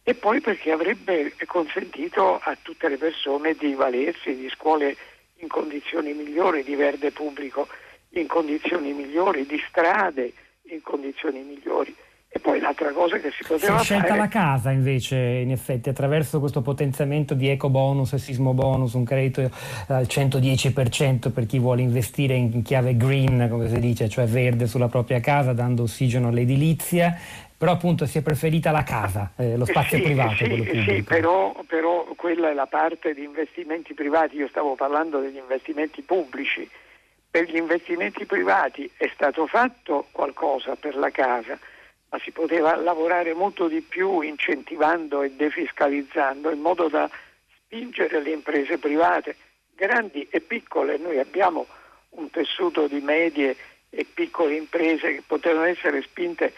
e 0.02 0.14
poi 0.14 0.40
perché 0.40 0.72
avrebbe 0.72 1.34
consentito 1.46 2.38
a 2.42 2.56
tutte 2.60 2.88
le 2.88 2.98
persone 2.98 3.54
di 3.54 3.74
valersi 3.74 4.36
di 4.36 4.50
scuole 4.50 4.94
in 5.36 5.48
condizioni 5.48 6.12
migliori, 6.12 6.62
di 6.62 6.74
verde 6.74 7.10
pubblico 7.10 7.66
in 8.14 8.26
condizioni 8.26 8.92
migliori, 8.92 9.46
di 9.46 9.60
strade 9.68 10.32
in 10.68 10.80
condizioni 10.82 11.42
migliori. 11.42 11.94
E 12.36 12.40
poi 12.40 12.58
l'altra 12.58 12.90
cosa 12.90 13.18
che 13.18 13.30
si 13.30 13.44
poteva 13.44 13.74
fare... 13.74 13.84
Si 13.84 13.92
è 13.92 13.94
scelta 13.94 14.08
fare... 14.08 14.18
la 14.18 14.28
casa 14.28 14.72
invece, 14.72 15.16
in 15.16 15.52
effetti, 15.52 15.88
attraverso 15.88 16.40
questo 16.40 16.62
potenziamento 16.62 17.34
di 17.34 17.48
eco 17.48 17.70
bonus 17.70 18.12
e 18.14 18.18
sismo 18.18 18.54
bonus, 18.54 18.94
un 18.94 19.04
credito 19.04 19.40
eh, 19.40 19.50
al 19.86 20.06
110% 20.08 21.30
per 21.32 21.46
chi 21.46 21.60
vuole 21.60 21.82
investire 21.82 22.34
in 22.34 22.62
chiave 22.62 22.96
green, 22.96 23.46
come 23.48 23.68
si 23.68 23.78
dice, 23.78 24.08
cioè 24.08 24.24
verde 24.24 24.66
sulla 24.66 24.88
propria 24.88 25.20
casa, 25.20 25.52
dando 25.52 25.84
ossigeno 25.84 26.26
all'edilizia. 26.26 27.16
Però 27.56 27.70
appunto 27.70 28.04
si 28.04 28.18
è 28.18 28.22
preferita 28.22 28.72
la 28.72 28.82
casa, 28.82 29.30
eh, 29.36 29.56
lo 29.56 29.64
spazio 29.64 29.98
sì, 29.98 30.02
privato. 30.02 30.34
Sì, 30.34 30.84
sì 30.88 31.02
però, 31.04 31.54
però 31.68 32.04
quella 32.16 32.50
è 32.50 32.52
la 32.52 32.66
parte 32.66 33.14
di 33.14 33.22
investimenti 33.22 33.94
privati, 33.94 34.34
io 34.34 34.48
stavo 34.48 34.74
parlando 34.74 35.20
degli 35.20 35.36
investimenti 35.36 36.02
pubblici 36.02 36.68
per 37.34 37.50
gli 37.50 37.56
investimenti 37.56 38.26
privati 38.26 38.88
è 38.96 39.10
stato 39.12 39.48
fatto 39.48 40.06
qualcosa 40.12 40.76
per 40.76 40.94
la 40.94 41.10
casa, 41.10 41.58
ma 42.10 42.20
si 42.20 42.30
poteva 42.30 42.76
lavorare 42.76 43.34
molto 43.34 43.66
di 43.66 43.80
più 43.80 44.20
incentivando 44.20 45.20
e 45.22 45.32
defiscalizzando 45.32 46.52
in 46.52 46.60
modo 46.60 46.86
da 46.86 47.10
spingere 47.56 48.22
le 48.22 48.30
imprese 48.30 48.78
private, 48.78 49.34
grandi 49.74 50.24
e 50.30 50.42
piccole. 50.42 50.96
Noi 50.96 51.18
abbiamo 51.18 51.66
un 52.10 52.30
tessuto 52.30 52.86
di 52.86 53.00
medie 53.00 53.56
e 53.90 54.04
piccole 54.04 54.54
imprese 54.54 55.14
che 55.14 55.22
potevano 55.26 55.64
essere 55.64 56.02
spinte 56.02 56.52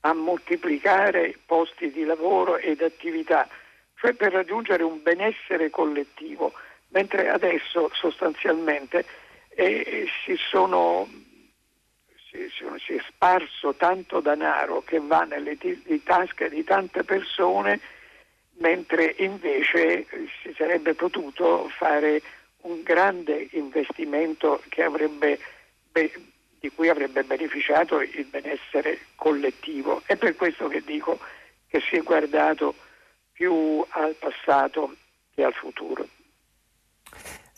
a 0.00 0.12
moltiplicare 0.12 1.38
posti 1.46 1.90
di 1.90 2.04
lavoro 2.04 2.58
ed 2.58 2.82
attività, 2.82 3.48
cioè 3.94 4.12
per 4.12 4.32
raggiungere 4.32 4.82
un 4.82 5.02
benessere 5.02 5.70
collettivo, 5.70 6.52
mentre 6.88 7.30
adesso 7.30 7.88
sostanzialmente 7.94 9.06
e 9.60 10.06
si, 10.24 10.36
sono, 10.36 11.08
si, 12.30 12.48
si 12.86 12.92
è 12.92 13.02
sparso 13.08 13.74
tanto 13.74 14.20
denaro 14.20 14.82
che 14.82 15.00
va 15.00 15.24
nelle 15.24 15.58
t- 15.58 15.82
tasche 16.04 16.48
di 16.48 16.62
tante 16.62 17.02
persone 17.02 17.80
mentre 18.58 19.16
invece 19.18 20.06
si 20.42 20.54
sarebbe 20.56 20.94
potuto 20.94 21.68
fare 21.70 22.22
un 22.62 22.84
grande 22.84 23.48
investimento 23.50 24.62
avrebbe, 24.84 25.40
di 26.60 26.70
cui 26.70 26.88
avrebbe 26.88 27.24
beneficiato 27.24 28.00
il 28.00 28.26
benessere 28.26 29.06
collettivo. 29.16 30.02
È 30.06 30.14
per 30.14 30.36
questo 30.36 30.68
che 30.68 30.82
dico 30.84 31.18
che 31.66 31.80
si 31.80 31.96
è 31.96 32.02
guardato 32.02 32.76
più 33.32 33.84
al 33.88 34.14
passato 34.14 34.94
che 35.34 35.42
al 35.42 35.54
futuro. 35.54 36.06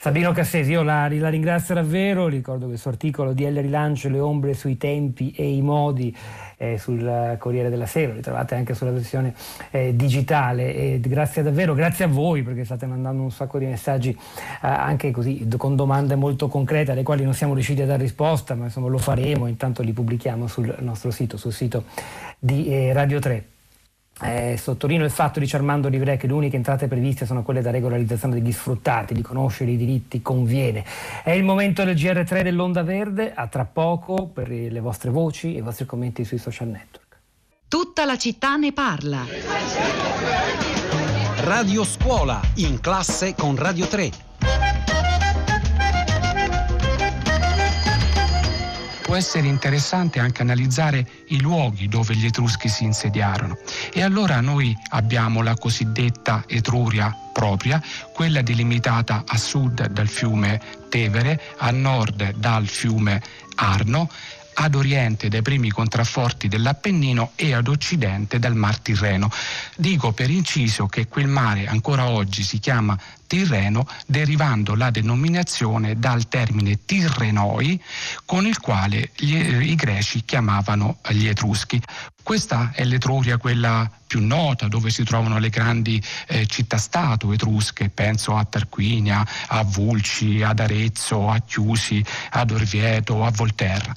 Sabino 0.02 0.32
Cassesi, 0.32 0.70
io 0.70 0.82
la, 0.82 1.10
la, 1.10 1.28
ringrazio 1.28 1.74
davvero, 1.74 2.26
ricordo 2.26 2.74
suo 2.74 2.88
articolo 2.88 3.34
di 3.34 3.44
L 3.44 3.60
Rilancio, 3.60 4.08
le 4.08 4.18
ombre 4.18 4.54
sui 4.54 4.78
tempi 4.78 5.30
e 5.36 5.46
i 5.54 5.60
modi 5.60 6.16
eh, 6.56 6.78
sul 6.78 7.36
Corriere 7.38 7.68
della 7.68 7.84
Sera, 7.84 8.14
li 8.14 8.22
trovate 8.22 8.54
anche 8.54 8.72
sulla 8.72 8.92
versione 8.92 9.34
eh, 9.70 9.94
digitale 9.94 10.74
e 10.74 11.00
grazie 11.00 11.42
davvero, 11.42 11.74
grazie 11.74 12.06
a 12.06 12.08
voi 12.08 12.42
perché 12.42 12.64
state 12.64 12.86
mandando 12.86 13.20
un 13.20 13.30
sacco 13.30 13.58
di 13.58 13.66
messaggi 13.66 14.08
eh, 14.08 14.16
anche 14.62 15.10
così 15.10 15.46
con 15.58 15.76
domande 15.76 16.14
molto 16.14 16.48
concrete 16.48 16.92
alle 16.92 17.02
quali 17.02 17.22
non 17.22 17.34
siamo 17.34 17.52
riusciti 17.52 17.82
a 17.82 17.86
dare 17.86 18.00
risposta, 18.00 18.54
ma 18.54 18.64
insomma 18.64 18.88
lo 18.88 18.96
faremo, 18.96 19.48
intanto 19.48 19.82
li 19.82 19.92
pubblichiamo 19.92 20.46
sul 20.46 20.74
nostro 20.78 21.10
sito, 21.10 21.36
sul 21.36 21.52
sito 21.52 21.84
di 22.38 22.72
eh, 22.72 22.94
Radio 22.94 23.18
3. 23.18 23.44
Eh, 24.22 24.56
sottolineo 24.58 25.04
il 25.04 25.10
fatto, 25.10 25.40
dice 25.40 25.56
Armando 25.56 25.88
Livrè, 25.88 26.16
che 26.16 26.26
le 26.26 26.32
uniche 26.34 26.56
entrate 26.56 26.88
previste 26.88 27.24
sono 27.26 27.42
quelle 27.42 27.62
da 27.62 27.70
regolarizzazione 27.70 28.34
degli 28.34 28.52
sfruttati, 28.52 29.14
di 29.14 29.22
conoscere 29.22 29.70
i 29.70 29.76
diritti 29.76 30.20
conviene. 30.20 30.84
È 31.22 31.30
il 31.30 31.42
momento 31.42 31.84
del 31.84 31.94
GR3 31.94 32.42
dell'Onda 32.42 32.82
Verde, 32.82 33.32
a 33.34 33.46
tra 33.46 33.64
poco 33.64 34.26
per 34.26 34.48
le 34.48 34.80
vostre 34.80 35.10
voci 35.10 35.54
e 35.54 35.58
i 35.58 35.62
vostri 35.62 35.86
commenti 35.86 36.24
sui 36.24 36.38
social 36.38 36.68
network. 36.68 37.18
Tutta 37.68 38.04
la 38.04 38.18
città 38.18 38.56
ne 38.56 38.72
parla. 38.72 39.24
Radio 41.42 41.84
Scuola, 41.84 42.40
in 42.56 42.80
classe 42.80 43.34
con 43.34 43.56
Radio 43.56 43.86
3. 43.86 44.79
Può 49.10 49.18
essere 49.18 49.48
interessante 49.48 50.20
anche 50.20 50.42
analizzare 50.42 51.04
i 51.30 51.40
luoghi 51.40 51.88
dove 51.88 52.14
gli 52.14 52.26
Etruschi 52.26 52.68
si 52.68 52.84
insediarono. 52.84 53.58
E 53.92 54.04
allora 54.04 54.40
noi 54.40 54.72
abbiamo 54.90 55.42
la 55.42 55.56
cosiddetta 55.56 56.44
Etruria 56.46 57.12
propria, 57.32 57.82
quella 58.14 58.40
delimitata 58.40 59.24
a 59.26 59.36
sud 59.36 59.88
dal 59.88 60.06
fiume 60.06 60.60
Tevere, 60.88 61.40
a 61.58 61.72
nord 61.72 62.34
dal 62.36 62.68
fiume 62.68 63.20
Arno, 63.56 64.08
ad 64.62 64.74
oriente 64.74 65.28
dai 65.28 65.40
primi 65.40 65.70
contrafforti 65.70 66.46
dell'Appennino 66.46 67.32
e 67.34 67.54
ad 67.54 67.66
occidente 67.66 68.38
dal 68.38 68.54
Mar 68.54 68.78
Tirreno. 68.78 69.30
Dico 69.76 70.12
per 70.12 70.28
inciso 70.28 70.86
che 70.86 71.08
quel 71.08 71.28
mare 71.28 71.66
ancora 71.66 72.08
oggi 72.08 72.42
si 72.42 72.58
chiama 72.58 72.98
Tirreno, 73.26 73.86
derivando 74.06 74.74
la 74.74 74.90
denominazione 74.90 75.98
dal 75.98 76.28
termine 76.28 76.84
Tirrenoi, 76.84 77.80
con 78.26 78.44
il 78.44 78.58
quale 78.58 79.10
gli, 79.16 79.36
i 79.36 79.74
greci 79.76 80.24
chiamavano 80.24 80.98
gli 81.08 81.26
Etruschi. 81.26 81.80
Questa 82.22 82.72
è 82.74 82.84
l'Etruria, 82.84 83.38
quella 83.38 83.90
più 84.06 84.20
nota, 84.20 84.68
dove 84.68 84.90
si 84.90 85.04
trovano 85.04 85.38
le 85.38 85.48
grandi 85.48 86.02
eh, 86.26 86.46
città-stato 86.46 87.32
etrusche, 87.32 87.88
penso 87.88 88.36
a 88.36 88.44
Tarquinia, 88.44 89.26
a 89.46 89.62
Vulci, 89.62 90.42
ad 90.42 90.58
Arezzo, 90.58 91.30
a 91.30 91.38
Chiusi, 91.38 92.04
ad 92.30 92.50
Orvieto, 92.50 93.24
a 93.24 93.30
Volterra. 93.30 93.92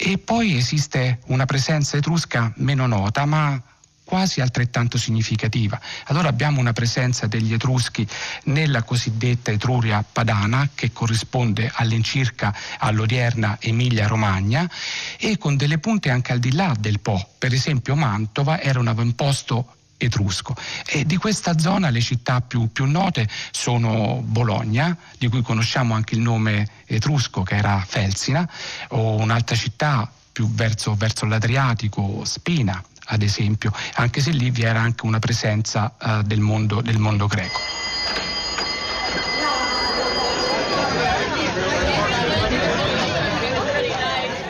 E 0.00 0.16
poi 0.18 0.56
esiste 0.56 1.18
una 1.26 1.44
presenza 1.44 1.96
etrusca 1.96 2.52
meno 2.58 2.86
nota, 2.86 3.24
ma 3.24 3.60
quasi 4.04 4.40
altrettanto 4.40 4.96
significativa. 4.96 5.78
Allora 6.04 6.28
abbiamo 6.28 6.60
una 6.60 6.72
presenza 6.72 7.26
degli 7.26 7.52
Etruschi 7.52 8.06
nella 8.44 8.84
cosiddetta 8.84 9.50
Etruria 9.50 10.04
padana, 10.04 10.70
che 10.72 10.92
corrisponde 10.92 11.70
all'incirca 11.74 12.54
all'odierna 12.78 13.58
Emilia-Romagna, 13.60 14.70
e 15.18 15.36
con 15.36 15.56
delle 15.56 15.78
punte 15.78 16.10
anche 16.10 16.30
al 16.30 16.38
di 16.38 16.52
là 16.52 16.76
del 16.78 17.00
Po. 17.00 17.32
Per 17.36 17.52
esempio 17.52 17.96
Mantova 17.96 18.60
era 18.60 18.78
un 18.78 18.86
avamposto 18.86 19.77
etrusco. 19.98 20.54
E 20.86 21.04
di 21.04 21.16
questa 21.16 21.58
zona 21.58 21.90
le 21.90 22.00
città 22.00 22.40
più, 22.40 22.72
più, 22.72 22.86
note 22.86 23.28
sono 23.50 24.22
Bologna, 24.24 24.96
di 25.18 25.28
cui 25.28 25.42
conosciamo 25.42 25.94
anche 25.94 26.14
il 26.14 26.20
nome 26.20 26.66
etrusco 26.86 27.42
che 27.42 27.56
era 27.56 27.84
Felsina, 27.86 28.48
o 28.88 29.16
un'altra 29.16 29.56
città 29.56 30.10
più 30.32 30.48
verso, 30.50 30.94
verso 30.94 31.26
l'Adriatico, 31.26 32.24
Spina, 32.24 32.82
ad 33.06 33.22
esempio, 33.22 33.72
anche 33.94 34.20
se 34.20 34.30
lì 34.30 34.50
vi 34.50 34.62
era 34.62 34.80
anche 34.80 35.04
una 35.04 35.18
presenza 35.18 35.94
uh, 36.00 36.22
del, 36.22 36.40
mondo, 36.40 36.80
del 36.80 36.98
mondo 36.98 37.26
greco. 37.26 37.78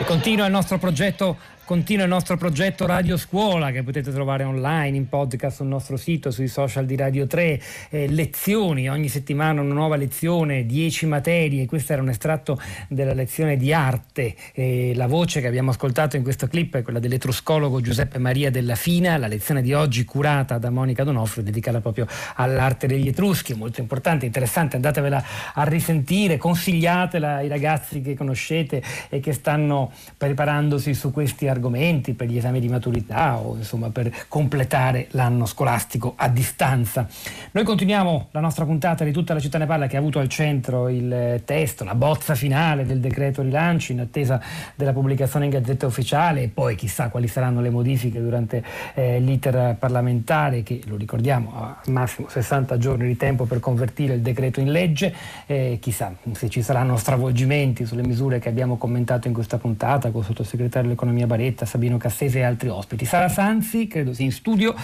continua 0.09 0.47
il 0.47 0.53
nostro 0.53 0.79
progetto 0.79 1.37
Continua 1.69 2.05
il 2.05 2.09
nostro 2.09 2.39
progetto 2.39 2.87
Radio 2.87 3.19
Scuola 3.19 3.71
che 3.71 3.83
potete 3.83 4.11
trovare 4.11 4.43
online, 4.43 4.97
in 4.97 5.07
podcast 5.07 5.57
sul 5.57 5.66
nostro 5.66 5.99
sito, 5.99 6.31
sui 6.31 6.49
social 6.49 6.87
di 6.87 6.97
Radio 6.97 7.27
3, 7.27 7.61
eh, 7.91 8.09
lezioni, 8.09 8.89
ogni 8.89 9.11
settimana 9.11 9.61
una 9.61 9.75
nuova 9.75 9.97
lezione, 9.97 10.64
10 10.64 11.05
materie, 11.05 11.66
questo 11.66 11.93
era 11.93 12.01
un 12.01 12.09
estratto 12.09 12.59
della 12.89 13.12
lezione 13.12 13.59
di 13.59 13.75
arte, 13.75 14.35
eh, 14.55 14.93
la 14.95 15.07
voce 15.07 15.43
che 15.43 15.47
abbiamo 15.47 15.69
ascoltato 15.69 16.16
in 16.16 16.23
questo 16.23 16.47
clip 16.47 16.75
è 16.75 16.83
quella 16.83 17.01
dell'etruscologo 17.01 17.83
Giuseppe 17.83 18.16
Maria 18.16 18.51
della 18.51 18.75
Fina, 18.75 19.19
la 19.19 19.27
lezione 19.27 19.61
di 19.61 19.75
oggi 19.75 20.07
curata 20.07 20.57
da 20.57 20.71
Monica 20.71 21.05
Donofrio 21.05 21.45
dedicata 21.45 21.83
proprio 21.83 22.07
all'arte 22.37 22.87
degli 22.87 23.09
Etruschi, 23.09 23.53
molto 23.53 23.83
importante, 23.83 24.25
interessante, 24.25 24.77
andatevela 24.77 25.23
a 25.53 25.64
risentire, 25.64 26.39
consigliatela 26.39 27.35
ai 27.35 27.49
ragazzi 27.49 28.01
che 28.01 28.14
conoscete 28.14 28.83
e 29.11 29.21
che 29.21 29.35
stanno 29.35 29.93
preparandosi 30.16 30.95
su 30.95 31.12
questi 31.12 31.47
argomenti 31.47 31.57
argomenti 31.59 32.15
per 32.15 32.29
gli 32.29 32.39
esami 32.39 32.61
di 32.61 32.69
maturità 32.69 33.37
o 33.37 33.57
insomma 33.57 33.91
per 33.91 34.11
completare 34.29 35.09
l'anno 35.11 35.45
scolastico 35.45 36.15
a 36.17 36.29
distanza. 36.29 37.07
Noi 37.51 37.65
continuiamo 37.65 38.29
la 38.31 38.41
nostra 38.41 38.65
puntata 38.65 39.05
di 39.05 39.13
tutta 39.13 39.35
la 39.35 39.41
città 39.41 39.59
ne 39.59 39.67
parla 39.67 39.87
che 39.87 39.97
ha 39.97 39.99
avuto 39.99 40.21
al 40.21 40.29
centro 40.29 40.89
il 40.89 41.43
testo, 41.45 41.85
la 41.85 41.95
bozza 41.95 42.35
finale 42.35 42.87
del 42.87 43.01
decreto 43.01 43.43
rilancio 43.43 43.93
in 43.93 44.01
attesa 44.01 44.41
della 44.75 44.93
pubblicazione 44.93 45.47
in 45.47 45.51
gazzetta 45.51 45.87
ufficiale 45.87 46.43
e 46.43 46.49
poi 46.49 46.77
chissà 46.77 47.09
quali 47.09 47.27
saranno 47.27 47.61
le 47.61 47.71
modifiche 47.71 48.21
durante 48.21 48.63
eh, 48.95 49.19
l'iter 49.19 49.77
parlamentare 49.79 50.63
che 50.63 50.81
lo 50.87 50.97
ricordiamo 50.97 51.53
ha 51.55 51.81
massimo 51.87 52.29
60 52.29 52.79
giorni 52.79 53.07
di 53.07 53.17
tempo 53.17 53.45
per 53.45 53.61
convertire 53.61 54.15
il 54.15 54.21
decreto 54.21 54.61
in 54.61 54.71
legge, 54.71 55.15
eh, 55.47 55.79
chissà 55.81 56.15
se 56.33 56.49
ci 56.49 56.63
saranno 56.63 56.97
stravolgimenti 56.97 57.85
sulle 57.85 58.07
misure 58.07 58.39
che 58.39 58.49
abbiamo 58.49 58.77
commentato 58.77 59.27
in 59.27 59.35
questa 59.35 59.59
puntata 59.59 60.11
con 60.11 60.21
il 60.21 60.27
sottosegretario 60.27 60.89
dell'economia 60.89 61.27
Baresi 61.27 61.48
Baretta, 61.49 61.65
Sabino 61.65 61.97
Cassese 61.97 62.39
e 62.39 62.43
altri 62.43 62.69
ospiti. 62.69 63.05
Sara 63.05 63.29
Sanzi, 63.29 63.87
credo 63.87 64.13
sia 64.13 64.25
in 64.25 64.33
studio 64.33 64.75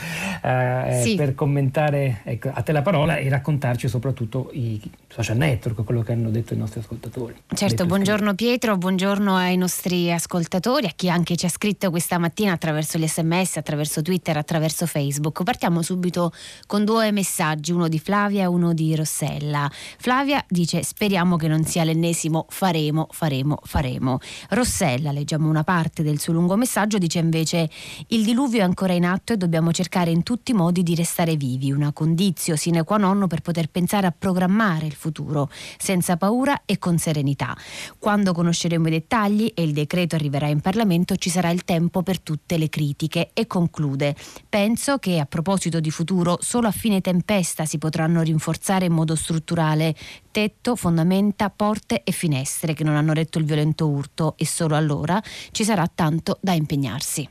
eh, 0.42 1.00
sì. 1.02 1.14
per 1.14 1.34
commentare 1.34 2.20
ecco, 2.24 2.50
a 2.52 2.62
te 2.62 2.72
la 2.72 2.82
parola 2.82 3.16
e 3.16 3.28
raccontarci 3.28 3.88
soprattutto 3.88 4.50
i 4.52 4.80
social 5.08 5.36
network, 5.36 5.84
quello 5.84 6.02
che 6.02 6.12
hanno 6.12 6.30
detto 6.30 6.54
i 6.54 6.56
nostri 6.56 6.80
ascoltatori. 6.80 7.34
Certo, 7.54 7.86
buongiorno 7.86 8.34
Pietro, 8.34 8.76
buongiorno 8.76 9.36
ai 9.36 9.56
nostri 9.56 10.10
ascoltatori, 10.10 10.86
a 10.86 10.92
chi 10.94 11.10
anche 11.10 11.36
ci 11.36 11.46
ha 11.46 11.48
scritto 11.48 11.90
questa 11.90 12.18
mattina 12.18 12.52
attraverso 12.52 12.98
gli 12.98 13.06
sms, 13.06 13.58
attraverso 13.58 14.02
Twitter, 14.02 14.36
attraverso 14.36 14.86
Facebook. 14.86 15.42
Partiamo 15.42 15.82
subito 15.82 16.32
con 16.66 16.84
due 16.84 17.12
messaggi, 17.12 17.72
uno 17.72 17.88
di 17.88 17.98
Flavia 17.98 18.44
e 18.44 18.46
uno 18.46 18.72
di 18.72 18.94
Rossella. 18.96 19.70
Flavia 19.98 20.42
dice 20.48 20.82
speriamo 20.82 21.36
che 21.36 21.48
non 21.48 21.64
sia 21.64 21.84
l'ennesimo 21.84 22.46
faremo, 22.48 23.08
faremo, 23.10 23.58
faremo. 23.62 24.18
Rossella, 24.50 25.12
leggiamo 25.12 25.48
una 25.48 25.64
parte 25.64 26.02
del 26.02 26.18
suo 26.18 26.32
lungo 26.32 26.53
messaggio, 26.56 26.98
dice 26.98 27.18
invece 27.18 27.68
il 28.08 28.24
diluvio 28.24 28.60
è 28.60 28.62
ancora 28.62 28.92
in 28.92 29.04
atto 29.04 29.32
e 29.32 29.36
dobbiamo 29.36 29.72
cercare 29.72 30.10
in 30.10 30.22
tutti 30.22 30.52
i 30.52 30.54
modi 30.54 30.82
di 30.82 30.94
restare 30.94 31.36
vivi, 31.36 31.72
una 31.72 31.92
condizio 31.92 32.56
sine 32.56 32.84
qua 32.84 32.96
non 32.96 33.26
per 33.26 33.40
poter 33.40 33.68
pensare 33.68 34.06
a 34.06 34.14
programmare 34.16 34.86
il 34.86 34.94
futuro, 34.94 35.50
senza 35.78 36.16
paura 36.16 36.62
e 36.64 36.78
con 36.78 36.98
serenità. 36.98 37.56
Quando 37.98 38.32
conosceremo 38.32 38.88
i 38.88 38.90
dettagli 38.90 39.52
e 39.54 39.62
il 39.62 39.72
decreto 39.72 40.14
arriverà 40.14 40.48
in 40.48 40.60
Parlamento 40.60 41.16
ci 41.16 41.30
sarà 41.30 41.50
il 41.50 41.64
tempo 41.64 42.02
per 42.02 42.20
tutte 42.20 42.58
le 42.58 42.68
critiche 42.68 43.30
e 43.32 43.46
conclude. 43.46 44.14
Penso 44.48 44.98
che 44.98 45.18
a 45.18 45.26
proposito 45.26 45.80
di 45.80 45.90
futuro 45.90 46.38
solo 46.40 46.68
a 46.68 46.72
fine 46.72 47.00
tempesta 47.00 47.64
si 47.64 47.78
potranno 47.78 48.22
rinforzare 48.22 48.86
in 48.86 48.92
modo 48.92 49.14
strutturale 49.14 49.94
tetto, 50.34 50.74
fondamenta, 50.74 51.48
porte 51.48 52.02
e 52.02 52.10
finestre 52.10 52.74
che 52.74 52.82
non 52.82 52.96
hanno 52.96 53.12
retto 53.12 53.38
il 53.38 53.44
violento 53.44 53.86
urto 53.86 54.34
e 54.36 54.44
solo 54.44 54.74
allora 54.74 55.22
ci 55.52 55.62
sarà 55.62 55.88
tanto 55.92 56.33
da 56.40 56.52
impegnarsi. 56.52 57.28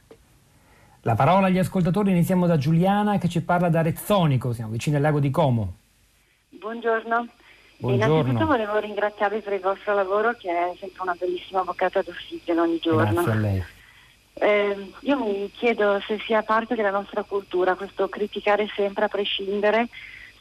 La 1.02 1.16
parola 1.16 1.48
agli 1.48 1.58
ascoltatori, 1.58 2.12
iniziamo 2.12 2.48
da 2.48 2.58
Giuliana 2.58 3.18
che 3.18 3.28
ci 3.28 3.42
parla 3.42 3.70
da 3.70 3.82
Rezzonico, 3.82 4.54
siamo 4.54 4.72
vicini 4.72 4.96
al 4.96 5.02
lago 5.02 5.20
di 5.20 5.30
Como. 5.30 5.74
Buongiorno. 6.50 7.28
Buongiorno. 7.78 8.14
Innanzitutto 8.14 8.46
volevo 8.46 8.80
ringraziarvi 8.80 9.42
per 9.42 9.54
il 9.54 9.60
vostro 9.60 9.94
lavoro 9.94 10.34
che 10.38 10.50
è 10.50 10.76
sempre 10.80 11.02
una 11.02 11.16
bellissima 11.20 11.64
boccata 11.64 12.02
d'ossigeno 12.02 12.62
ogni 12.62 12.80
giorno. 12.80 13.12
Grazie 13.12 13.32
a 13.32 13.36
lei. 13.36 13.64
Eh, 14.36 14.92
io 15.02 15.18
mi 15.18 15.52
chiedo 15.52 16.00
se 16.08 16.20
sia 16.26 16.42
parte 16.42 16.76
della 16.76 16.90
nostra 16.90 17.24
cultura 17.24 17.76
questo 17.76 18.08
criticare 18.08 18.68
sempre 18.76 19.06
a 19.06 19.08
prescindere 19.10 19.90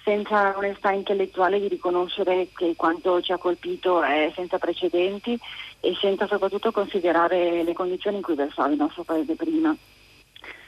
senza 0.05 0.57
onestà 0.57 0.91
intellettuale 0.91 1.61
di 1.61 1.69
riconoscere 1.69 2.49
che 2.55 2.75
quanto 2.77 3.21
ci 3.21 3.33
ha 3.33 3.39
colpito 3.39 4.03
è 4.03 4.33
senza 4.35 4.59
precedenti 4.59 5.39
e 5.81 5.97
senza 6.01 6.27
soprattutto 6.27 6.73
considerare 6.73 7.63
le 7.63 7.73
condizioni 7.73 8.17
in 8.17 8.23
cui 8.23 8.35
versava 8.35 8.71
il 8.71 8.79
nostro 8.79 9.05
paese 9.05 9.35
prima. 9.35 9.75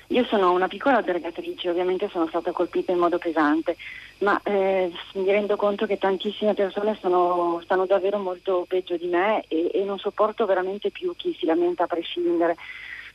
Io 0.08 0.24
sono 0.24 0.52
una 0.52 0.68
piccola 0.68 0.98
albergatrice, 0.98 1.70
ovviamente 1.70 2.08
sono 2.10 2.26
stata 2.28 2.52
colpita 2.52 2.92
in 2.92 2.98
modo 2.98 3.18
pesante, 3.18 3.76
ma 4.18 4.38
eh, 4.44 4.92
mi 5.14 5.24
rendo 5.24 5.56
conto 5.56 5.86
che 5.86 5.98
tantissime 5.98 6.54
persone 6.54 6.96
sono, 7.00 7.60
stanno 7.64 7.86
davvero 7.86 8.18
molto 8.18 8.66
peggio 8.68 8.96
di 8.96 9.06
me 9.06 9.44
e, 9.48 9.70
e, 9.72 9.82
non 9.82 9.98
sopporto 9.98 10.44
veramente 10.44 10.90
più 10.90 11.14
chi 11.16 11.34
si 11.38 11.46
lamenta 11.46 11.84
a 11.84 11.88
prescindere. 11.88 12.56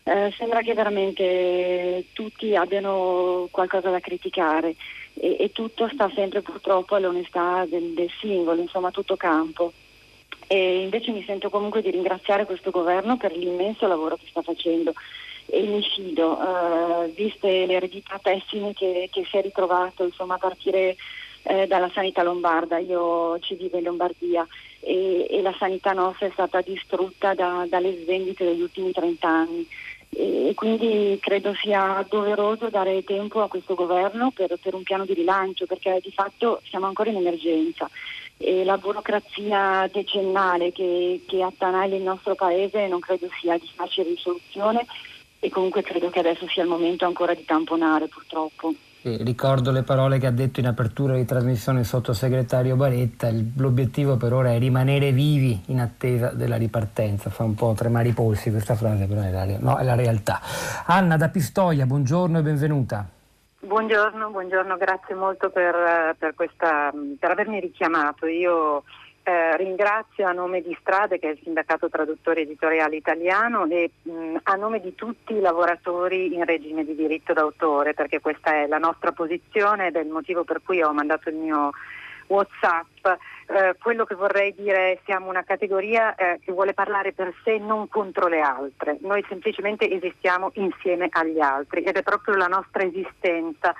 Eh, 0.03 0.33
sembra 0.35 0.61
che 0.61 0.73
veramente 0.73 2.05
tutti 2.13 2.55
abbiano 2.55 3.47
qualcosa 3.51 3.91
da 3.91 3.99
criticare 3.99 4.75
e, 5.19 5.35
e 5.39 5.51
tutto 5.51 5.89
sta 5.93 6.09
sempre 6.15 6.41
purtroppo 6.41 6.95
all'onestà 6.95 7.65
del, 7.69 7.93
del 7.93 8.09
singolo, 8.19 8.61
insomma 8.61 8.89
tutto 8.89 9.17
campo. 9.17 9.73
E 10.47 10.81
invece 10.81 11.11
mi 11.11 11.23
sento 11.23 11.49
comunque 11.49 11.81
di 11.81 11.91
ringraziare 11.91 12.45
questo 12.45 12.71
governo 12.71 13.17
per 13.17 13.35
l'immenso 13.35 13.87
lavoro 13.87 14.15
che 14.15 14.25
sta 14.29 14.41
facendo. 14.41 14.93
E 15.45 15.61
mi 15.61 15.81
fido, 15.81 16.39
eh, 16.39 17.09
viste 17.09 17.65
le 17.65 17.73
eredità 17.73 18.17
pessime 18.19 18.73
che, 18.73 19.09
che, 19.11 19.25
si 19.25 19.37
è 19.37 19.41
ritrovato 19.41 20.03
insomma, 20.03 20.35
a 20.35 20.39
partire 20.39 20.95
eh, 21.43 21.67
dalla 21.67 21.89
sanità 21.93 22.23
lombarda, 22.23 22.77
io 22.77 23.37
ci 23.39 23.55
vivo 23.55 23.77
in 23.77 23.83
Lombardia 23.83 24.47
e, 24.79 25.25
e 25.29 25.41
la 25.41 25.55
sanità 25.57 25.93
nostra 25.93 26.27
è 26.27 26.31
stata 26.31 26.61
distrutta 26.61 27.33
da, 27.33 27.65
dalle 27.67 27.97
svendite 28.01 28.45
degli 28.45 28.61
ultimi 28.61 28.91
30 28.91 29.27
anni 29.27 29.67
e 30.09 30.53
quindi 30.55 31.17
credo 31.21 31.53
sia 31.53 32.05
doveroso 32.09 32.69
dare 32.69 33.03
tempo 33.03 33.41
a 33.41 33.47
questo 33.47 33.75
governo 33.75 34.31
per, 34.31 34.57
per, 34.61 34.73
un 34.73 34.83
piano 34.83 35.05
di 35.05 35.13
rilancio 35.13 35.65
perché 35.65 35.99
di 36.01 36.11
fatto 36.11 36.61
siamo 36.67 36.87
ancora 36.87 37.11
in 37.11 37.17
emergenza 37.17 37.89
e 38.37 38.63
la 38.63 38.77
burocrazia 38.77 39.87
decennale 39.91 40.71
che, 40.71 41.21
che 41.27 41.43
attanaglia 41.43 41.95
il 41.95 42.01
nostro 42.01 42.35
paese 42.35 42.87
non 42.87 42.99
credo 42.99 43.27
sia 43.39 43.57
di 43.57 43.69
facile 43.73 44.09
risoluzione 44.09 44.85
e 45.39 45.49
comunque 45.49 45.83
credo 45.83 46.09
che 46.09 46.19
adesso 46.19 46.47
sia 46.47 46.63
il 46.63 46.69
momento 46.69 47.05
ancora 47.05 47.33
di 47.33 47.45
tamponare 47.45 48.07
purtroppo. 48.07 48.73
Eh, 49.01 49.17
ricordo 49.21 49.71
le 49.71 49.83
parole 49.83 50.17
che 50.17 50.27
ha 50.27 50.31
detto 50.31 50.59
in 50.59 50.67
apertura 50.67 51.13
di 51.13 51.23
trasmissione 51.23 51.79
il 51.79 51.85
sottosegretario 51.85 52.75
Baretta, 52.75 53.29
l'obiettivo 53.55 54.17
per 54.17 54.33
ora 54.33 54.51
è 54.51 54.59
rimanere 54.59 55.13
vivi 55.13 55.57
in 55.67 55.79
attesa 55.79 56.31
della 56.31 56.57
ripartenza, 56.57 57.29
fa 57.29 57.45
un 57.45 57.55
po' 57.55 57.73
tremare 57.73 58.09
i 58.09 58.11
polsi 58.11 58.51
questa 58.51 58.75
frase, 58.75 59.07
però 59.07 59.21
è 59.21 59.31
la, 59.31 59.45
no, 59.57 59.77
è 59.77 59.85
la 59.85 59.95
realtà. 59.95 60.41
Anna 60.85 61.15
da 61.15 61.29
Pistoia, 61.29 61.85
buongiorno 61.85 62.39
e 62.39 62.41
benvenuta. 62.41 63.07
Buongiorno, 63.61 64.31
buongiorno 64.31 64.75
grazie 64.75 65.15
molto 65.15 65.49
per, 65.49 66.15
per, 66.17 66.33
questa, 66.33 66.91
per 67.17 67.31
avermi 67.31 67.61
richiamato. 67.61 68.25
Io 68.25 68.83
eh, 69.29 69.57
ringrazio 69.57 70.25
a 70.25 70.31
nome 70.31 70.61
di 70.61 70.75
Strade, 70.81 71.19
che 71.19 71.27
è 71.27 71.31
il 71.33 71.39
sindacato 71.43 71.87
traduttori 71.87 72.41
editoriali 72.41 72.97
italiano, 72.97 73.65
e 73.65 73.91
mh, 74.01 74.37
a 74.41 74.55
nome 74.55 74.81
di 74.81 74.95
tutti 74.95 75.33
i 75.33 75.39
lavoratori 75.39 76.33
in 76.33 76.43
regime 76.45 76.83
di 76.83 76.95
diritto 76.95 77.33
d'autore, 77.33 77.93
perché 77.93 78.19
questa 78.19 78.55
è 78.55 78.65
la 78.65 78.79
nostra 78.79 79.11
posizione 79.11 79.87
ed 79.87 79.97
è 79.97 79.99
il 79.99 80.09
motivo 80.09 80.43
per 80.43 80.61
cui 80.65 80.81
ho 80.81 80.91
mandato 80.93 81.29
il 81.29 81.35
mio 81.35 81.71
Whatsapp. 82.25 83.05
Eh, 83.05 83.75
quello 83.79 84.05
che 84.05 84.15
vorrei 84.15 84.53
dire 84.55 84.93
è 84.93 84.99
siamo 85.05 85.29
una 85.29 85.43
categoria 85.43 86.15
eh, 86.15 86.39
che 86.43 86.51
vuole 86.51 86.73
parlare 86.73 87.13
per 87.13 87.31
sé, 87.43 87.59
non 87.59 87.87
contro 87.87 88.27
le 88.27 88.41
altre. 88.41 88.97
Noi 89.01 89.23
semplicemente 89.27 89.89
esistiamo 89.89 90.51
insieme 90.55 91.07
agli 91.11 91.39
altri 91.39 91.83
ed 91.83 91.97
è 91.97 92.03
proprio 92.03 92.35
la 92.35 92.47
nostra 92.47 92.83
esistenza 92.83 93.75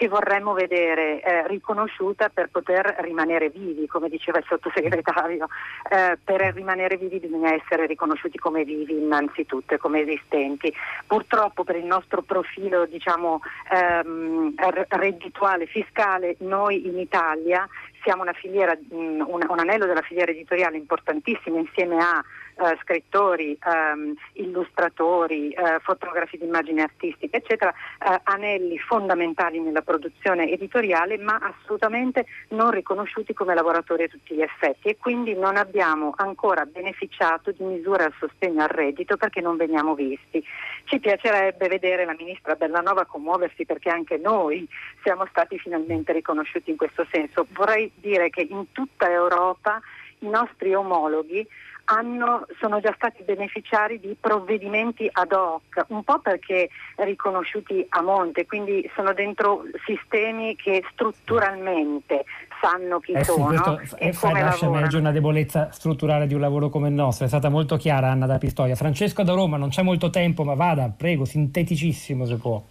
che 0.00 0.08
vorremmo 0.08 0.54
vedere 0.54 1.20
eh, 1.20 1.46
riconosciuta 1.46 2.30
per 2.30 2.48
poter 2.48 2.96
rimanere 3.00 3.50
vivi, 3.50 3.86
come 3.86 4.08
diceva 4.08 4.38
il 4.38 4.46
sottosegretario. 4.48 5.46
Eh, 5.90 6.16
per 6.24 6.40
rimanere 6.54 6.96
vivi 6.96 7.18
bisogna 7.18 7.52
essere 7.52 7.84
riconosciuti 7.84 8.38
come 8.38 8.64
vivi 8.64 8.94
innanzitutto 8.94 9.74
e 9.74 9.76
come 9.76 10.00
esistenti. 10.00 10.72
Purtroppo 11.06 11.64
per 11.64 11.76
il 11.76 11.84
nostro 11.84 12.22
profilo 12.22 12.86
diciamo, 12.86 13.42
ehm, 13.70 14.54
reddituale 14.88 15.66
fiscale 15.66 16.36
noi 16.38 16.86
in 16.86 16.98
Italia 16.98 17.68
siamo 18.02 18.22
una 18.22 18.32
filiera, 18.32 18.74
un, 18.88 19.22
un 19.26 19.58
anello 19.58 19.84
della 19.84 20.00
filiera 20.00 20.30
editoriale 20.30 20.78
importantissima 20.78 21.58
insieme 21.58 21.98
a 21.98 22.24
eh, 22.56 22.78
scrittori, 22.82 23.56
ehm, 23.62 24.14
illustratori, 24.34 25.50
eh, 25.50 25.78
fotografi 25.80 26.36
di 26.38 26.44
immagini 26.44 26.80
artistiche, 26.80 27.38
eccetera, 27.38 27.70
eh, 27.72 28.20
anelli 28.24 28.78
fondamentali 28.78 29.60
nella 29.60 29.82
produzione 29.82 30.50
editoriale, 30.50 31.18
ma 31.18 31.38
assolutamente 31.40 32.26
non 32.48 32.70
riconosciuti 32.70 33.32
come 33.32 33.54
lavoratori 33.54 34.04
a 34.04 34.08
tutti 34.08 34.34
gli 34.34 34.42
effetti 34.42 34.88
e 34.88 34.96
quindi 34.98 35.34
non 35.34 35.56
abbiamo 35.56 36.12
ancora 36.16 36.64
beneficiato 36.64 37.50
di 37.52 37.64
misure 37.64 38.04
a 38.04 38.12
sostegno 38.18 38.62
al 38.62 38.68
reddito 38.68 39.16
perché 39.16 39.40
non 39.40 39.56
veniamo 39.56 39.94
visti. 39.94 40.44
Ci 40.84 40.98
piacerebbe 40.98 41.68
vedere 41.68 42.04
la 42.04 42.14
ministra 42.16 42.54
Bellanova 42.54 43.04
commuoversi 43.04 43.64
perché 43.64 43.90
anche 43.90 44.16
noi 44.16 44.66
siamo 45.02 45.26
stati 45.26 45.58
finalmente 45.58 46.12
riconosciuti 46.12 46.70
in 46.70 46.76
questo 46.76 47.06
senso. 47.10 47.46
Vorrei 47.52 47.90
dire 47.94 48.30
che 48.30 48.46
in 48.48 48.72
tutta 48.72 49.10
Europa 49.10 49.80
i 50.20 50.28
nostri 50.28 50.74
omologhi 50.74 51.46
hanno, 51.84 52.46
sono 52.60 52.80
già 52.80 52.92
stati 52.94 53.22
beneficiari 53.24 53.98
di 53.98 54.16
provvedimenti 54.18 55.08
ad 55.10 55.32
hoc, 55.32 55.84
un 55.88 56.04
po' 56.04 56.20
perché 56.20 56.68
riconosciuti 56.96 57.84
a 57.88 58.00
monte, 58.00 58.46
quindi 58.46 58.88
sono 58.94 59.12
dentro 59.12 59.64
sistemi 59.84 60.54
che 60.54 60.84
strutturalmente 60.92 62.24
sanno 62.60 63.00
chi 63.00 63.12
eh 63.12 63.24
sì, 63.24 63.32
sono 63.32 63.80
e 63.96 64.14
come 64.14 64.42
lascia 64.42 64.66
emergere 64.66 65.00
una 65.00 65.10
debolezza 65.10 65.70
strutturale 65.72 66.26
di 66.26 66.34
un 66.34 66.40
lavoro 66.40 66.68
come 66.68 66.88
il 66.88 66.94
nostro. 66.94 67.24
È 67.24 67.28
stata 67.28 67.48
molto 67.48 67.76
chiara 67.76 68.10
Anna 68.10 68.26
da 68.26 68.38
Pistoia. 68.38 68.76
Francesco 68.76 69.24
da 69.24 69.32
Roma, 69.32 69.56
non 69.56 69.70
c'è 69.70 69.82
molto 69.82 70.10
tempo, 70.10 70.44
ma 70.44 70.54
vada, 70.54 70.92
prego, 70.96 71.24
sinteticissimo 71.24 72.24
se 72.24 72.36
può. 72.36 72.62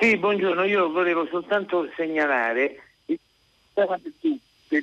Sì, 0.00 0.18
buongiorno, 0.18 0.64
io 0.64 0.90
volevo 0.90 1.26
soltanto 1.26 1.88
segnalare 1.96 2.76
il 3.06 3.18
tema 3.72 3.98
del 4.02 4.12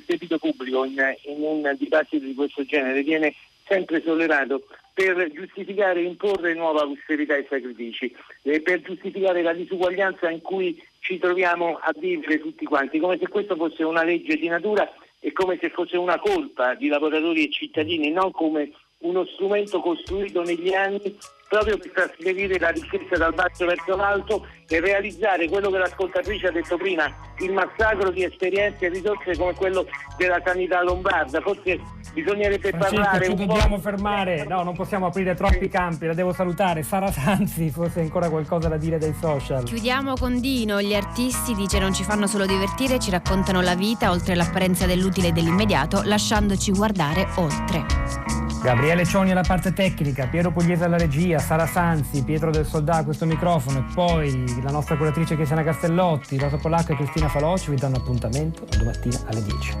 debito 0.06 0.38
pubblico 0.38 0.84
in, 0.84 1.00
in 1.26 1.42
un 1.42 1.74
dibattito 1.78 2.24
di 2.24 2.34
questo 2.34 2.64
genere 2.64 3.02
viene 3.02 3.34
sempre 3.66 4.02
sollevato 4.04 4.64
per 4.94 5.30
giustificare 5.32 6.00
e 6.00 6.04
imporre 6.04 6.54
nuova 6.54 6.82
austerità 6.82 7.36
e 7.36 7.46
sacrifici, 7.48 8.14
eh, 8.42 8.60
per 8.60 8.82
giustificare 8.82 9.42
la 9.42 9.54
disuguaglianza 9.54 10.30
in 10.30 10.42
cui 10.42 10.80
ci 11.00 11.18
troviamo 11.18 11.78
a 11.80 11.92
vivere 11.98 12.40
tutti 12.40 12.64
quanti, 12.64 12.98
come 12.98 13.18
se 13.18 13.28
questo 13.28 13.56
fosse 13.56 13.84
una 13.84 14.04
legge 14.04 14.36
di 14.36 14.48
natura 14.48 14.90
e 15.18 15.32
come 15.32 15.58
se 15.60 15.70
fosse 15.70 15.96
una 15.96 16.18
colpa 16.18 16.74
di 16.74 16.88
lavoratori 16.88 17.46
e 17.46 17.50
cittadini, 17.50 18.10
non 18.10 18.30
come 18.32 18.72
uno 18.98 19.24
strumento 19.24 19.80
costruito 19.80 20.42
negli 20.42 20.74
anni 20.74 21.16
proprio 21.52 21.76
per 21.76 21.90
trasferire 21.92 22.58
la 22.58 22.70
ricchezza 22.70 23.18
dal 23.18 23.34
basso 23.34 23.66
verso 23.66 23.94
l'alto 23.94 24.46
e 24.66 24.80
realizzare 24.80 25.50
quello 25.50 25.70
che 25.70 25.76
l'ascoltatrice 25.76 26.46
ha 26.46 26.50
detto 26.50 26.78
prima, 26.78 27.04
il 27.40 27.52
massacro 27.52 28.10
di 28.10 28.24
esperienze 28.24 28.86
e 28.86 28.88
risorse 28.88 29.36
come 29.36 29.52
quello 29.52 29.84
della 30.16 30.40
sanità 30.42 30.82
lombarda. 30.82 31.42
Forse 31.42 31.78
bisognerebbe 32.14 32.70
Francesco, 32.70 32.94
parlare 32.94 33.24
ci 33.26 33.30
un 33.32 33.36
dobbiamo 33.36 33.74
po'... 33.76 33.82
fermare, 33.82 34.44
no, 34.46 34.62
non 34.62 34.74
possiamo 34.74 35.06
aprire 35.06 35.34
troppi 35.34 35.68
campi, 35.68 36.06
la 36.06 36.14
devo 36.14 36.32
salutare. 36.32 36.82
Sara 36.82 37.12
Sanzi, 37.12 37.68
forse 37.68 38.00
ancora 38.00 38.30
qualcosa 38.30 38.68
da 38.68 38.78
dire 38.78 38.96
dai 38.96 39.14
social. 39.20 39.64
Chiudiamo 39.64 40.14
con 40.14 40.40
Dino, 40.40 40.80
gli 40.80 40.94
artisti 40.94 41.54
dice 41.54 41.78
non 41.78 41.92
ci 41.92 42.02
fanno 42.02 42.26
solo 42.26 42.46
divertire, 42.46 42.98
ci 42.98 43.10
raccontano 43.10 43.60
la 43.60 43.74
vita 43.74 44.10
oltre 44.10 44.34
l'apparenza 44.34 44.86
dell'utile 44.86 45.28
e 45.28 45.32
dell'immediato, 45.32 46.00
lasciandoci 46.02 46.72
guardare 46.72 47.28
oltre. 47.36 48.40
Gabriele 48.62 49.04
Cioni 49.04 49.32
alla 49.32 49.42
parte 49.42 49.72
tecnica, 49.72 50.28
Piero 50.28 50.52
Pugliese 50.52 50.84
alla 50.84 50.96
regia, 50.96 51.40
Sara 51.42 51.66
Sanzi, 51.66 52.22
Pietro 52.22 52.50
del 52.50 52.64
Soldà 52.64 52.94
a 52.94 53.04
questo 53.04 53.26
microfono 53.26 53.80
e 53.80 53.84
poi 53.92 54.62
la 54.62 54.70
nostra 54.70 54.96
curatrice 54.96 55.36
Chiesana 55.36 55.62
Castellotti, 55.62 56.38
Rosa 56.38 56.56
Polacco 56.56 56.92
e 56.92 56.96
Cristina 56.96 57.28
Faloci 57.28 57.70
vi 57.70 57.76
danno 57.76 57.96
appuntamento 57.96 58.64
domattina 58.78 59.18
alle 59.26 59.42
10. 59.42 59.78